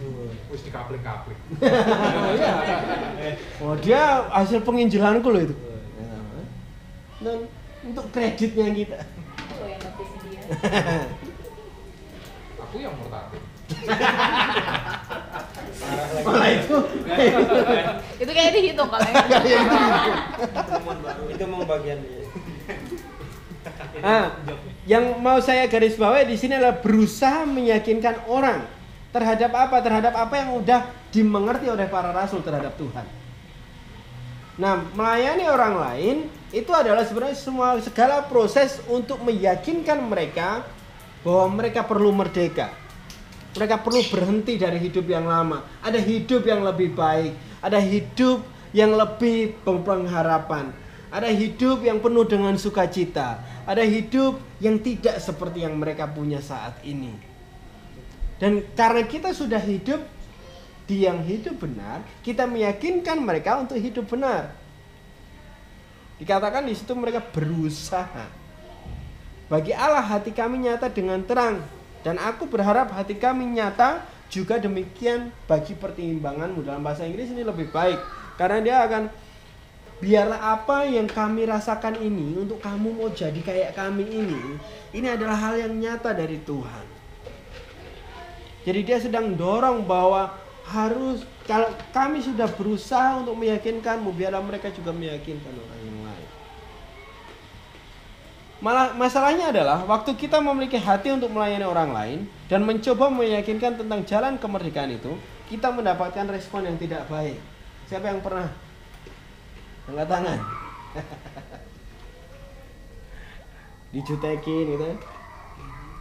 Wis 0.50 0.62
dikapling-kapling. 0.66 1.38
oh, 1.62 2.30
iya. 2.34 2.52
Oh 3.62 3.74
dia 3.78 4.26
hasil 4.34 4.66
penginjilanku 4.66 5.28
loh 5.30 5.42
itu. 5.42 5.54
Dan 7.22 7.46
untuk 7.86 8.10
kreditnya 8.10 8.74
kita. 8.74 8.98
oh 9.54 9.66
yang 9.70 9.80
dia 10.26 10.44
Aku 12.66 12.76
yang 12.82 12.94
murtad. 12.98 13.30
Malah 16.26 16.50
itu. 16.50 16.76
Itu 18.18 18.30
kayak 18.34 18.50
dihitung 18.50 18.88
kalau 18.90 19.06
yang 19.06 19.16
Temuan 20.68 20.98
baru. 21.06 21.22
Itu 21.30 21.44
mau 21.46 21.62
bagian 21.62 22.02
dia. 22.02 22.24
Nah, 24.00 24.36
yang 24.84 25.16
mau 25.24 25.40
saya 25.40 25.64
garis 25.64 25.96
bawahi 25.96 26.28
di 26.28 26.36
sini 26.36 26.60
adalah 26.60 26.78
berusaha 26.84 27.48
meyakinkan 27.48 28.28
orang 28.28 28.64
terhadap 29.14 29.50
apa? 29.56 29.76
Terhadap 29.80 30.12
apa 30.12 30.34
yang 30.36 30.50
udah 30.60 30.80
dimengerti 31.14 31.70
oleh 31.70 31.86
para 31.88 32.12
rasul 32.12 32.44
terhadap 32.44 32.76
Tuhan. 32.76 33.06
Nah, 34.54 34.86
melayani 34.94 35.50
orang 35.50 35.74
lain 35.74 36.16
itu 36.54 36.70
adalah 36.70 37.02
sebenarnya 37.02 37.34
semua 37.34 37.74
segala 37.82 38.22
proses 38.22 38.78
untuk 38.86 39.18
meyakinkan 39.26 39.98
mereka 39.98 40.62
bahwa 41.26 41.58
mereka 41.58 41.82
perlu 41.82 42.14
merdeka. 42.14 42.70
Mereka 43.54 43.82
perlu 43.82 44.02
berhenti 44.10 44.58
dari 44.58 44.78
hidup 44.78 45.06
yang 45.06 45.26
lama. 45.26 45.62
Ada 45.82 45.98
hidup 45.98 46.46
yang 46.46 46.62
lebih 46.62 46.94
baik, 46.94 47.34
ada 47.62 47.78
hidup 47.78 48.42
yang 48.74 48.94
lebih 48.94 49.58
berpengharapan. 49.62 50.74
Ada 51.14 51.30
hidup 51.30 51.86
yang 51.86 52.02
penuh 52.02 52.26
dengan 52.26 52.58
sukacita. 52.58 53.38
Ada 53.62 53.86
hidup 53.86 54.42
yang 54.58 54.82
tidak 54.82 55.22
seperti 55.22 55.62
yang 55.62 55.78
mereka 55.78 56.10
punya 56.10 56.42
saat 56.42 56.74
ini. 56.82 57.14
Dan 58.42 58.66
karena 58.74 59.06
kita 59.06 59.30
sudah 59.30 59.62
hidup 59.62 60.02
di 60.90 61.06
yang 61.06 61.22
hidup 61.22 61.62
benar, 61.62 62.02
kita 62.26 62.50
meyakinkan 62.50 63.22
mereka 63.22 63.62
untuk 63.62 63.78
hidup 63.78 64.10
benar. 64.10 64.58
Dikatakan 66.18 66.66
di 66.66 66.74
situ 66.74 66.98
mereka 66.98 67.22
berusaha. 67.22 68.26
Bagi 69.46 69.70
Allah 69.70 70.02
hati 70.02 70.34
kami 70.34 70.66
nyata 70.66 70.90
dengan 70.90 71.22
terang 71.22 71.62
dan 72.02 72.18
aku 72.18 72.50
berharap 72.50 72.90
hati 72.90 73.14
kami 73.14 73.54
nyata 73.54 74.02
juga 74.32 74.58
demikian 74.58 75.30
bagi 75.46 75.76
pertimbanganmu 75.78 76.64
dalam 76.64 76.82
bahasa 76.82 77.04
Inggris 77.06 77.30
ini 77.30 77.44
lebih 77.44 77.68
baik 77.68 78.00
karena 78.40 78.58
dia 78.64 78.76
akan 78.82 79.02
biarlah 80.02 80.58
apa 80.58 80.86
yang 80.86 81.06
kami 81.06 81.46
rasakan 81.46 81.98
ini 82.02 82.38
untuk 82.38 82.58
kamu 82.58 82.98
mau 82.98 83.10
jadi 83.10 83.38
kayak 83.38 83.70
kami 83.78 84.02
ini 84.02 84.58
ini 84.94 85.06
adalah 85.10 85.38
hal 85.38 85.54
yang 85.58 85.74
nyata 85.78 86.14
dari 86.14 86.38
Tuhan. 86.42 86.86
Jadi 88.64 88.80
dia 88.80 88.98
sedang 88.98 89.36
dorong 89.36 89.84
bahwa 89.84 90.32
harus 90.64 91.28
kalau 91.44 91.68
kami 91.92 92.24
sudah 92.24 92.48
berusaha 92.48 93.20
untuk 93.20 93.36
meyakinkanmu 93.36 94.16
biarlah 94.16 94.40
mereka 94.40 94.72
juga 94.72 94.96
meyakinkan 94.96 95.52
orang 95.52 95.80
yang 95.84 96.00
lain 96.08 96.28
malah 98.64 98.96
masalahnya 98.96 99.52
adalah 99.52 99.84
waktu 99.84 100.16
kita 100.16 100.40
memiliki 100.40 100.80
hati 100.80 101.12
untuk 101.12 101.28
melayani 101.28 101.68
orang 101.68 101.90
lain 101.92 102.18
dan 102.48 102.64
mencoba 102.64 103.12
meyakinkan 103.12 103.76
tentang 103.76 104.00
jalan 104.08 104.40
kemerdekaan 104.40 104.96
itu 104.96 105.12
kita 105.52 105.68
mendapatkan 105.68 106.24
respon 106.32 106.64
yang 106.64 106.80
tidak 106.80 107.04
baik 107.12 107.36
siapa 107.84 108.08
yang 108.08 108.24
pernah 108.24 108.48
angkat 109.88 110.06
tangan. 110.08 110.40
Dijutekin 113.94 114.64
gitu. 114.74 114.90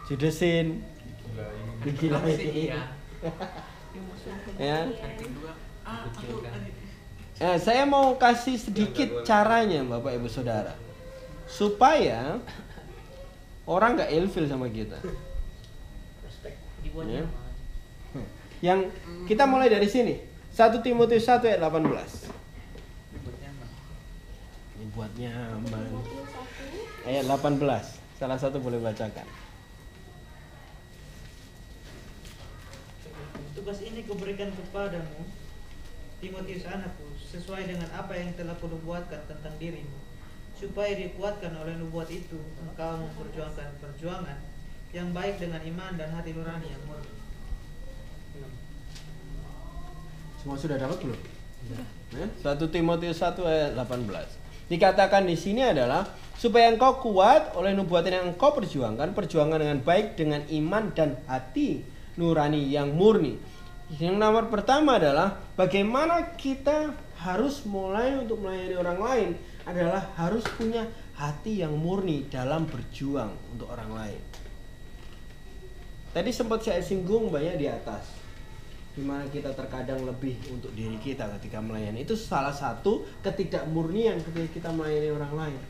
Judesin. 0.10 0.68
Digilain. 1.84 2.40
Ya. 4.58 4.88
Eh, 7.44 7.58
saya 7.60 7.84
mau 7.84 8.16
kasih 8.16 8.56
sedikit 8.56 9.28
caranya 9.28 9.84
Bapak 9.84 10.16
Ibu 10.16 10.30
Saudara. 10.32 10.78
Supaya 11.50 12.40
orang 13.68 14.00
nggak 14.00 14.12
ilfil 14.16 14.48
sama 14.48 14.72
kita. 14.72 14.98
Ya. 17.10 17.24
Yang 18.64 18.80
kita 19.28 19.44
mulai 19.44 19.68
dari 19.68 19.90
sini. 19.92 20.24
1 20.54 20.86
Timotius 20.86 21.26
1 21.26 21.50
ayat 21.50 21.60
18. 21.60 22.43
Ini 24.74 24.86
buat 24.98 25.12
nyaman. 25.14 25.90
Ayat 27.06 27.26
18. 27.30 27.62
Salah 28.18 28.38
satu 28.40 28.58
boleh 28.58 28.82
bacakan. 28.82 29.28
Tugas 33.54 33.80
ini 33.86 34.04
kuberikan 34.04 34.50
kepadamu, 34.52 35.24
Timotius 36.20 36.68
anakku, 36.68 37.16
sesuai 37.20 37.70
dengan 37.70 37.88
apa 37.96 38.12
yang 38.18 38.36
telah 38.36 38.58
kunubuatkan 38.60 39.24
tentang 39.30 39.56
dirimu, 39.56 40.00
supaya 40.58 40.92
dikuatkan 41.00 41.54
oleh 41.56 41.78
nubuat 41.80 42.12
itu, 42.12 42.44
engkau 42.60 43.08
memperjuangkan 43.08 43.80
perjuangan 43.80 44.36
yang 44.92 45.16
baik 45.16 45.40
dengan 45.40 45.64
iman 45.64 45.96
dan 45.96 46.12
hati 46.12 46.36
nurani 46.36 46.68
yang 46.76 46.84
murni. 46.84 47.14
Semua 50.44 50.60
sudah 50.60 50.76
dapat 50.76 51.00
belum? 51.00 51.22
Ya, 51.72 52.28
1 52.44 52.60
Timotius 52.68 53.24
1 53.24 53.48
ayat 53.48 53.80
18. 53.80 54.43
Dikatakan 54.72 55.28
di 55.28 55.36
sini 55.36 55.64
adalah 55.64 56.08
supaya 56.40 56.72
engkau 56.72 57.00
kuat 57.04 57.56
oleh 57.56 57.76
nubuatan 57.76 58.12
yang 58.12 58.26
engkau 58.36 58.56
perjuangkan, 58.56 59.12
perjuangan 59.12 59.60
dengan 59.60 59.80
baik 59.84 60.16
dengan 60.16 60.42
iman 60.48 60.92
dan 60.96 61.20
hati 61.28 61.84
nurani 62.16 62.72
yang 62.72 62.96
murni. 62.96 63.40
Yang 64.00 64.16
nomor 64.16 64.48
pertama 64.48 64.98
adalah 64.98 65.38
bagaimana 65.60 66.34
kita 66.40 66.96
harus 67.20 67.64
mulai 67.68 68.18
untuk 68.20 68.42
melayani 68.42 68.76
orang 68.76 69.00
lain 69.00 69.30
adalah 69.64 70.12
harus 70.20 70.44
punya 70.60 70.88
hati 71.16 71.62
yang 71.62 71.78
murni 71.78 72.28
dalam 72.28 72.66
berjuang 72.68 73.32
untuk 73.54 73.70
orang 73.70 73.92
lain. 73.94 74.22
Tadi 76.14 76.30
sempat 76.30 76.62
saya 76.62 76.82
singgung 76.82 77.30
banyak 77.30 77.58
di 77.58 77.68
atas 77.70 78.23
di 78.94 79.02
mana 79.02 79.26
kita 79.26 79.58
terkadang 79.58 80.06
lebih 80.06 80.38
untuk 80.54 80.70
diri 80.78 81.02
kita 81.02 81.26
ketika 81.38 81.58
melayani 81.58 82.06
itu 82.06 82.14
salah 82.14 82.54
satu 82.54 83.02
ketidakmurnian 83.26 84.22
ketika 84.22 84.50
kita 84.54 84.70
melayani 84.70 85.10
orang 85.10 85.34
lain 85.34 85.62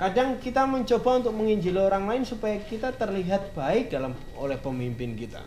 kadang 0.00 0.40
kita 0.40 0.64
mencoba 0.64 1.20
untuk 1.20 1.34
menginjili 1.36 1.76
orang 1.76 2.08
lain 2.08 2.24
supaya 2.24 2.56
kita 2.64 2.96
terlihat 2.96 3.52
baik 3.52 3.92
dalam 3.92 4.16
oleh 4.40 4.56
pemimpin 4.56 5.12
kita 5.12 5.44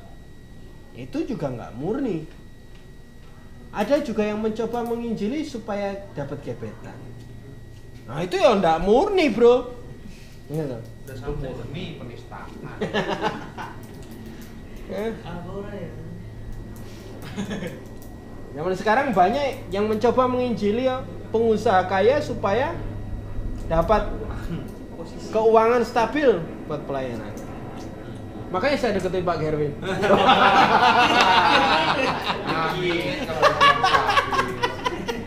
itu 0.94 1.26
juga 1.26 1.50
nggak 1.50 1.74
murni 1.76 2.30
ada 3.74 3.98
juga 4.06 4.24
yang 4.24 4.40
mencoba 4.40 4.86
menginjili 4.86 5.42
supaya 5.44 5.98
dapat 6.14 6.46
gebetan 6.46 6.98
nah 8.06 8.22
itu 8.22 8.38
ya 8.38 8.54
nggak 8.54 8.86
murni 8.86 9.34
bro 9.34 9.78
Gitu. 10.48 10.64
Udah 11.04 11.16
sampai 11.20 11.52
murni 11.52 12.00
penistaan. 12.00 12.48
Eh, 14.88 15.12
Agora 15.28 15.72
ya. 15.76 16.07
Zaman 18.56 18.74
sekarang 18.74 19.08
banyak 19.12 19.70
yang 19.70 19.86
mencoba 19.86 20.26
menginjili 20.26 20.86
ya, 20.86 21.04
pengusaha 21.30 21.86
kaya 21.86 22.18
supaya 22.18 22.74
dapat 23.68 24.10
keuangan 25.30 25.84
stabil 25.84 26.40
buat 26.66 26.82
pelayanan. 26.84 27.30
Makanya 28.48 28.78
saya 28.80 28.92
deketin 28.96 29.22
Pak 29.22 29.38
Gerwin. 29.38 29.76
Kalau 29.76 30.16
dibilang 31.92 32.20
sapi. 32.48 32.92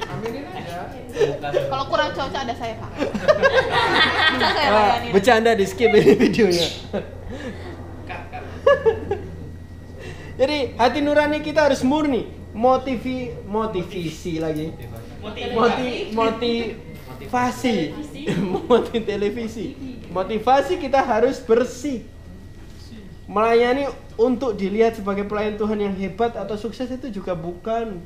Aminin 0.09 0.45
aja. 0.49 0.79
Kalau 1.69 1.85
kurang 1.87 2.11
cocok 2.11 2.41
ada 2.41 2.55
saya 2.57 2.75
pak. 2.77 2.91
Bisa 4.33 4.49
saya 4.49 4.69
Ah, 4.69 4.73
layani. 4.97 5.09
bercanda 5.13 5.51
di 5.53 5.65
skip 5.65 5.93
ini 5.93 6.13
videonya. 6.23 6.69
Jadi 10.41 10.73
hati 10.81 11.05
nurani 11.05 11.45
kita 11.45 11.69
harus 11.69 11.85
murni, 11.85 12.25
motivi 12.57 13.29
motivasi 13.45 14.41
lagi. 14.41 14.73
Moti 15.21 16.17
motivasi. 16.17 17.77
Moti 18.69 18.97
televisi. 19.05 19.77
Motivasi 20.09 20.81
kita 20.81 21.05
harus 21.05 21.45
bersih. 21.45 22.09
Melayani 23.29 23.93
untuk 24.17 24.57
dilihat 24.57 24.97
sebagai 24.97 25.29
pelayan 25.29 25.61
Tuhan 25.61 25.77
yang 25.77 25.93
hebat 25.93 26.33
atau 26.33 26.57
sukses 26.57 26.89
itu 26.89 27.13
juga 27.13 27.37
bukan 27.37 28.01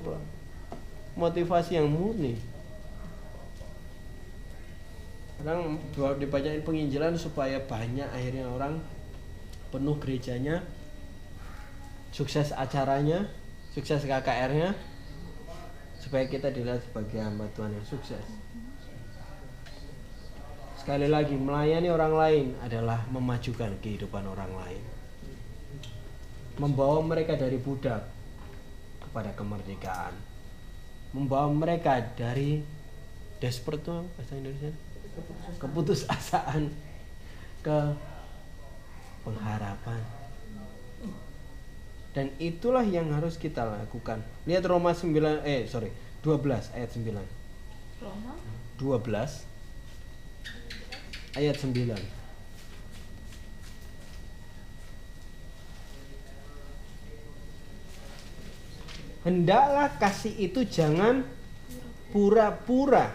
motivasi 1.15 1.79
yang 1.79 1.87
murni. 1.87 2.35
Kadang 5.39 5.79
dibacain 6.19 6.67
penginjilan 6.67 7.15
supaya 7.15 7.63
banyak 7.63 8.11
akhirnya 8.11 8.51
orang 8.51 8.83
penuh 9.71 9.97
gerejanya, 10.03 10.67
sukses 12.15 12.55
acaranya, 12.55 13.27
sukses 13.75 14.07
KKR-nya, 14.07 14.71
supaya 15.99 16.31
kita 16.31 16.55
dilihat 16.55 16.87
sebagai 16.87 17.19
hamba 17.19 17.51
Tuhan 17.59 17.75
yang 17.75 17.83
sukses. 17.83 18.23
Sekali 20.79 21.11
lagi, 21.11 21.35
melayani 21.35 21.91
orang 21.91 22.15
lain 22.15 22.47
adalah 22.63 23.03
memajukan 23.11 23.75
kehidupan 23.83 24.23
orang 24.31 24.53
lain. 24.55 24.83
Membawa 26.55 27.03
mereka 27.03 27.35
dari 27.35 27.59
budak 27.59 28.07
kepada 29.03 29.35
kemerdekaan. 29.35 30.15
Membawa 31.11 31.51
mereka 31.51 31.99
dari 32.15 32.63
desperate 33.43 33.91
bahasa 34.15 34.39
Indonesia? 34.39 34.71
Keputusasaan 35.59 36.71
ke 37.65 37.79
pengharapan. 39.27 40.24
Dan 42.15 42.31
itulah 42.39 42.87
yang 42.87 43.11
harus 43.11 43.35
kita 43.35 43.67
lakukan. 43.67 44.23
Lihat 44.47 44.63
Roma 44.71 44.95
9 44.95 45.43
eh 45.43 45.67
sorry, 45.67 45.91
12 46.23 46.71
ayat 46.79 46.95
9. 46.95 47.11
Roma 47.99 48.39
12 48.79 49.43
ayat 51.35 51.59
9. 51.59 52.25
Hendaklah 59.25 59.89
kasih 59.99 60.37
itu 60.37 60.63
jangan 60.69 61.25
pura-pura. 62.15 63.11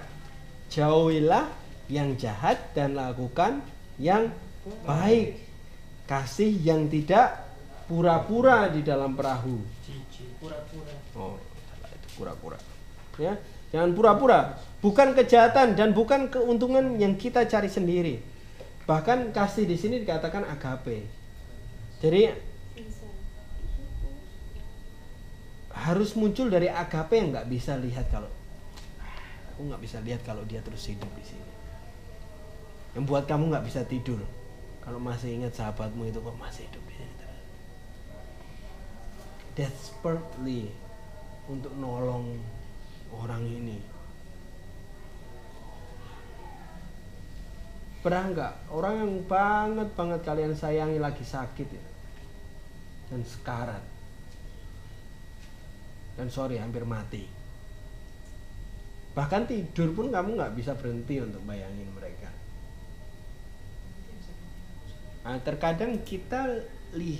Jauhilah 0.73 1.47
yang 1.87 2.17
jahat 2.19 2.73
dan 2.75 2.99
lakukan 2.99 3.61
yang 4.01 4.33
baik. 4.83 5.37
Kasih 6.09 6.49
yang 6.49 6.89
tidak 6.89 7.48
pura-pura 7.89 8.69
di 8.69 8.85
dalam 8.85 9.17
perahu. 9.17 9.65
Pura-pura. 10.37 10.93
Oh, 11.17 11.35
itu 11.89 12.07
pura-pura. 12.13 12.57
Ya, 13.17 13.41
jangan 13.73 13.91
pura-pura. 13.97 14.61
Bukan 14.79 15.17
kejahatan 15.17 15.73
dan 15.73 15.91
bukan 15.91 16.29
keuntungan 16.29 17.01
yang 17.01 17.17
kita 17.17 17.49
cari 17.49 17.67
sendiri. 17.67 18.21
Bahkan 18.85 19.33
kasih 19.33 19.65
di 19.65 19.75
sini 19.75 20.05
dikatakan 20.05 20.45
agape. 20.45 21.09
Jadi 21.99 22.31
harus 25.75 26.15
muncul 26.15 26.47
dari 26.47 26.69
agape 26.69 27.17
yang 27.17 27.35
nggak 27.35 27.49
bisa 27.49 27.75
lihat 27.75 28.07
kalau 28.11 28.31
aku 29.51 29.61
nggak 29.67 29.81
bisa 29.83 29.97
lihat 30.03 30.21
kalau 30.23 30.43
dia 30.47 30.63
terus 30.63 30.87
hidup 30.87 31.09
di 31.17 31.25
sini. 31.25 31.51
Yang 32.95 33.03
buat 33.09 33.25
kamu 33.27 33.51
nggak 33.51 33.65
bisa 33.67 33.81
tidur 33.83 34.23
kalau 34.79 35.01
masih 35.01 35.35
ingat 35.35 35.53
sahabatmu 35.59 36.07
itu 36.07 36.23
kok 36.23 36.37
masih 36.39 36.63
hidup. 36.71 36.88
Desperately 39.59 40.71
untuk 41.51 41.75
nolong 41.75 42.39
orang 43.11 43.43
ini. 43.43 43.83
Pernah 47.99 48.23
nggak? 48.31 48.53
Orang 48.71 48.93
yang 49.03 49.13
banget 49.27 49.91
banget 49.99 50.23
kalian 50.23 50.55
sayangi 50.55 50.95
lagi 51.03 51.27
sakit 51.27 51.67
ya? 51.67 51.83
Dan 53.11 53.27
sekarat. 53.27 53.83
Dan 56.15 56.31
sorry 56.31 56.55
hampir 56.55 56.87
mati. 56.87 57.27
Bahkan 59.11 59.43
tidur 59.43 59.91
pun 59.91 60.07
kamu 60.07 60.39
nggak 60.39 60.55
bisa 60.55 60.71
berhenti 60.79 61.19
untuk 61.19 61.43
bayangin 61.43 61.91
mereka. 61.91 62.31
Nah, 65.27 65.35
terkadang 65.43 65.99
kita 66.07 66.63
li 66.95 67.19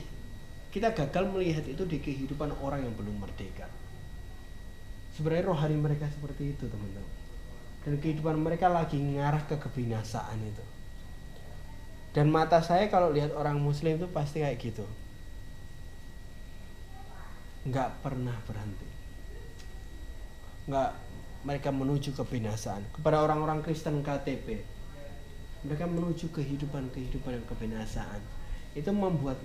kita 0.69 0.93
gagal 0.93 1.25
melihat 1.33 1.65
itu 1.65 1.81
di 1.89 1.97
kehidupan 1.97 2.53
orang 2.61 2.85
yang 2.85 2.93
belum 2.93 3.17
merdeka. 3.17 3.65
Sebenarnya 5.17 5.49
rohani 5.49 5.75
mereka 5.75 6.05
seperti 6.07 6.53
itu 6.53 6.69
teman-teman. 6.69 7.17
Dan 7.83 7.97
kehidupan 7.97 8.37
mereka 8.37 8.69
lagi 8.69 9.01
ngarah 9.01 9.43
ke 9.49 9.57
kebinasaan 9.57 10.39
itu. 10.45 10.65
Dan 12.13 12.29
mata 12.29 12.61
saya 12.61 12.89
kalau 12.89 13.09
lihat 13.09 13.33
orang 13.33 13.57
muslim 13.57 13.97
itu 13.97 14.07
pasti 14.13 14.45
kayak 14.45 14.61
gitu. 14.61 14.85
Nggak 17.65 18.05
pernah 18.05 18.37
berhenti. 18.45 18.89
Nggak 20.69 20.91
mereka 21.49 21.69
menuju 21.73 22.13
kebinasaan. 22.13 22.85
Kepada 22.93 23.25
orang-orang 23.25 23.65
Kristen 23.65 24.05
KTP 24.05 24.77
mereka 25.59 25.83
menuju 25.91 26.31
kehidupan 26.31 26.87
kehidupan 26.95 27.41
yang 27.41 27.47
kebinasaan. 27.47 28.21
Itu 28.77 28.95
membuat 28.95 29.39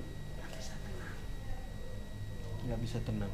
nggak 2.65 2.81
bisa 2.81 2.99
tenang. 3.05 3.31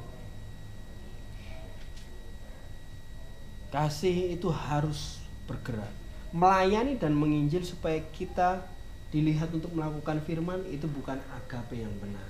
Kasih 3.70 4.34
itu 4.34 4.50
harus 4.50 5.22
bergerak. 5.46 5.94
Melayani 6.34 6.98
dan 6.98 7.14
menginjil 7.14 7.62
supaya 7.62 8.02
kita 8.10 8.66
dilihat 9.10 9.50
untuk 9.54 9.74
melakukan 9.74 10.22
firman 10.22 10.62
itu 10.70 10.86
bukan 10.90 11.18
agape 11.34 11.78
yang 11.78 11.94
benar. 11.98 12.26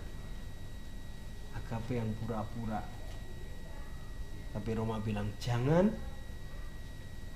Agape 1.57 2.01
yang 2.01 2.09
pura-pura. 2.21 2.85
Tapi 4.53 4.71
Roma 4.77 5.01
bilang 5.01 5.33
jangan 5.41 5.93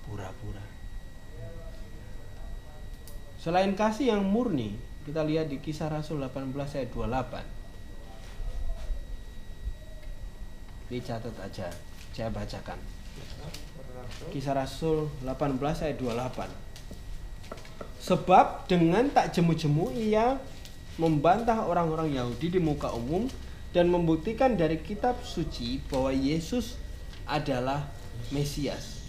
pura-pura. 0.04 0.64
Selain 3.40 3.76
kasih 3.76 4.16
yang 4.16 4.24
murni 4.24 4.76
kita 5.04 5.20
lihat 5.20 5.52
di 5.52 5.60
kisah 5.60 5.92
Rasul 5.92 6.24
18 6.24 6.56
ayat 6.56 6.88
28 6.88 7.53
dicatat 10.94 11.34
aja 11.42 11.66
saya 12.14 12.30
bacakan 12.30 12.78
kisah 14.30 14.54
Rasul 14.54 15.10
18 15.26 15.58
ayat 15.58 15.98
28 15.98 16.64
Sebab 18.04 18.68
dengan 18.68 19.08
tak 19.08 19.32
jemu-jemu 19.32 19.88
ia 19.96 20.36
membantah 21.00 21.64
orang-orang 21.64 22.12
Yahudi 22.12 22.52
di 22.52 22.60
muka 22.60 22.92
umum 22.92 23.32
dan 23.72 23.88
membuktikan 23.88 24.60
dari 24.60 24.76
kitab 24.76 25.16
suci 25.24 25.80
bahwa 25.88 26.12
Yesus 26.12 26.76
adalah 27.24 27.88
Mesias. 28.28 29.08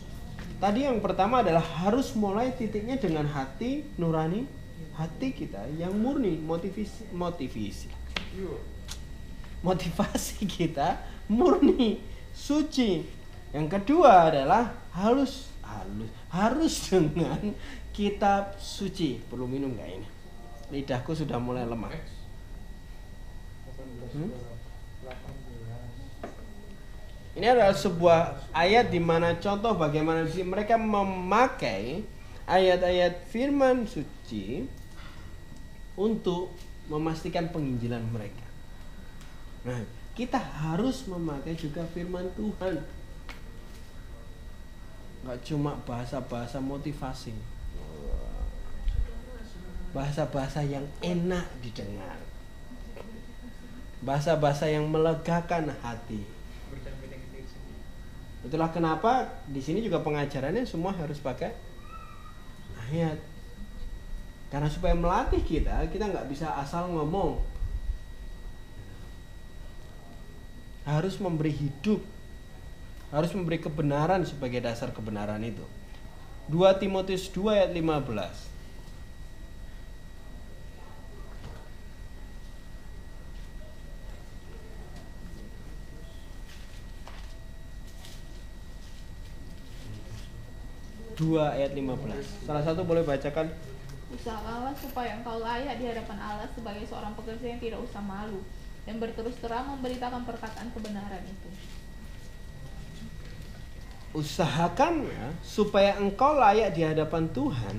Tadi 0.64 0.88
yang 0.88 1.04
pertama 1.04 1.44
adalah 1.44 1.62
harus 1.84 2.16
mulai 2.16 2.56
titiknya 2.56 2.96
dengan 2.96 3.28
hati 3.28 3.84
nurani, 4.00 4.48
hati 4.96 5.36
kita 5.36 5.68
yang 5.76 5.92
murni, 5.92 6.40
motivasi 6.40 7.12
motivasi. 7.12 7.92
Motivasi 9.60 10.48
kita 10.48 11.04
murni, 11.32 12.02
suci. 12.32 13.04
Yang 13.56 13.68
kedua 13.80 14.32
adalah 14.34 14.76
harus 14.92 15.56
halus 15.76 16.10
harus 16.30 16.74
dengan 16.94 17.42
kitab 17.92 18.56
suci 18.60 19.20
perlu 19.28 19.48
minum 19.48 19.74
nggak 19.74 19.90
ini 19.90 20.08
lidahku 20.72 21.12
sudah 21.16 21.40
mulai 21.42 21.66
lemah 21.66 21.94
Hmm? 24.16 24.32
ini 27.36 27.48
adalah 27.52 27.76
sebuah 27.76 28.48
ayat 28.56 28.88
di 28.88 29.02
mana 29.04 29.36
contoh 29.36 29.76
bagaimana 29.76 30.24
sih 30.24 30.40
mereka 30.40 30.80
memakai 30.80 32.08
ayat-ayat 32.48 33.28
firman 33.28 33.84
suci 33.84 34.64
untuk 36.00 36.56
memastikan 36.88 37.52
penginjilan 37.52 38.08
mereka. 38.08 38.46
Nah, 39.68 39.84
kita 40.16 40.40
harus 40.40 41.12
memakai 41.12 41.60
juga 41.60 41.84
firman 41.92 42.24
Tuhan. 42.40 42.80
Nggak 45.28 45.40
cuma 45.44 45.76
bahasa-bahasa 45.84 46.64
motivasi. 46.64 47.36
Bahasa-bahasa 49.92 50.64
yang 50.64 50.88
enak 51.04 51.44
didengar. 51.60 52.16
Bahasa-bahasa 54.00 54.72
yang 54.72 54.88
melegakan 54.88 55.76
hati. 55.84 56.24
Itulah 58.48 58.72
kenapa 58.72 59.28
di 59.52 59.60
sini 59.60 59.84
juga 59.84 60.00
pengajarannya 60.00 60.64
semua 60.64 60.96
harus 60.96 61.20
pakai 61.20 61.52
ayat. 62.88 63.20
Karena 64.48 64.72
supaya 64.72 64.96
melatih 64.96 65.44
kita 65.44 65.84
kita 65.92 66.08
nggak 66.08 66.32
bisa 66.32 66.48
asal 66.56 66.88
ngomong 66.88 67.55
harus 70.86 71.18
memberi 71.18 71.50
hidup 71.50 72.02
harus 73.10 73.32
memberi 73.34 73.62
kebenaran 73.62 74.22
sebagai 74.26 74.60
dasar 74.62 74.92
kebenaran 74.94 75.42
itu. 75.42 75.64
2 76.46 76.62
Timotius 76.78 77.26
2 77.34 77.58
ayat 77.58 77.72
15 77.74 78.54
2 91.16 91.40
ayat 91.42 91.72
15 91.74 92.46
Salah 92.46 92.62
satu 92.62 92.86
boleh 92.86 93.02
bacakan? 93.02 93.50
Usahakanlah 94.14 94.76
supaya 94.78 95.18
engkau 95.18 95.42
layak 95.42 95.82
di 95.82 95.90
hadapan 95.90 96.20
Allah 96.22 96.46
sebagai 96.54 96.86
seorang 96.86 97.18
pekerja 97.18 97.56
yang 97.56 97.58
tidak 97.58 97.82
usah 97.82 98.04
malu 98.06 98.46
dan 98.86 98.96
berterus 99.02 99.38
terang 99.42 99.76
memberitakan 99.78 100.24
perkataan 100.24 100.70
kebenaran 100.72 101.22
itu. 101.26 101.50
Usahakan 104.16 105.10
ya, 105.12 105.26
supaya 105.44 106.00
engkau 106.00 106.40
layak 106.40 106.72
di 106.72 106.88
hadapan 106.88 107.28
Tuhan 107.36 107.78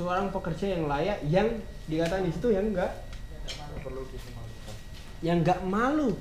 Seorang 0.00 0.32
pekerja 0.32 0.72
yang 0.72 0.88
layak 0.88 1.18
yang 1.28 1.60
dikatakan 1.84 2.24
di 2.24 2.32
situ 2.32 2.48
yang 2.48 2.72
enggak 2.72 2.88
yang 5.20 5.44
enggak 5.44 5.60
malu 5.60 6.16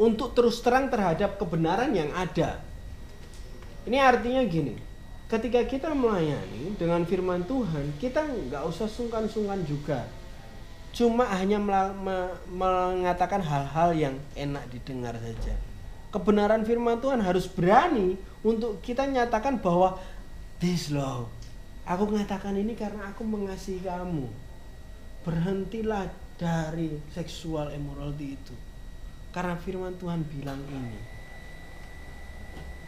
untuk 0.00 0.32
terus 0.32 0.64
terang 0.64 0.88
terhadap 0.88 1.36
kebenaran 1.36 1.92
yang 1.92 2.08
ada. 2.16 2.64
Ini 3.84 4.00
artinya 4.00 4.40
gini, 4.48 4.80
ketika 5.28 5.60
kita 5.68 5.92
melayani 5.92 6.72
dengan 6.80 7.04
firman 7.04 7.44
Tuhan, 7.44 7.92
kita 8.00 8.24
nggak 8.24 8.64
usah 8.64 8.88
sungkan-sungkan 8.88 9.60
juga. 9.68 10.08
Cuma 10.94 11.26
hanya 11.26 11.58
mengatakan 12.46 13.42
hal-hal 13.42 13.90
yang 13.98 14.14
enak 14.38 14.62
didengar 14.70 15.18
saja. 15.18 15.58
Kebenaran 16.14 16.62
firman 16.62 17.02
Tuhan 17.02 17.18
harus 17.18 17.50
berani 17.50 18.14
untuk 18.46 18.78
kita 18.78 19.02
nyatakan 19.02 19.58
bahwa 19.58 19.98
this 20.62 20.94
love. 20.94 21.26
Aku 21.82 22.06
mengatakan 22.06 22.54
ini 22.54 22.78
karena 22.78 23.10
aku 23.10 23.26
mengasihi 23.26 23.82
kamu. 23.82 24.30
Berhentilah 25.26 26.06
dari 26.38 26.94
seksual 27.10 27.74
immorality 27.74 28.38
itu. 28.38 28.54
Karena 29.34 29.58
firman 29.58 29.98
Tuhan 29.98 30.22
bilang 30.30 30.62
ini 30.70 31.14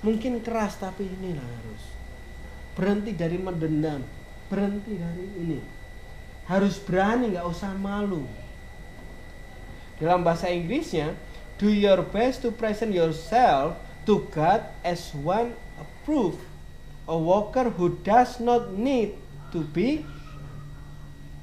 mungkin 0.05 0.39
keras 0.45 0.77
tapi 0.79 1.09
inilah 1.09 1.43
harus 1.43 1.83
berhenti 2.77 3.17
dari 3.17 3.39
mendendam 3.41 4.05
berhenti 4.47 4.93
dari 5.01 5.27
ini 5.41 5.59
harus 6.47 6.79
berani 6.79 7.35
nggak 7.35 7.47
usah 7.47 7.75
malu 7.75 8.27
dalam 9.99 10.23
bahasa 10.23 10.51
Inggrisnya 10.51 11.15
do 11.59 11.73
your 11.73 12.03
best 12.03 12.45
to 12.45 12.55
present 12.55 12.95
yourself 12.95 13.75
to 14.07 14.23
God 14.31 14.63
as 14.87 15.11
one 15.17 15.57
approved 15.79 16.39
a 17.11 17.17
worker 17.17 17.71
who 17.75 17.99
does 18.07 18.39
not 18.39 18.75
need 18.75 19.19
to 19.51 19.67
be 19.75 20.07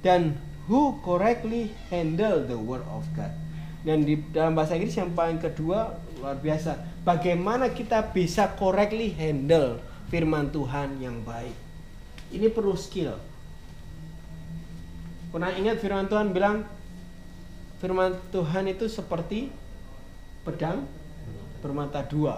dan 0.03 0.39
who 0.71 0.99
correctly 1.03 1.75
handle 1.91 2.43
the 2.43 2.55
word 2.55 2.83
of 2.87 3.03
God 3.15 3.31
dan 3.83 4.07
di 4.07 4.15
dalam 4.31 4.55
bahasa 4.55 4.79
Inggris 4.79 4.95
yang 4.95 5.11
paling 5.11 5.43
kedua 5.43 5.99
luar 6.23 6.39
biasa 6.39 6.79
bagaimana 7.03 7.67
kita 7.75 8.15
bisa 8.15 8.55
correctly 8.55 9.11
handle 9.11 9.83
firman 10.13 10.53
Tuhan 10.53 11.01
yang 11.01 11.25
baik. 11.25 11.57
Ini 12.29 12.53
perlu 12.53 12.77
skill. 12.77 13.17
Pernah 15.33 15.49
ingat 15.57 15.81
firman 15.81 16.05
Tuhan 16.05 16.29
bilang 16.29 16.61
firman 17.81 18.13
Tuhan 18.29 18.69
itu 18.69 18.85
seperti 18.85 19.49
pedang 20.45 20.85
bermata 21.65 22.05
dua. 22.05 22.37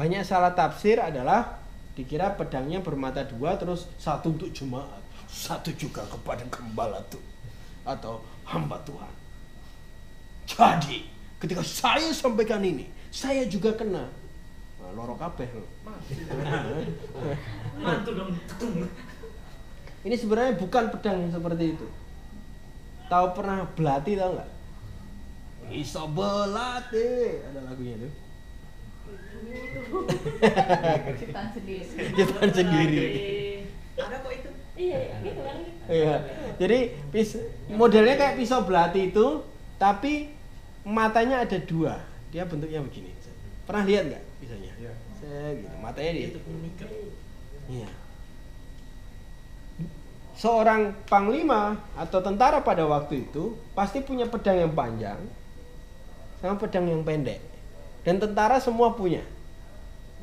Banyak 0.00 0.24
salah 0.24 0.56
tafsir 0.56 0.96
adalah 0.96 1.60
dikira 1.92 2.32
pedangnya 2.32 2.80
bermata 2.80 3.20
dua 3.20 3.60
terus 3.60 3.84
satu 4.00 4.32
untuk 4.32 4.48
jemaat, 4.48 5.04
satu 5.28 5.68
juga 5.76 6.08
kepada 6.08 6.40
gembala 6.48 7.04
tuh 7.12 7.20
atau 7.84 8.24
hamba 8.48 8.80
Tuhan. 8.88 9.12
Jadi 10.48 11.04
ketika 11.36 11.60
saya 11.60 12.08
sampaikan 12.16 12.64
ini, 12.64 12.88
saya 13.12 13.44
juga 13.44 13.76
kena. 13.76 14.08
Nah, 14.80 14.90
loro 14.96 15.20
kabeh. 15.20 15.44
Mantu 17.76 18.10
dong. 18.16 18.32
Ini 20.06 20.14
sebenarnya 20.14 20.54
bukan 20.60 20.84
pedang 20.94 21.26
seperti 21.30 21.64
itu. 21.74 21.86
Tahu 23.08 23.26
pernah 23.34 23.64
belati 23.72 24.14
tahu 24.14 24.30
nggak? 24.36 24.50
Iso 25.68 26.02
belati 26.12 27.08
ada 27.44 27.60
lagunya 27.68 27.96
tuh. 28.00 28.12
ciptaan 31.18 31.48
sendiri 31.56 31.84
Ciptaan 32.16 32.50
sendiri. 32.52 33.04
Ada 33.96 34.16
kok 34.20 34.32
itu. 34.32 34.50
Iya, 34.78 34.98
gitu 35.26 35.40
kan. 35.42 35.56
Iya. 35.90 36.14
Jadi 36.60 36.78
pis- 37.10 37.42
modelnya 37.72 38.14
kayak 38.14 38.38
pisau 38.38 38.62
belati 38.62 39.10
itu, 39.10 39.42
tapi 39.80 40.30
matanya 40.86 41.42
ada 41.42 41.58
dua. 41.58 41.98
Dia 42.30 42.46
bentuknya 42.46 42.84
begini. 42.84 43.10
Pernah 43.66 43.84
lihat 43.84 44.02
nggak 44.08 44.24
pisaunya? 44.40 44.72
Iya. 44.78 44.92
Set, 45.18 45.52
gitu. 45.60 45.76
Matanya 45.82 46.10
di 46.14 46.22
Itu 46.30 46.40
pemikat. 46.44 46.88
Iya. 47.68 47.88
Seorang 50.38 50.94
panglima 51.10 51.74
atau 51.98 52.22
tentara 52.22 52.62
pada 52.62 52.86
waktu 52.86 53.26
itu 53.26 53.58
pasti 53.74 53.98
punya 53.98 54.30
pedang 54.30 54.54
yang 54.54 54.70
panjang 54.70 55.18
sama 56.38 56.54
pedang 56.54 56.86
yang 56.86 57.02
pendek. 57.02 57.42
Dan 58.06 58.22
tentara 58.22 58.62
semua 58.62 58.94
punya 58.94 59.26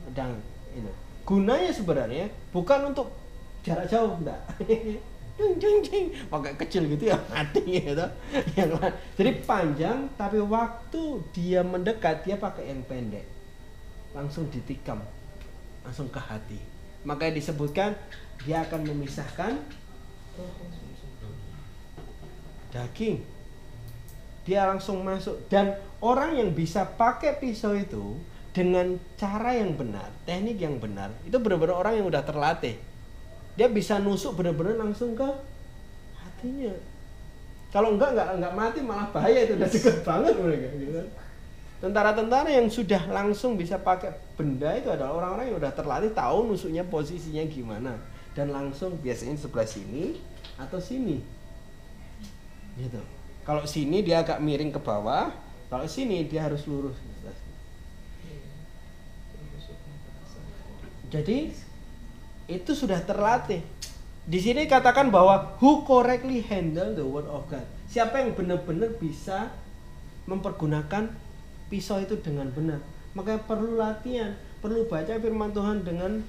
pedang 0.07 0.39
itu. 0.71 0.91
Gunanya 1.27 1.71
sebenarnya 1.75 2.31
bukan 2.55 2.95
untuk 2.95 3.11
jarak 3.65 3.91
jauh, 3.91 4.15
enggak. 4.15 4.39
Jeng, 5.35 5.59
jeng, 5.59 5.83
jeng. 5.83 6.07
pakai 6.31 6.55
kecil 6.55 6.87
gitu 6.95 7.11
ya 7.11 7.19
mati 7.35 7.59
gitu. 7.59 8.07
Yang. 8.55 8.79
Jadi 9.19 9.43
panjang 9.43 10.07
tapi 10.15 10.39
waktu 10.39 11.19
dia 11.35 11.59
mendekat 11.59 12.23
dia 12.23 12.39
pakai 12.39 12.71
yang 12.71 12.79
pendek. 12.87 13.27
Langsung 14.15 14.47
ditikam. 14.47 15.03
Langsung 15.83 16.07
ke 16.07 16.23
hati. 16.23 16.55
Makanya 17.03 17.35
disebutkan 17.35 17.99
dia 18.47 18.63
akan 18.63 18.87
memisahkan 18.87 19.59
daging. 22.75 23.23
Dia 24.45 24.67
langsung 24.69 25.01
masuk 25.01 25.47
dan 25.49 25.79
orang 26.03 26.37
yang 26.37 26.53
bisa 26.53 26.85
pakai 26.85 27.39
pisau 27.39 27.73
itu 27.73 28.19
dengan 28.53 28.99
cara 29.17 29.55
yang 29.55 29.73
benar, 29.73 30.11
teknik 30.27 30.61
yang 30.61 30.77
benar, 30.77 31.11
itu 31.25 31.35
benar-benar 31.39 31.75
orang 31.81 31.99
yang 31.99 32.07
udah 32.07 32.21
terlatih. 32.21 32.77
Dia 33.55 33.71
bisa 33.71 33.97
nusuk 33.97 34.37
benar-benar 34.37 34.77
langsung 34.77 35.15
ke 35.15 35.27
hatinya. 36.19 36.75
Kalau 37.73 37.95
enggak 37.95 38.15
enggak 38.15 38.29
enggak 38.37 38.53
mati 38.53 38.79
malah 38.83 39.07
bahaya 39.11 39.43
itu 39.43 39.59
udah 39.59 39.69
deket 39.71 39.95
banget 40.07 40.33
mereka 40.39 40.67
gitu 40.77 40.93
kan. 40.93 41.07
Tentara-tentara 41.75 42.49
yang 42.51 42.67
sudah 42.71 43.03
langsung 43.11 43.59
bisa 43.59 43.75
pakai 43.75 44.15
benda 44.39 44.71
itu 44.77 44.87
adalah 44.87 45.11
orang-orang 45.19 45.51
yang 45.51 45.57
udah 45.59 45.73
terlatih 45.75 46.11
tahu 46.15 46.47
nusuknya 46.47 46.87
posisinya 46.87 47.43
gimana 47.51 47.99
dan 48.35 48.51
langsung 48.51 48.99
biasanya 48.99 49.39
sebelah 49.39 49.65
sini 49.65 50.19
atau 50.59 50.77
sini. 50.77 51.23
Gitu. 52.75 53.01
Kalau 53.47 53.63
sini 53.63 54.03
dia 54.03 54.21
agak 54.21 54.43
miring 54.43 54.75
ke 54.75 54.81
bawah, 54.83 55.31
kalau 55.71 55.87
sini 55.87 56.27
dia 56.27 56.45
harus 56.45 56.67
lurus. 56.67 56.99
Jadi 61.09 61.47
itu 62.51 62.71
sudah 62.75 62.99
terlatih. 63.07 63.63
Di 64.25 64.41
sini 64.41 64.67
katakan 64.67 65.13
bahwa 65.13 65.55
who 65.63 65.87
correctly 65.87 66.43
handle 66.43 66.91
the 66.91 67.05
word 67.05 67.29
of 67.31 67.47
God. 67.47 67.63
Siapa 67.87 68.19
yang 68.19 68.35
benar-benar 68.35 68.97
bisa 68.99 69.53
mempergunakan 70.25 71.13
pisau 71.69 72.01
itu 72.01 72.17
dengan 72.19 72.49
benar. 72.51 72.81
Makanya 73.15 73.47
perlu 73.47 73.79
latihan, 73.79 74.35
perlu 74.59 74.89
baca 74.89 75.13
firman 75.15 75.53
Tuhan 75.53 75.85
dengan 75.85 76.19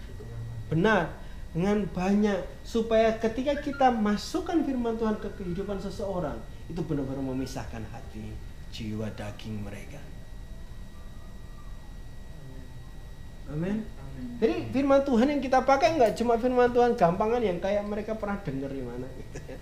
benar, 0.69 1.26
dengan 1.57 1.89
banyak 1.89 2.37
supaya 2.69 3.17
ketika 3.17 3.57
kita 3.65 3.89
masukkan 3.89 4.61
firman 4.61 5.01
Tuhan 5.01 5.17
ke 5.17 5.41
kehidupan 5.41 5.81
seseorang, 5.81 6.37
itu 6.69 6.77
benar-benar 6.85 7.25
memisahkan 7.25 7.81
hati, 7.89 8.37
jiwa, 8.69 9.09
daging 9.17 9.65
mereka. 9.65 9.97
Amin. 13.49 13.89
Jadi 14.37 14.69
firman 14.69 15.01
Tuhan 15.01 15.33
yang 15.33 15.41
kita 15.41 15.65
pakai 15.65 15.97
nggak 15.97 16.13
cuma 16.21 16.37
firman 16.37 16.69
Tuhan 16.77 16.93
gampangan 16.93 17.41
yang 17.41 17.57
kayak 17.57 17.89
mereka 17.89 18.13
pernah 18.21 18.37
dengar 18.45 18.69
di 18.69 18.85
mana 18.85 19.09
gitu 19.17 19.41
ya. 19.49 19.57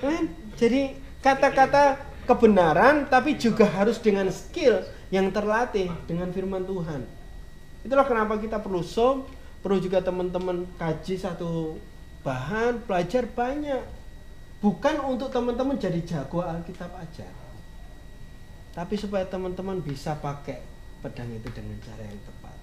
Amin. 0.00 0.24
Jadi 0.56 0.96
kata-kata 1.20 2.08
kebenaran 2.30 3.10
tapi 3.10 3.34
juga 3.34 3.66
harus 3.66 3.98
dengan 3.98 4.30
skill 4.30 4.86
yang 5.10 5.34
terlatih 5.34 5.90
dengan 6.06 6.30
firman 6.30 6.62
Tuhan. 6.62 7.02
Itulah 7.82 8.06
kenapa 8.06 8.38
kita 8.38 8.62
perlu 8.62 8.86
som, 8.86 9.26
perlu 9.58 9.82
juga 9.82 9.98
teman-teman 9.98 10.62
kaji 10.78 11.18
satu 11.18 11.74
bahan, 12.22 12.86
belajar 12.86 13.26
banyak. 13.26 13.82
Bukan 14.62 15.02
untuk 15.02 15.34
teman-teman 15.34 15.74
jadi 15.74 15.98
jago 16.06 16.46
Alkitab 16.46 16.94
aja. 16.94 17.26
Tapi 18.70 18.94
supaya 18.94 19.26
teman-teman 19.26 19.82
bisa 19.82 20.14
pakai 20.14 20.62
pedang 21.02 21.32
itu 21.34 21.50
dengan 21.50 21.74
cara 21.82 22.06
yang 22.06 22.20
tepat. 22.22 22.56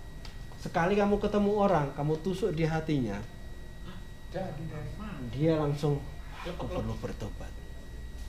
Sekali 0.63 0.95
kamu 0.95 1.19
ketemu 1.19 1.51
orang, 1.59 1.91
kamu 1.97 2.21
tusuk 2.23 2.55
di 2.55 2.63
hatinya, 2.63 3.19
dia 5.33 5.53
langsung 5.59 5.99
aku 6.45 6.65
perlu 6.69 6.93
bertobat. 7.01 7.51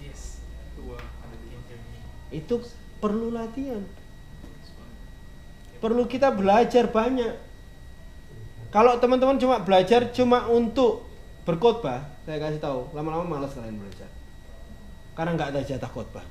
Yes. 0.02 0.38
Itu 2.28 2.60
perlu 2.98 3.32
latihan. 3.32 3.82
Perlu 5.78 6.04
kita 6.10 6.34
belajar 6.34 6.90
banyak. 6.90 7.34
Kalau 8.68 9.00
teman-teman 9.00 9.40
cuma 9.40 9.56
belajar 9.62 10.12
cuma 10.12 10.44
untuk 10.50 11.08
berkhotbah, 11.48 12.04
saya 12.28 12.36
kasih 12.36 12.60
tahu, 12.60 12.92
lama-lama 12.92 13.24
malas 13.38 13.56
kalian 13.56 13.80
belajar. 13.80 14.10
Karena 15.16 15.38
nggak 15.38 15.50
ada 15.56 15.60
jatah 15.64 15.88
khotbah. 15.88 16.26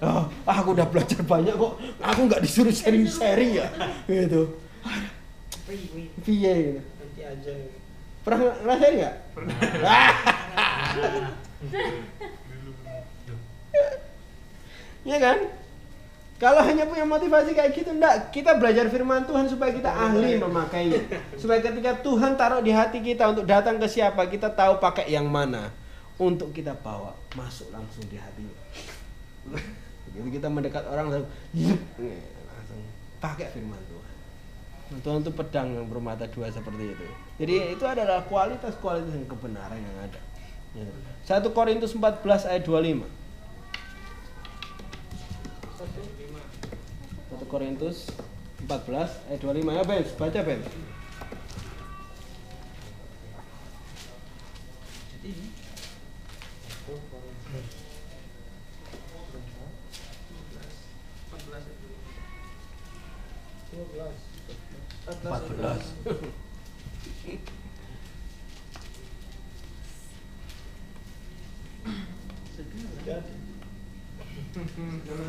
Oh, 0.00 0.24
aku 0.46 0.68
udah 0.72 0.86
belajar 0.88 1.20
banyak 1.26 1.52
kok. 1.52 1.74
Aku 2.00 2.20
nggak 2.24 2.40
disuruh 2.40 2.72
sharing-sharing 2.72 3.60
ya. 3.60 3.68
Gitu. 4.08 4.56
Piye 6.24 6.54
gitu. 6.54 6.80
Pernah 8.24 8.38
ngerasain 8.62 8.94
nggak? 8.96 9.14
Pernah. 9.34 9.56
Iya 15.06 15.18
kan? 15.22 15.38
Kalau 16.36 16.60
hanya 16.60 16.84
punya 16.84 17.08
motivasi 17.08 17.56
kayak 17.56 17.72
gitu 17.72 17.96
enggak, 17.96 18.28
kita 18.28 18.60
belajar 18.60 18.90
firman 18.92 19.24
Tuhan 19.24 19.48
supaya 19.48 19.72
kita 19.72 19.88
ahli 19.88 20.36
memakainya. 20.36 21.00
Supaya 21.40 21.64
ketika 21.64 21.96
Tuhan 22.04 22.36
taruh 22.36 22.60
di 22.60 22.74
hati 22.76 23.00
kita 23.00 23.32
untuk 23.32 23.48
datang 23.48 23.80
ke 23.80 23.88
siapa, 23.88 24.28
kita 24.28 24.52
tahu 24.52 24.76
pakai 24.76 25.08
yang 25.08 25.30
mana 25.30 25.72
untuk 26.20 26.52
kita 26.52 26.76
bawa 26.76 27.16
masuk 27.32 27.72
langsung 27.72 28.04
di 28.12 28.20
hatinya. 28.20 28.52
Begitu 30.12 30.36
kita 30.36 30.48
mendekat 30.52 30.84
orang 30.92 31.08
langsung, 31.08 31.30
yup, 31.56 31.80
langsung 32.52 32.80
pakai 33.16 33.48
firman 33.56 33.80
Tuhan. 33.88 34.14
Tuhan 35.00 35.18
itu 35.24 35.32
pedang 35.32 35.72
yang 35.72 35.88
bermata 35.88 36.28
dua 36.28 36.52
seperti 36.52 36.84
itu. 36.92 37.06
Jadi 37.40 37.54
itu 37.80 37.84
adalah 37.88 38.20
kualitas-kualitas 38.28 39.12
yang 39.16 39.24
kebenaran 39.24 39.80
yang 39.80 39.96
ada. 40.04 40.20
Ya. 40.76 40.84
1 41.26 41.48
Korintus 41.56 41.96
14 41.96 42.22
ayat 42.44 42.62
25. 42.62 43.08
Korintus 47.46 48.10
14 48.66 49.30
ayat 49.30 49.40
25 49.40 49.78
ya 49.78 49.84
Ben, 49.86 50.04
baca 50.18 50.40
Ben. 50.42 50.60
Jadi 55.14 55.28
ini. 55.30 55.48
Dua 63.70 63.84
belas. 63.94 64.16
14. 65.06 65.82
Jadi. 67.06 67.32
Segala 72.56 73.22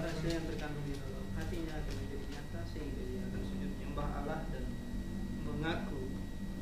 rahasia 0.02 0.32
yang 0.40 0.46
terkandung 0.50 0.86
di 0.88 0.96
dalam 0.98 1.28
hatinya 1.38 1.74
akan 1.78 1.94
menjadi 2.00 2.26
nyata 2.32 2.62
sehingga 2.66 3.04
dia 3.06 3.22
akan 3.28 3.42
sujud 3.44 3.70
menyembah 3.78 4.08
Allah 4.24 4.40
dan 4.50 4.66
mengaku 5.44 6.02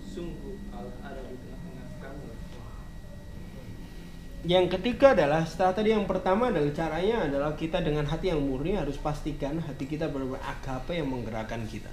sungguh 0.02 0.58
Allah 0.74 0.98
ada 1.06 1.22
di 1.30 1.38
tengah-tengah 1.40 1.88
kamu. 2.02 2.30
Yang 4.46 4.78
ketiga 4.78 5.18
adalah 5.18 5.42
setelah 5.42 5.74
tadi 5.74 5.90
yang 5.90 6.06
pertama 6.06 6.54
adalah 6.54 6.70
caranya 6.70 7.26
adalah 7.26 7.58
kita 7.58 7.82
dengan 7.82 8.06
hati 8.06 8.30
yang 8.30 8.46
murni 8.46 8.78
harus 8.78 8.94
pastikan 9.02 9.58
hati 9.58 9.90
kita 9.90 10.06
benar-benar 10.06 10.46
agape 10.46 11.02
yang 11.02 11.10
menggerakkan 11.10 11.66
kita. 11.66 11.90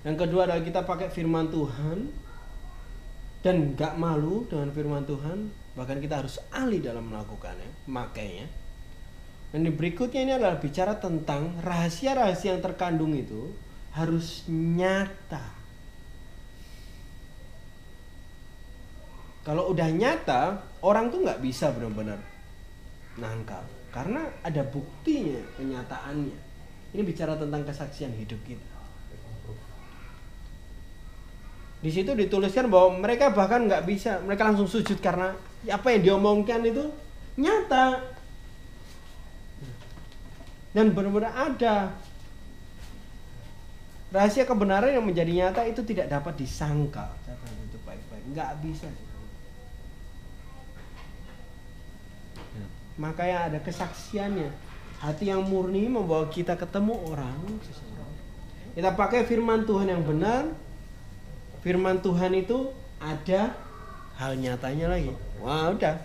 Yang 0.00 0.16
kedua 0.24 0.48
adalah 0.48 0.64
kita 0.64 0.80
pakai 0.88 1.12
firman 1.12 1.52
Tuhan 1.52 2.08
dan 3.44 3.76
nggak 3.76 4.00
malu 4.00 4.48
dengan 4.48 4.72
firman 4.72 5.04
Tuhan, 5.04 5.52
bahkan 5.76 6.00
kita 6.00 6.24
harus 6.24 6.40
ahli 6.48 6.80
dalam 6.80 7.12
melakukannya, 7.12 7.84
makanya. 7.84 8.48
Dan 9.52 9.68
berikutnya 9.76 10.24
ini 10.24 10.32
adalah 10.32 10.56
bicara 10.56 10.96
tentang 10.96 11.60
rahasia-rahasia 11.60 12.56
yang 12.56 12.64
terkandung 12.64 13.12
itu 13.12 13.52
harus 13.92 14.48
nyata. 14.48 15.52
Kalau 19.44 19.68
udah 19.68 19.90
nyata, 19.92 20.71
orang 20.82 21.08
tuh 21.08 21.22
nggak 21.22 21.40
bisa 21.40 21.70
benar-benar 21.70 22.18
nangkal 23.16 23.62
karena 23.92 24.24
ada 24.40 24.64
buktinya, 24.64 25.38
kenyataannya. 25.60 26.38
Ini 26.92 27.02
bicara 27.04 27.36
tentang 27.36 27.64
kesaksian 27.64 28.12
hidup 28.16 28.40
kita. 28.44 28.72
Di 31.82 31.90
situ 31.90 32.14
dituliskan 32.14 32.72
bahwa 32.72 33.04
mereka 33.04 33.34
bahkan 33.34 33.68
nggak 33.68 33.84
bisa, 33.84 34.22
mereka 34.24 34.48
langsung 34.48 34.70
sujud 34.70 34.96
karena 35.02 35.36
apa 35.68 35.92
yang 35.92 36.02
diomongkan 36.08 36.62
itu 36.64 36.88
nyata 37.36 38.00
dan 40.72 40.96
benar-benar 40.96 41.52
ada. 41.52 41.92
Rahasia 44.12 44.44
kebenaran 44.44 44.92
yang 44.92 45.04
menjadi 45.04 45.32
nyata 45.32 45.64
itu 45.68 45.80
tidak 45.84 46.12
dapat 46.12 46.36
disangkal. 46.36 47.12
Itu 47.68 47.80
baik-baik, 47.84 48.24
nggak 48.36 48.52
bisa. 48.60 48.88
Ya, 53.02 53.10
Makanya 53.10 53.38
ada 53.50 53.58
kesaksiannya. 53.58 54.50
Hati 55.02 55.34
yang 55.34 55.42
murni 55.42 55.90
membawa 55.90 56.30
kita 56.30 56.54
ketemu 56.54 56.94
orang. 57.10 57.34
Kita 58.78 58.94
pakai 58.94 59.26
firman 59.26 59.66
Tuhan 59.66 59.90
yang 59.90 60.06
benar, 60.06 60.46
firman 61.66 61.98
Tuhan 61.98 62.30
itu 62.38 62.70
ada 63.02 63.50
hal 64.14 64.38
nyatanya 64.38 64.94
lagi. 64.94 65.10
Wah, 65.42 65.74
udah. 65.74 65.98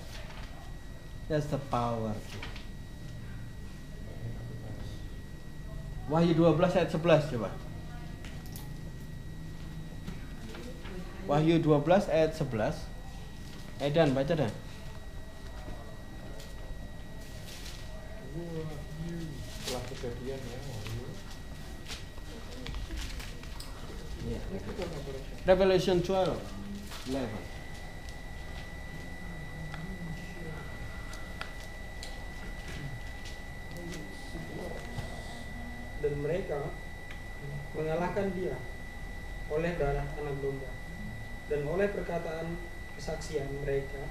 That's 1.29 1.45
the 1.53 1.61
power. 1.69 2.17
Wahyu 6.09 6.33
12 6.33 6.57
ayat 6.81 6.89
11 6.89 7.31
coba. 7.37 7.51
Wahyu 11.29 11.61
12 11.61 12.09
ayat 12.09 12.31
11. 12.33 12.73
Edan 13.85 14.17
baca 14.17 14.33
dah. 14.33 14.51
Setelah 18.37 19.83
kejadian 19.89 20.39
ya. 20.39 20.59
Iya. 24.27 24.41
Revelation 25.47 25.97
12 26.03 26.37
11. 27.13 27.57
dan 35.97 36.13
mereka 36.21 36.61
mengalahkan 37.73 38.29
dia 38.37 38.55
oleh 39.49 39.75
darah 39.75 40.05
anak 40.21 40.35
domba 40.39 40.69
dan 41.51 41.65
oleh 41.67 41.87
perkataan 41.89 42.55
kesaksian 42.95 43.47
mereka 43.63 44.03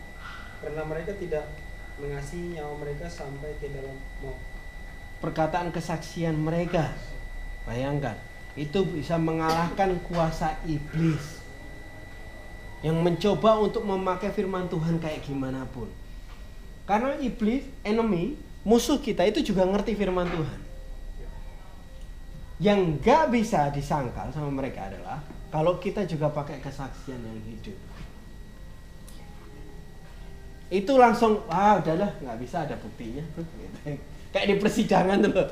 karena 0.60 0.82
mereka 0.84 1.12
tidak 1.16 1.46
mengasihi 1.96 2.56
nyawa 2.56 2.76
mereka 2.80 3.08
sampai 3.08 3.56
ke 3.56 3.72
dalam 3.72 3.96
maut. 4.20 4.36
Perkataan 5.20 5.72
kesaksian 5.72 6.36
mereka. 6.36 6.92
Bayangkan, 7.64 8.14
itu 8.54 8.84
bisa 8.84 9.16
mengalahkan 9.18 9.96
kuasa 10.06 10.56
iblis 10.68 11.40
yang 12.84 13.00
mencoba 13.00 13.58
untuk 13.58 13.82
memakai 13.82 14.30
firman 14.30 14.68
Tuhan 14.68 15.00
kayak 15.00 15.24
gimana 15.24 15.64
pun. 15.72 15.88
Karena 16.86 17.18
iblis, 17.18 17.66
enemy, 17.82 18.38
musuh 18.62 19.02
kita 19.02 19.26
itu 19.26 19.42
juga 19.42 19.66
ngerti 19.66 19.98
firman 19.98 20.28
Tuhan. 20.30 20.60
Yang 22.62 22.80
nggak 23.02 23.24
bisa 23.34 23.68
disangkal 23.74 24.30
sama 24.30 24.48
mereka 24.48 24.86
adalah 24.88 25.20
kalau 25.50 25.76
kita 25.82 26.06
juga 26.06 26.30
pakai 26.30 26.62
kesaksian 26.62 27.20
yang 27.20 27.40
hidup. 27.44 27.76
Itu 30.66 30.98
langsung, 30.98 31.46
ah 31.46 31.78
udahlah 31.78 32.10
nggak 32.18 32.38
bisa 32.42 32.66
ada 32.66 32.74
buktinya. 32.78 33.22
Kayak 34.34 34.46
di 34.50 34.54
persidangan 34.58 35.22
tuh 35.22 35.32
loh. 35.32 35.48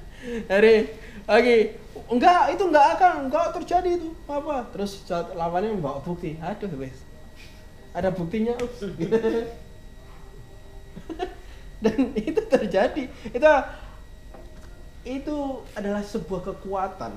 Dari 0.50 0.74
lagi 1.30 1.78
enggak 2.10 2.58
itu 2.58 2.64
enggak 2.66 2.86
akan 2.98 3.12
enggak 3.30 3.46
terjadi 3.54 3.90
itu 4.02 4.10
apa 4.26 4.66
terus 4.74 5.06
lawannya 5.10 5.78
membawa 5.78 6.02
bukti 6.02 6.34
aduh 6.42 6.66
wes 6.74 7.06
ada 7.94 8.10
buktinya 8.10 8.58
ups. 8.58 8.82
dan 11.86 11.98
itu 12.18 12.40
terjadi 12.50 13.06
itu 13.08 13.50
itu 15.06 15.36
adalah 15.78 16.02
sebuah 16.02 16.50
kekuatan 16.50 17.14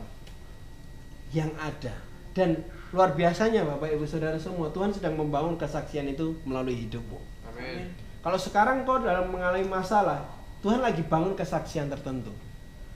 yang 1.33 1.49
ada 1.57 1.97
dan 2.37 2.61
luar 2.93 3.17
biasanya 3.17 3.65
bapak 3.65 3.97
ibu 3.97 4.05
saudara 4.05 4.37
semua 4.37 4.69
Tuhan 4.69 4.93
sedang 4.93 5.17
membangun 5.17 5.57
kesaksian 5.57 6.05
itu 6.13 6.37
melalui 6.45 6.85
hidupmu 6.85 7.32
Amin. 7.53 7.93
kalau 8.23 8.39
sekarang 8.39 8.87
kau 8.87 8.97
dalam 9.01 9.29
mengalami 9.29 9.67
masalah 9.67 10.25
Tuhan 10.63 10.79
lagi 10.79 11.03
bangun 11.03 11.35
kesaksian 11.35 11.91
tertentu. 11.91 12.31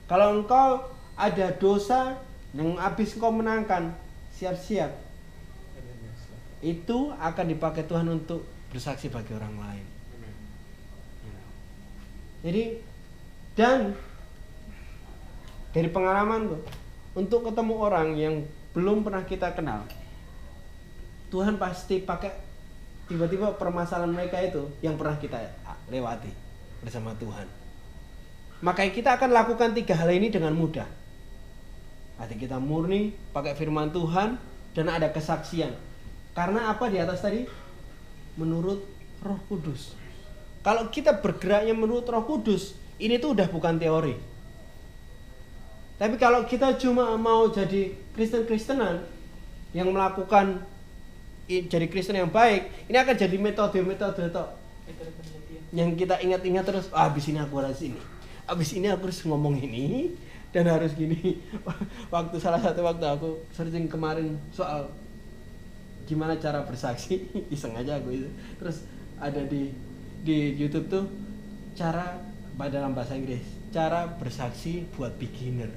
Kalau 0.08 0.40
engkau 0.40 0.88
ada 1.12 1.52
dosa 1.52 2.16
yang 2.56 2.80
habis 2.80 3.12
engkau 3.12 3.28
menangkan 3.28 3.92
siap-siap. 4.32 4.88
Itu 6.64 7.12
akan 7.20 7.46
dipakai 7.52 7.84
Tuhan 7.84 8.08
untuk 8.08 8.48
bersaksi 8.72 9.12
bagi 9.12 9.36
orang 9.36 9.54
lain. 9.60 9.86
Jadi 12.40 12.64
dan 13.52 13.92
dari 15.76 15.92
pengalaman 15.92 16.56
tuh 16.56 16.62
untuk 17.18 17.52
ketemu 17.52 17.74
orang 17.76 18.08
yang 18.16 18.34
belum 18.72 19.02
pernah 19.02 19.26
kita 19.26 19.52
kenal 19.52 19.84
Tuhan 21.28 21.60
pasti 21.60 22.00
pakai 22.00 22.47
tiba-tiba 23.08 23.56
permasalahan 23.56 24.12
mereka 24.12 24.36
itu 24.38 24.68
yang 24.84 25.00
pernah 25.00 25.16
kita 25.16 25.40
lewati 25.88 26.30
bersama 26.84 27.16
Tuhan. 27.16 27.48
Makanya 28.60 28.92
kita 28.92 29.10
akan 29.16 29.30
lakukan 29.32 29.72
tiga 29.72 29.96
hal 29.96 30.12
ini 30.12 30.28
dengan 30.28 30.52
mudah. 30.52 30.86
Hati 32.20 32.34
kita 32.34 32.58
murni 32.60 33.14
pakai 33.32 33.54
firman 33.56 33.94
Tuhan 33.94 34.36
dan 34.74 34.86
ada 34.90 35.08
kesaksian. 35.08 35.72
Karena 36.34 36.70
apa 36.70 36.90
di 36.90 36.98
atas 36.98 37.22
tadi? 37.22 37.46
Menurut 38.38 38.82
Roh 39.22 39.40
Kudus. 39.46 39.94
Kalau 40.62 40.90
kita 40.90 41.22
bergeraknya 41.22 41.74
menurut 41.74 42.06
Roh 42.06 42.26
Kudus 42.26 42.74
ini 42.98 43.16
tuh 43.22 43.34
udah 43.34 43.46
bukan 43.46 43.78
teori. 43.78 44.14
Tapi 45.98 46.14
kalau 46.14 46.46
kita 46.46 46.78
cuma 46.78 47.18
mau 47.18 47.50
jadi 47.50 47.90
Kristen-Kristenan 48.14 49.02
yang 49.74 49.90
melakukan 49.90 50.62
jadi 51.48 51.86
Kristen 51.88 52.20
yang 52.20 52.28
baik, 52.28 52.88
ini 52.92 52.96
akan 53.00 53.16
jadi 53.16 53.36
metode-metode 53.40 54.28
tok. 54.28 54.48
Yang 55.72 56.04
kita 56.04 56.20
ingat-ingat 56.20 56.64
terus, 56.68 56.86
ah, 56.92 57.08
habis 57.08 57.24
ini 57.32 57.40
aku 57.40 57.56
harus 57.56 57.80
ini. 57.80 58.00
Habis 58.44 58.70
ini 58.76 58.92
aku 58.92 59.08
harus 59.08 59.24
ngomong 59.24 59.56
ini 59.56 60.12
dan 60.52 60.68
harus 60.68 60.92
gini. 60.92 61.40
Waktu 62.12 62.36
salah 62.36 62.60
satu 62.60 62.84
waktu 62.84 63.04
aku 63.04 63.40
searching 63.52 63.88
kemarin 63.88 64.36
soal 64.52 64.92
gimana 66.08 66.36
cara 66.40 66.64
bersaksi, 66.64 67.28
iseng 67.54 67.76
aja 67.76 67.96
aku 67.96 68.12
itu. 68.12 68.28
Terus 68.60 68.84
ada 69.16 69.40
di 69.44 69.72
di 70.24 70.56
YouTube 70.56 70.88
tuh 70.88 71.04
cara 71.76 72.16
dalam 72.68 72.92
bahasa 72.92 73.16
Inggris, 73.16 73.44
cara 73.72 74.04
bersaksi 74.20 74.84
buat 74.96 75.16
beginner. 75.16 75.72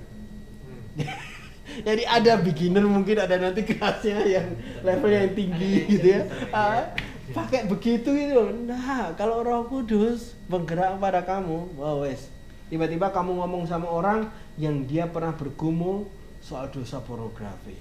Jadi 1.79 2.03
ada 2.03 2.35
beginner 2.39 2.83
mungkin 2.83 3.15
ada 3.15 3.39
nanti 3.39 3.63
kelasnya 3.63 4.19
yang 4.27 4.47
levelnya 4.83 5.19
yang 5.29 5.33
tinggi 5.35 5.73
gitu 5.87 6.07
ya. 6.19 6.21
Ah, 6.51 6.91
pakai 7.31 7.65
begitu 7.71 8.11
gitu. 8.11 8.51
Nah, 8.67 9.15
kalau 9.15 9.41
Roh 9.41 9.63
Kudus 9.71 10.35
bergerak 10.51 10.99
pada 10.99 11.23
kamu, 11.23 11.79
wow 11.79 12.03
wes. 12.03 12.27
Tiba-tiba 12.67 13.11
kamu 13.11 13.43
ngomong 13.43 13.63
sama 13.67 13.87
orang 13.87 14.31
yang 14.55 14.87
dia 14.87 15.07
pernah 15.07 15.35
bergumul 15.35 16.07
soal 16.39 16.71
dosa 16.71 17.03
pornografi. 17.03 17.75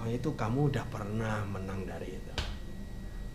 Oh, 0.00 0.08
itu 0.08 0.32
kamu 0.32 0.72
udah 0.72 0.84
pernah 0.88 1.44
menang 1.44 1.84
dari 1.84 2.16
itu. 2.16 2.34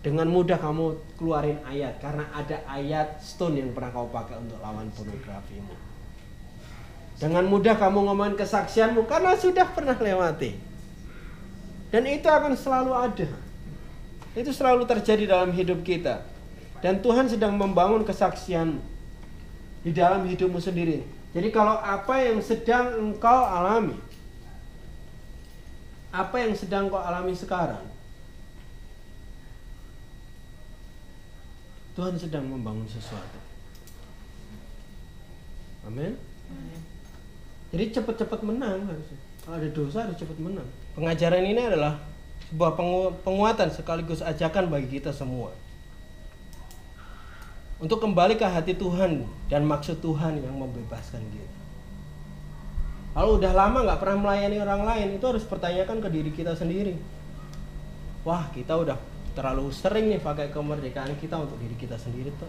Dengan 0.02 0.26
mudah 0.30 0.58
kamu 0.58 1.18
keluarin 1.18 1.62
ayat 1.66 2.02
karena 2.02 2.26
ada 2.34 2.62
ayat 2.66 3.22
stone 3.22 3.62
yang 3.62 3.70
pernah 3.74 3.94
kau 3.94 4.10
pakai 4.10 4.42
untuk 4.42 4.58
lawan 4.62 4.90
pornografimu. 4.94 5.85
Dengan 7.16 7.48
mudah 7.48 7.80
kamu 7.80 8.12
ngomongin 8.12 8.36
kesaksianmu 8.36 9.08
karena 9.08 9.40
sudah 9.40 9.72
pernah 9.72 9.96
lewati. 9.96 10.56
Dan 11.88 12.04
itu 12.12 12.28
akan 12.28 12.60
selalu 12.60 12.92
ada. 12.92 13.28
Itu 14.36 14.52
selalu 14.52 14.84
terjadi 14.84 15.32
dalam 15.32 15.56
hidup 15.56 15.80
kita. 15.88 16.28
Dan 16.84 17.00
Tuhan 17.00 17.32
sedang 17.32 17.56
membangun 17.56 18.04
kesaksian 18.04 18.84
di 19.80 19.96
dalam 19.96 20.28
hidupmu 20.28 20.60
sendiri. 20.60 21.08
Jadi 21.32 21.52
kalau 21.56 21.80
apa 21.80 22.20
yang 22.20 22.44
sedang 22.44 22.96
engkau 23.00 23.42
alami, 23.48 23.96
apa 26.16 26.36
yang 26.40 26.56
sedang 26.56 26.88
kau 26.88 27.00
alami 27.00 27.36
sekarang, 27.36 27.84
Tuhan 31.96 32.16
sedang 32.20 32.48
membangun 32.48 32.88
sesuatu. 32.88 33.40
Amin. 35.88 36.16
Amin. 36.52 36.82
Jadi 37.76 37.92
cepat-cepat 37.92 38.40
menang 38.40 38.88
harusnya. 38.88 39.20
Kalau 39.44 39.60
ada 39.60 39.68
dosa 39.68 40.08
harus 40.08 40.16
cepat 40.16 40.40
menang. 40.40 40.64
Pengajaran 40.96 41.44
ini 41.44 41.60
adalah 41.60 42.00
sebuah 42.48 42.72
pengu- 42.80 43.14
penguatan 43.20 43.68
sekaligus 43.68 44.24
ajakan 44.24 44.72
bagi 44.72 44.96
kita 44.96 45.12
semua. 45.12 45.52
Untuk 47.76 48.00
kembali 48.00 48.40
ke 48.40 48.48
hati 48.48 48.80
Tuhan 48.80 49.28
dan 49.52 49.68
maksud 49.68 50.00
Tuhan 50.00 50.40
yang 50.40 50.56
membebaskan 50.56 51.20
kita. 51.20 51.58
Kalau 53.12 53.36
udah 53.36 53.52
lama 53.52 53.84
nggak 53.84 54.00
pernah 54.00 54.18
melayani 54.24 54.58
orang 54.64 54.82
lain, 54.88 55.20
itu 55.20 55.26
harus 55.28 55.44
pertanyakan 55.44 56.00
ke 56.00 56.08
diri 56.08 56.32
kita 56.32 56.56
sendiri. 56.56 56.96
Wah, 58.24 58.48
kita 58.56 58.72
udah 58.72 58.96
terlalu 59.36 59.68
sering 59.76 60.08
nih 60.08 60.24
pakai 60.24 60.48
kemerdekaan 60.48 61.12
kita 61.20 61.44
untuk 61.44 61.60
diri 61.60 61.76
kita 61.76 62.00
sendiri 62.00 62.32
tuh. 62.40 62.48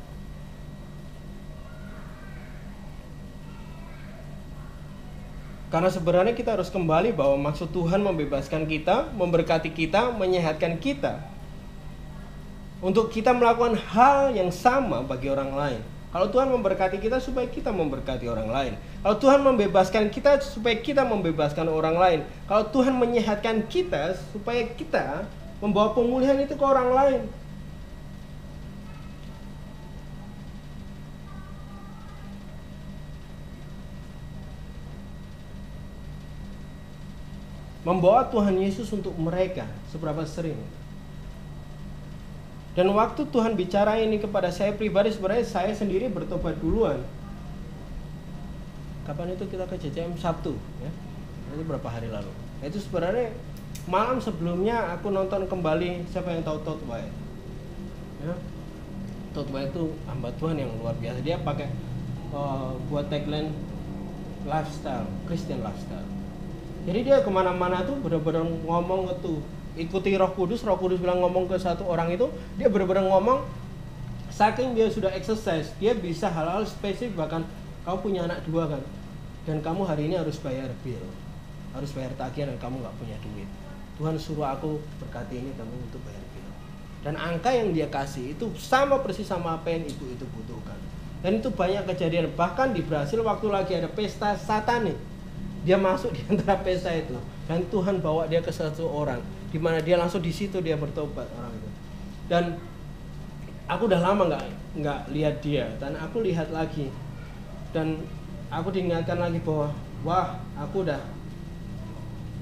Karena 5.67 5.91
sebenarnya 5.91 6.31
kita 6.31 6.55
harus 6.55 6.71
kembali 6.71 7.11
bahwa 7.11 7.51
maksud 7.51 7.75
Tuhan 7.75 7.99
membebaskan 7.99 8.71
kita, 8.71 9.11
memberkati 9.19 9.75
kita, 9.75 10.15
menyehatkan 10.15 10.79
kita. 10.79 11.19
Untuk 12.79 13.11
kita 13.11 13.35
melakukan 13.35 13.75
hal 13.75 14.31
yang 14.31 14.55
sama 14.55 15.03
bagi 15.03 15.27
orang 15.27 15.51
lain. 15.51 15.81
Kalau 16.15 16.31
Tuhan 16.31 16.49
memberkati 16.55 17.03
kita 17.03 17.19
supaya 17.19 17.51
kita 17.51 17.75
memberkati 17.75 18.31
orang 18.31 18.49
lain. 18.49 18.73
Kalau 19.03 19.17
Tuhan 19.19 19.41
membebaskan 19.43 20.07
kita 20.09 20.39
supaya 20.39 20.79
kita 20.79 21.03
membebaskan 21.03 21.67
orang 21.67 21.97
lain. 21.99 22.21
Kalau 22.47 22.65
Tuhan 22.71 22.95
menyehatkan 22.95 23.67
kita 23.67 24.15
supaya 24.31 24.65
kita 24.71 25.27
membawa 25.59 25.93
pemulihan 25.93 26.39
itu 26.39 26.55
ke 26.55 26.65
orang 26.65 26.95
lain. 26.95 27.21
Membawa 37.87 38.27
Tuhan 38.27 38.59
Yesus 38.59 38.91
untuk 38.91 39.15
mereka 39.15 39.63
seberapa 39.95 40.27
sering. 40.27 40.59
Dan 42.75 42.91
waktu 42.91 43.23
Tuhan 43.31 43.55
bicara 43.55 43.95
ini 44.03 44.19
kepada 44.19 44.51
saya 44.51 44.75
pribadi 44.75 45.15
sebenarnya 45.15 45.47
saya 45.47 45.71
sendiri 45.71 46.11
bertobat 46.11 46.59
duluan. 46.59 46.99
Kapan 49.07 49.39
itu 49.39 49.47
kita 49.47 49.71
ke 49.71 49.79
CCM 49.79 50.19
Sabtu 50.19 50.59
ya? 50.83 50.91
Itu 51.55 51.63
berapa 51.63 51.87
hari 51.87 52.11
lalu. 52.11 52.29
Itu 52.59 52.83
sebenarnya 52.83 53.31
malam 53.87 54.19
sebelumnya 54.19 54.99
aku 54.99 55.15
nonton 55.15 55.47
kembali 55.47 56.11
siapa 56.11 56.35
yang 56.35 56.43
tahu 56.43 56.59
Todd 56.67 56.83
White. 56.91 57.15
Ya. 58.27 58.35
Todd 59.31 59.49
White 59.55 59.71
itu 59.71 59.95
hamba 60.11 60.35
Tuhan 60.43 60.59
yang 60.59 60.75
luar 60.83 60.99
biasa. 60.99 61.23
Dia 61.23 61.39
pakai 61.39 61.71
uh, 62.35 62.75
buat 62.91 63.07
tagline 63.07 63.55
lifestyle, 64.43 65.07
Christian 65.31 65.63
lifestyle. 65.63 66.16
Jadi 66.87 67.03
dia 67.03 67.19
ke 67.19 67.31
mana-mana 67.31 67.83
tuh 67.83 67.99
benar-benar 67.99 68.47
ngomong 68.47 69.11
itu 69.11 69.43
ikuti 69.75 70.15
Roh 70.15 70.31
Kudus, 70.33 70.63
Roh 70.63 70.79
Kudus 70.79 71.03
bilang 71.03 71.19
ngomong 71.19 71.51
ke 71.51 71.59
satu 71.59 71.83
orang 71.85 72.15
itu, 72.15 72.31
dia 72.55 72.71
benar-benar 72.71 73.11
ngomong 73.11 73.43
saking 74.31 74.79
dia 74.79 74.87
sudah 74.87 75.11
exercise, 75.13 75.75
dia 75.83 75.93
bisa 75.93 76.31
hal-hal 76.31 76.63
spesifik 76.63 77.19
bahkan 77.19 77.43
kamu 77.83 77.99
punya 78.01 78.21
anak 78.31 78.39
dua 78.47 78.71
kan, 78.71 78.83
dan 79.45 79.59
kamu 79.61 79.83
hari 79.83 80.07
ini 80.07 80.15
harus 80.15 80.39
bayar 80.39 80.71
bill, 80.87 81.03
harus 81.75 81.91
bayar 81.91 82.15
tagihan 82.15 82.55
dan 82.55 82.59
kamu 82.63 82.81
nggak 82.81 82.97
punya 83.03 83.17
duit. 83.19 83.49
Tuhan 83.97 84.15
suruh 84.21 84.47
aku 84.47 84.79
berkati 85.03 85.41
ini 85.41 85.51
kamu 85.57 85.75
untuk 85.91 86.01
bayar 86.07 86.23
bill. 86.33 86.51
Dan 87.03 87.15
angka 87.17 87.55
yang 87.55 87.71
dia 87.71 87.89
kasih 87.89 88.35
itu 88.35 88.51
sama 88.59 89.01
persis 89.01 89.25
sama 89.25 89.57
apa 89.57 89.73
yang 89.73 89.87
ibu 89.87 90.05
itu 90.11 90.27
butuhkan. 90.37 90.77
Dan 91.25 91.41
itu 91.41 91.49
banyak 91.49 91.87
kejadian. 91.95 92.29
Bahkan 92.35 92.77
di 92.77 92.83
Brasil 92.85 93.23
waktu 93.25 93.47
lagi 93.49 93.73
ada 93.79 93.89
pesta 93.89 94.37
satanik, 94.37 94.99
dia 95.67 95.75
masuk 95.75 96.15
di 96.15 96.23
antara 96.31 96.63
pesta 96.63 96.95
itu. 96.95 97.19
Dan 97.51 97.67
Tuhan 97.67 97.99
bawa 97.99 98.31
dia 98.31 98.39
ke 98.39 98.55
satu 98.55 98.87
orang 98.87 99.19
di 99.51 99.59
mana 99.59 99.83
dia 99.83 99.99
langsung 99.99 100.23
di 100.23 100.31
situ 100.31 100.63
dia 100.63 100.79
bertobat. 100.79 101.27
Orang 101.35 101.51
itu. 101.59 101.71
Dan 102.31 102.45
aku 103.67 103.91
udah 103.91 103.99
lama 103.99 104.31
nggak 104.31 104.45
nggak 104.79 105.01
lihat 105.11 105.43
dia. 105.43 105.67
Dan 105.83 105.99
aku 105.99 106.23
lihat 106.23 106.55
lagi. 106.55 106.95
Dan 107.75 108.07
aku 108.47 108.71
diingatkan 108.71 109.19
lagi 109.19 109.43
bahwa 109.43 109.75
wah 110.07 110.39
aku 110.55 110.87
udah 110.87 111.03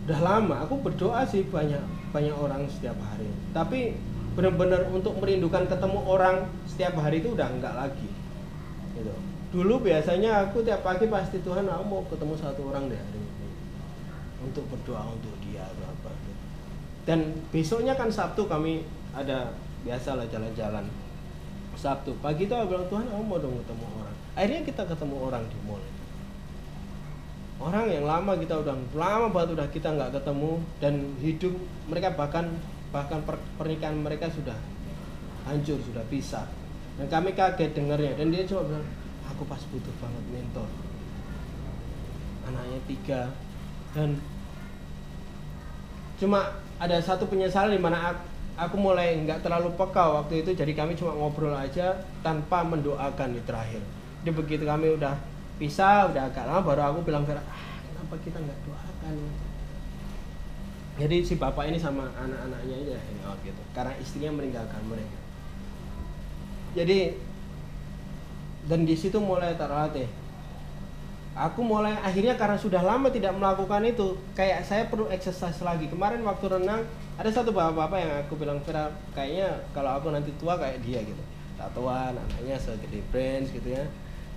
udah 0.05 0.20
lama. 0.20 0.55
Aku 0.68 0.85
berdoa 0.85 1.25
sih 1.25 1.49
banyak 1.49 1.81
banyak 2.12 2.37
orang 2.37 2.68
setiap 2.68 3.01
hari. 3.01 3.33
Tapi 3.57 3.97
benar-benar 4.37 4.85
untuk 4.93 5.16
merindukan 5.16 5.64
ketemu 5.64 5.99
orang 6.05 6.45
setiap 6.68 7.01
hari 7.01 7.25
itu 7.25 7.33
udah 7.33 7.49
enggak 7.49 7.72
lagi. 7.72 8.09
Gitu 9.01 9.16
dulu 9.55 9.86
biasanya 9.86 10.50
aku 10.50 10.66
tiap 10.66 10.82
pagi 10.82 11.07
pasti 11.07 11.38
Tuhan 11.38 11.70
aku 11.70 11.84
mau 11.86 12.02
ketemu 12.11 12.34
satu 12.34 12.74
orang 12.74 12.90
deh 12.90 12.98
hari 12.98 13.22
ini. 13.22 13.48
Untuk 14.42 14.66
berdoa 14.66 15.14
untuk 15.14 15.30
dia 15.46 15.62
atau 15.62 15.86
apa 15.86 16.11
gitu. 16.11 16.42
dan 17.07 17.20
besoknya 17.55 17.94
kan 17.94 18.11
Sabtu 18.11 18.50
kami 18.50 18.82
ada 19.14 19.55
biasa 19.86 20.18
lah 20.18 20.26
jalan-jalan. 20.26 20.90
Sabtu 21.78 22.18
pagi 22.18 22.50
itu 22.50 22.55
aku 22.55 22.74
bilang 22.74 22.86
Tuhan 22.90 23.07
aku 23.14 23.22
mau 23.22 23.38
dong 23.38 23.55
ketemu 23.62 23.84
orang. 24.02 24.16
Akhirnya 24.34 24.62
kita 24.66 24.82
ketemu 24.90 25.16
orang 25.22 25.46
di 25.46 25.59
mall. 25.62 25.84
Orang 27.62 27.86
yang 27.86 28.02
lama 28.02 28.34
kita 28.34 28.59
udah 28.59 28.74
lama 28.98 29.30
banget 29.30 29.55
udah 29.55 29.68
kita 29.70 29.94
nggak 29.94 30.18
ketemu 30.18 30.59
dan 30.82 30.94
hidup 31.22 31.55
mereka 31.86 32.11
bahkan 32.18 32.50
bahkan 32.90 33.22
per- 33.22 33.46
pernikahan 33.55 33.94
mereka 33.94 34.26
sudah 34.34 34.59
hancur 35.46 35.78
sudah 35.78 36.02
pisah. 36.11 36.50
Dan 36.98 37.07
kami 37.07 37.38
kaget 37.38 37.70
dengarnya 37.70 38.18
dan 38.18 38.34
dia 38.34 38.42
cuma 38.42 38.66
bilang 38.66 38.86
aku 39.31 39.43
pas 39.49 39.61
butuh 39.72 39.95
banget 40.01 40.25
mentor. 40.33 40.68
Anaknya 42.45 42.81
tiga. 42.85 43.20
Dan 43.95 44.20
cuma 46.20 46.61
ada 46.77 46.99
satu 47.01 47.27
penyesalan 47.31 47.75
di 47.75 47.83
mana 47.83 48.12
aku, 48.12 48.22
aku 48.55 48.77
mulai 48.79 49.18
nggak 49.25 49.43
terlalu 49.43 49.72
peka 49.75 50.22
waktu 50.22 50.45
itu. 50.45 50.51
Jadi 50.53 50.72
kami 50.77 50.99
cuma 50.99 51.16
ngobrol 51.16 51.55
aja 51.55 52.05
tanpa 52.20 52.62
mendoakan 52.66 53.35
di 53.35 53.43
terakhir. 53.47 53.83
Jadi 54.22 54.31
begitu 54.33 54.64
kami 54.64 54.97
udah 54.97 55.14
pisah 55.55 56.11
udah 56.11 56.27
agak 56.27 56.51
lama 56.51 56.66
baru 56.66 56.91
aku 56.91 57.07
bilang 57.07 57.22
ah, 57.31 57.79
kenapa 57.87 58.14
kita 58.25 58.39
nggak 58.43 58.59
doakan? 58.66 59.16
Jadi 60.95 61.16
si 61.27 61.35
bapak 61.35 61.66
ini 61.66 61.79
sama 61.79 62.07
anak-anaknya 62.14 62.75
aja 62.87 62.97
hangout 63.03 63.39
gitu. 63.43 63.62
Karena 63.75 63.93
istrinya 63.99 64.31
meninggalkan 64.39 64.83
mereka. 64.87 65.18
Jadi 66.75 67.18
dan 68.68 68.88
di 68.88 68.96
situ 68.96 69.20
mulai 69.20 69.56
terlatih. 69.56 70.08
Aku 71.34 71.66
mulai 71.66 71.98
akhirnya 71.98 72.38
karena 72.38 72.54
sudah 72.54 72.78
lama 72.78 73.10
tidak 73.10 73.34
melakukan 73.34 73.82
itu 73.82 74.14
kayak 74.38 74.62
saya 74.62 74.86
perlu 74.86 75.10
exercise 75.10 75.58
lagi. 75.66 75.90
Kemarin 75.90 76.22
waktu 76.22 76.46
renang 76.46 76.86
ada 77.18 77.26
satu 77.26 77.50
bapak-bapak 77.50 77.98
yang 77.98 78.12
aku 78.22 78.38
bilang 78.38 78.62
Vera 78.62 78.86
kayaknya 79.18 79.50
kalau 79.74 79.98
aku 79.98 80.14
nanti 80.14 80.30
tua 80.38 80.54
kayak 80.54 80.78
dia 80.86 81.02
gitu. 81.02 81.18
Tatuan 81.58 82.14
anaknya 82.14 82.54
segede 82.54 83.02
Prince 83.10 83.50
gitu 83.50 83.74
ya. 83.74 83.82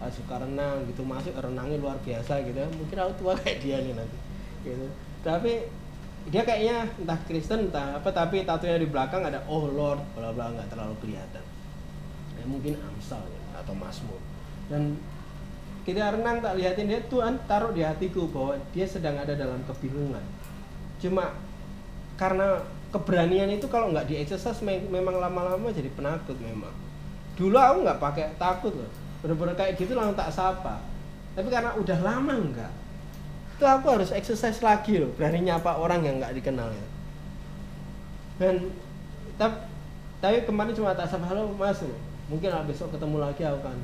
Ah, 0.02 0.10
suka 0.10 0.42
renang 0.42 0.90
gitu. 0.90 1.06
Masuk 1.06 1.38
renangnya 1.38 1.78
luar 1.78 2.02
biasa 2.02 2.42
gitu 2.42 2.58
ya. 2.58 2.66
Mungkin 2.74 2.98
aku 2.98 3.14
tua 3.22 3.34
kayak 3.38 3.62
dia 3.62 3.78
nih 3.78 3.94
nanti 3.94 4.18
gitu. 4.66 4.90
Tapi 5.22 5.70
dia 6.28 6.42
kayaknya 6.44 6.84
entah 6.98 7.20
Kristen 7.24 7.72
entah 7.72 8.02
apa 8.02 8.10
tapi 8.12 8.44
tatunya 8.44 8.82
di 8.82 8.90
belakang 8.90 9.24
ada 9.24 9.40
oh 9.48 9.70
Lord 9.70 10.02
bla 10.18 10.34
bla 10.34 10.50
nggak 10.50 10.74
terlalu 10.74 10.98
kelihatan. 11.00 11.46
Ya 12.36 12.44
mungkin 12.46 12.74
Amsal 12.82 13.22
ya, 13.22 13.37
atau 13.68 13.76
Mazmur. 13.76 14.22
Dan 14.72 14.96
kita 15.84 16.16
renang 16.16 16.40
tak 16.40 16.56
lihatin 16.56 16.88
dia 16.88 17.04
Tuhan 17.12 17.36
taruh 17.44 17.76
di 17.76 17.84
hatiku 17.84 18.32
bahwa 18.32 18.56
dia 18.72 18.88
sedang 18.88 19.20
ada 19.20 19.36
dalam 19.36 19.60
kebingungan. 19.68 20.24
Cuma 21.04 21.36
karena 22.16 22.64
keberanian 22.96 23.52
itu 23.52 23.68
kalau 23.68 23.92
nggak 23.92 24.08
di 24.08 24.24
memang 24.88 25.20
lama-lama 25.20 25.68
jadi 25.76 25.92
penakut 25.92 26.40
memang. 26.40 26.72
Dulu 27.36 27.60
aku 27.60 27.78
nggak 27.84 28.00
pakai 28.00 28.26
takut 28.40 28.72
loh. 28.72 28.92
Bener-bener 29.20 29.60
kayak 29.60 29.76
gitu 29.76 29.92
langsung 29.92 30.16
tak 30.16 30.32
sapa. 30.32 30.80
Tapi 31.36 31.52
karena 31.52 31.76
udah 31.76 32.00
lama 32.02 32.34
enggak 32.34 32.72
itu 33.58 33.66
aku 33.66 33.90
harus 33.90 34.14
exercise 34.14 34.62
lagi 34.62 35.02
loh 35.02 35.10
berani 35.18 35.42
nyapa 35.42 35.82
orang 35.82 36.06
yang 36.06 36.22
nggak 36.22 36.38
dikenal 36.38 36.70
ya. 36.70 36.88
Dan 38.38 38.70
tap- 39.34 39.66
tapi 40.22 40.46
kemarin 40.46 40.78
cuma 40.78 40.94
tak 40.94 41.10
sapa 41.10 41.26
halo 41.26 41.50
mas 41.58 41.82
mungkin 42.28 42.52
lah 42.52 42.64
besok 42.68 42.92
ketemu 42.92 43.18
lagi 43.24 43.42
aku 43.48 43.60
kan. 43.64 43.80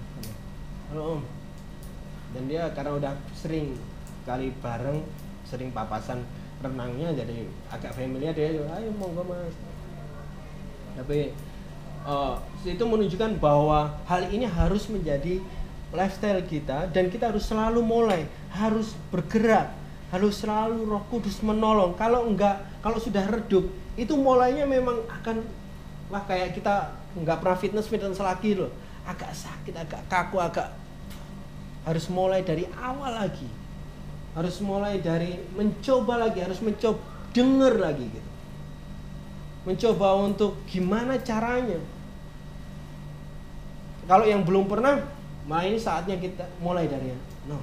Halo 0.91 1.19
om. 1.19 1.21
Dan 2.35 2.43
dia 2.51 2.67
karena 2.75 2.91
udah 2.99 3.13
sering 3.31 3.75
kali 4.27 4.51
bareng 4.59 4.99
sering 5.47 5.71
papasan 5.71 6.23
renangnya 6.59 7.15
jadi 7.15 7.47
agak 7.71 7.95
familiar 7.95 8.35
dia. 8.35 8.51
Ayo 8.51 8.91
monggo 8.99 9.23
mas. 9.23 9.55
Tapi 10.99 11.31
eh, 12.03 12.35
itu 12.67 12.83
menunjukkan 12.83 13.39
bahwa 13.39 13.95
hal 14.11 14.27
ini 14.27 14.43
harus 14.43 14.91
menjadi 14.91 15.39
lifestyle 15.95 16.43
kita 16.43 16.91
dan 16.91 17.07
kita 17.07 17.31
harus 17.31 17.45
selalu 17.45 17.79
mulai 17.85 18.25
harus 18.49 18.97
bergerak 19.13 19.71
harus 20.09 20.41
selalu 20.41 20.85
Roh 20.85 21.01
Kudus 21.09 21.41
menolong. 21.41 21.95
Kalau 21.95 22.27
enggak 22.27 22.61
kalau 22.83 22.99
sudah 22.99 23.23
redup 23.29 23.65
itu 23.95 24.13
mulainya 24.17 24.67
memang 24.67 25.05
akan 25.09 25.41
wah 26.11 26.21
kayak 26.25 26.53
kita 26.57 27.02
nggak 27.17 27.37
pernah 27.41 27.57
fitness 27.57 27.89
fitness 27.89 28.21
lagi 28.21 28.57
loh. 28.57 28.71
Agak 29.03 29.35
sakit 29.35 29.75
agak 29.75 30.01
kaku 30.07 30.39
agak 30.39 30.71
harus 31.83 32.05
mulai 32.09 32.41
dari 32.41 32.65
awal 32.79 33.13
lagi. 33.13 33.49
Harus 34.33 34.57
mulai 34.65 34.97
dari 34.97 35.37
mencoba 35.53 36.25
lagi 36.25 36.41
harus 36.41 36.57
mencoba 36.63 36.99
denger 37.33 37.73
lagi 37.77 38.05
gitu. 38.09 38.29
Mencoba 39.63 40.07
untuk 40.19 40.63
gimana 40.65 41.21
caranya. 41.21 41.77
Kalau 44.03 44.25
yang 44.27 44.43
belum 44.43 44.67
pernah 44.67 44.99
malah 45.43 45.67
ini 45.67 45.79
saatnya 45.79 46.15
kita 46.15 46.47
mulai 46.63 46.87
dari 46.87 47.11
no 47.51 47.59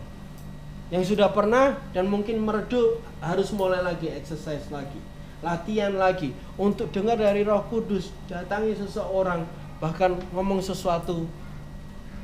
yang 0.92 1.00
sudah 1.06 1.32
pernah 1.32 1.78
dan 1.96 2.10
mungkin 2.10 2.42
meredup 2.42 3.00
harus 3.22 3.54
mulai 3.56 3.80
lagi 3.80 4.10
exercise 4.10 4.68
lagi 4.68 4.98
latihan 5.40 5.92
lagi. 5.96 6.32
Untuk 6.60 6.92
dengar 6.92 7.16
dari 7.16 7.44
Roh 7.44 7.64
Kudus 7.68 8.12
datangi 8.28 8.76
seseorang 8.76 9.44
bahkan 9.80 10.16
ngomong 10.36 10.60
sesuatu 10.60 11.24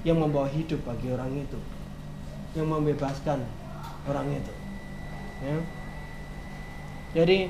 yang 0.05 0.21
membawa 0.21 0.47
hidup 0.49 0.81
bagi 0.85 1.11
orang 1.13 1.33
itu. 1.41 1.59
Yang 2.53 2.69
membebaskan 2.69 3.45
orang 4.07 4.29
itu. 4.33 4.53
Ya. 5.45 5.57
Jadi 7.17 7.49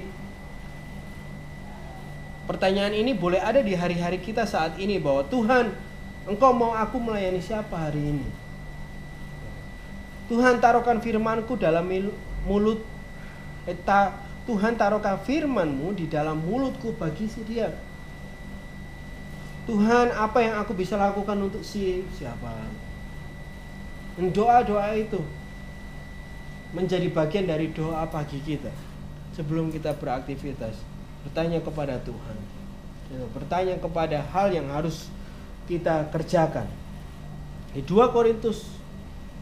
pertanyaan 2.47 2.95
ini 2.95 3.13
boleh 3.15 3.43
ada 3.43 3.59
di 3.59 3.75
hari-hari 3.75 4.23
kita 4.23 4.47
saat 4.47 4.79
ini 4.79 5.03
bahwa 5.03 5.27
Tuhan 5.27 5.75
engkau 6.27 6.55
mau 6.55 6.75
aku 6.75 7.03
melayani 7.03 7.43
siapa 7.43 7.75
hari 7.75 7.99
ini? 7.99 8.27
Tuhan 10.27 10.59
taruhkan 10.59 10.99
firmanku 10.99 11.55
dalam 11.55 11.87
mulut 12.47 12.83
eta 13.67 14.26
Tuhan 14.47 14.79
taruhkan 14.79 15.19
firmanmu 15.27 15.99
di 15.99 16.07
dalam 16.07 16.39
mulutku 16.39 16.95
bagi 16.95 17.27
si 17.27 17.43
dia. 17.43 17.75
Tuhan 19.67 20.15
apa 20.15 20.39
yang 20.39 20.63
aku 20.63 20.79
bisa 20.79 20.95
lakukan 20.95 21.35
untuk 21.43 21.67
si 21.67 22.07
siapa? 22.15 22.55
Doa-doa 24.17 24.95
itu 24.95 25.19
menjadi 26.71 27.11
bagian 27.11 27.51
dari 27.51 27.75
doa 27.75 28.07
pagi 28.07 28.39
kita 28.39 28.71
sebelum 29.35 29.75
kita 29.75 29.99
beraktivitas. 29.99 30.79
Bertanya 31.27 31.59
kepada 31.59 31.99
Tuhan. 32.07 32.39
Ya, 33.11 33.23
bertanya 33.35 33.75
kepada 33.83 34.23
hal 34.31 34.55
yang 34.55 34.71
harus 34.71 35.11
kita 35.67 36.07
kerjakan. 36.15 36.71
Di 37.75 37.83
2 37.83 38.15
Korintus 38.15 38.71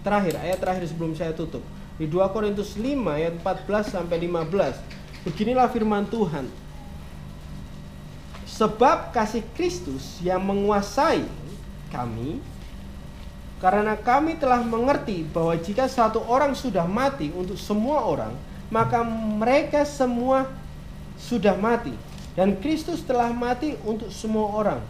terakhir, 0.00 0.40
ayat 0.40 0.56
terakhir 0.56 0.88
sebelum 0.88 1.12
saya 1.12 1.36
tutup. 1.36 1.62
Di 1.94 2.10
2 2.10 2.34
Korintus 2.34 2.74
5 2.74 2.90
ayat 3.06 3.38
14 3.38 3.94
sampai 3.94 4.18
15. 4.26 5.26
Beginilah 5.26 5.70
firman 5.70 6.04
Tuhan. 6.10 6.50
Sebab 8.50 9.14
kasih 9.14 9.42
Kristus 9.54 10.22
yang 10.22 10.42
menguasai 10.42 11.26
kami 11.90 12.38
karena 13.62 13.96
kami 13.96 14.36
telah 14.36 14.60
mengerti 14.60 15.24
bahwa 15.24 15.54
jika 15.56 15.88
satu 15.88 16.20
orang 16.26 16.52
sudah 16.52 16.84
mati 16.84 17.32
untuk 17.32 17.56
semua 17.56 18.04
orang, 18.04 18.34
maka 18.68 19.02
mereka 19.06 19.86
semua 19.86 20.50
sudah 21.18 21.54
mati 21.54 21.94
dan 22.34 22.58
Kristus 22.58 23.02
telah 23.06 23.30
mati 23.30 23.78
untuk 23.86 24.10
semua 24.10 24.50
orang 24.50 24.80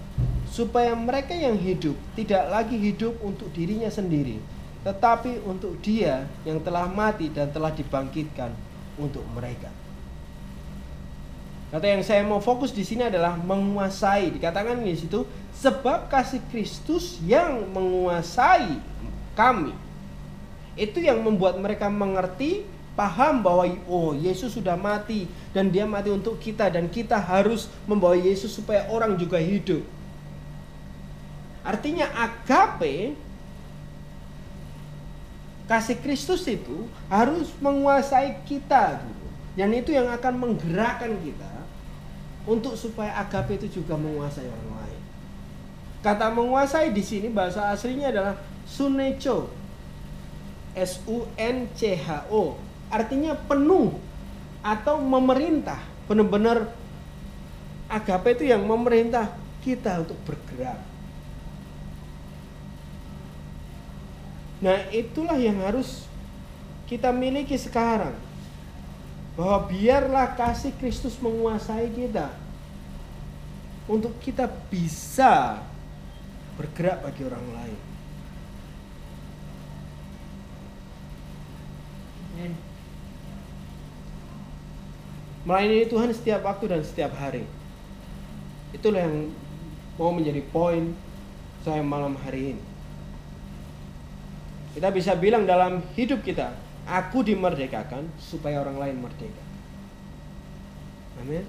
supaya 0.49 0.97
mereka 0.97 1.37
yang 1.37 1.57
hidup 1.61 1.93
tidak 2.17 2.49
lagi 2.49 2.81
hidup 2.81 3.13
untuk 3.21 3.53
dirinya 3.53 3.93
sendiri 3.93 4.41
tetapi 4.85 5.41
untuk 5.49 5.81
dia 5.81 6.29
yang 6.45 6.61
telah 6.61 6.85
mati 6.85 7.33
dan 7.33 7.49
telah 7.49 7.73
dibangkitkan 7.73 8.53
untuk 9.01 9.25
mereka. 9.33 9.73
Kata 11.73 11.91
yang 11.91 12.07
saya 12.07 12.23
mau 12.23 12.39
fokus 12.39 12.71
di 12.71 12.87
sini 12.87 13.09
adalah 13.09 13.35
menguasai. 13.35 14.31
Dikatakan 14.39 14.79
di 14.85 14.95
situ 14.95 15.27
sebab 15.59 16.07
kasih 16.07 16.39
Kristus 16.53 17.19
yang 17.25 17.67
menguasai 17.75 18.79
kami. 19.35 19.75
Itu 20.79 21.03
yang 21.03 21.19
membuat 21.25 21.59
mereka 21.59 21.91
mengerti, 21.91 22.63
paham 22.95 23.43
bahwa 23.43 23.67
oh 23.91 24.15
Yesus 24.15 24.55
sudah 24.55 24.79
mati 24.79 25.27
dan 25.51 25.67
dia 25.67 25.83
mati 25.83 26.15
untuk 26.15 26.39
kita 26.39 26.71
dan 26.71 26.87
kita 26.87 27.19
harus 27.19 27.67
membawa 27.91 28.15
Yesus 28.15 28.55
supaya 28.55 28.87
orang 28.87 29.19
juga 29.19 29.43
hidup. 29.43 29.83
Artinya 31.67 32.07
agape 32.15 33.19
kasih 35.65 35.97
Kristus 36.05 36.45
itu 36.45 36.89
harus 37.09 37.49
menguasai 37.61 38.45
kita 38.45 39.01
gitu. 39.01 39.27
Dan 39.55 39.71
itu 39.73 39.95
yang 39.95 40.11
akan 40.11 40.35
menggerakkan 40.35 41.15
kita 41.23 41.53
untuk 42.45 42.77
supaya 42.77 43.15
agape 43.23 43.57
itu 43.57 43.81
juga 43.81 43.95
menguasai 43.97 44.45
orang 44.45 44.71
lain. 44.83 45.03
Kata 46.05 46.29
menguasai 46.29 46.93
di 46.93 47.01
sini 47.01 47.33
bahasa 47.33 47.73
aslinya 47.73 48.13
adalah 48.13 48.35
sunecho. 48.69 49.49
S 50.75 50.99
U 51.07 51.25
N 51.39 51.71
C 51.79 51.95
H 51.95 52.29
O. 52.35 52.59
Artinya 52.91 53.39
penuh 53.39 53.95
atau 54.61 54.99
memerintah. 54.99 55.79
Benar-benar 56.11 56.69
agape 57.89 58.37
itu 58.37 58.51
yang 58.51 58.67
memerintah 58.67 59.33
kita 59.63 60.03
untuk 60.03 60.19
bergerak 60.27 60.94
Nah, 64.65 64.89
itulah 64.89 65.37
yang 65.37 65.61
harus 65.61 66.09
kita 66.89 67.13
miliki 67.13 67.53
sekarang. 67.61 68.17
Bahwa 69.37 69.69
biarlah 69.69 70.33
kasih 70.33 70.73
Kristus 70.81 71.21
menguasai 71.21 71.93
kita. 71.93 72.33
Untuk 73.85 74.17
kita 74.25 74.49
bisa 74.73 75.61
bergerak 76.57 77.05
bagi 77.05 77.29
orang 77.29 77.45
lain. 77.53 77.81
Melayani 85.45 85.85
Tuhan 85.85 86.09
setiap 86.17 86.41
waktu 86.49 86.73
dan 86.73 86.81
setiap 86.81 87.13
hari. 87.21 87.45
Itulah 88.73 89.05
yang 89.05 89.29
mau 90.01 90.09
menjadi 90.09 90.41
poin 90.49 90.97
saya 91.61 91.85
malam 91.85 92.17
hari 92.17 92.57
ini. 92.57 92.74
Kita 94.75 94.91
bisa 94.91 95.15
bilang 95.15 95.47
dalam 95.47 95.87
hidup 95.95 96.27
kita, 96.27 96.51
aku 96.83 97.23
dimerdekakan 97.23 98.11
supaya 98.19 98.59
orang 98.59 98.77
lain 98.77 98.97
merdeka. 98.99 99.45
Amin. 101.23 101.47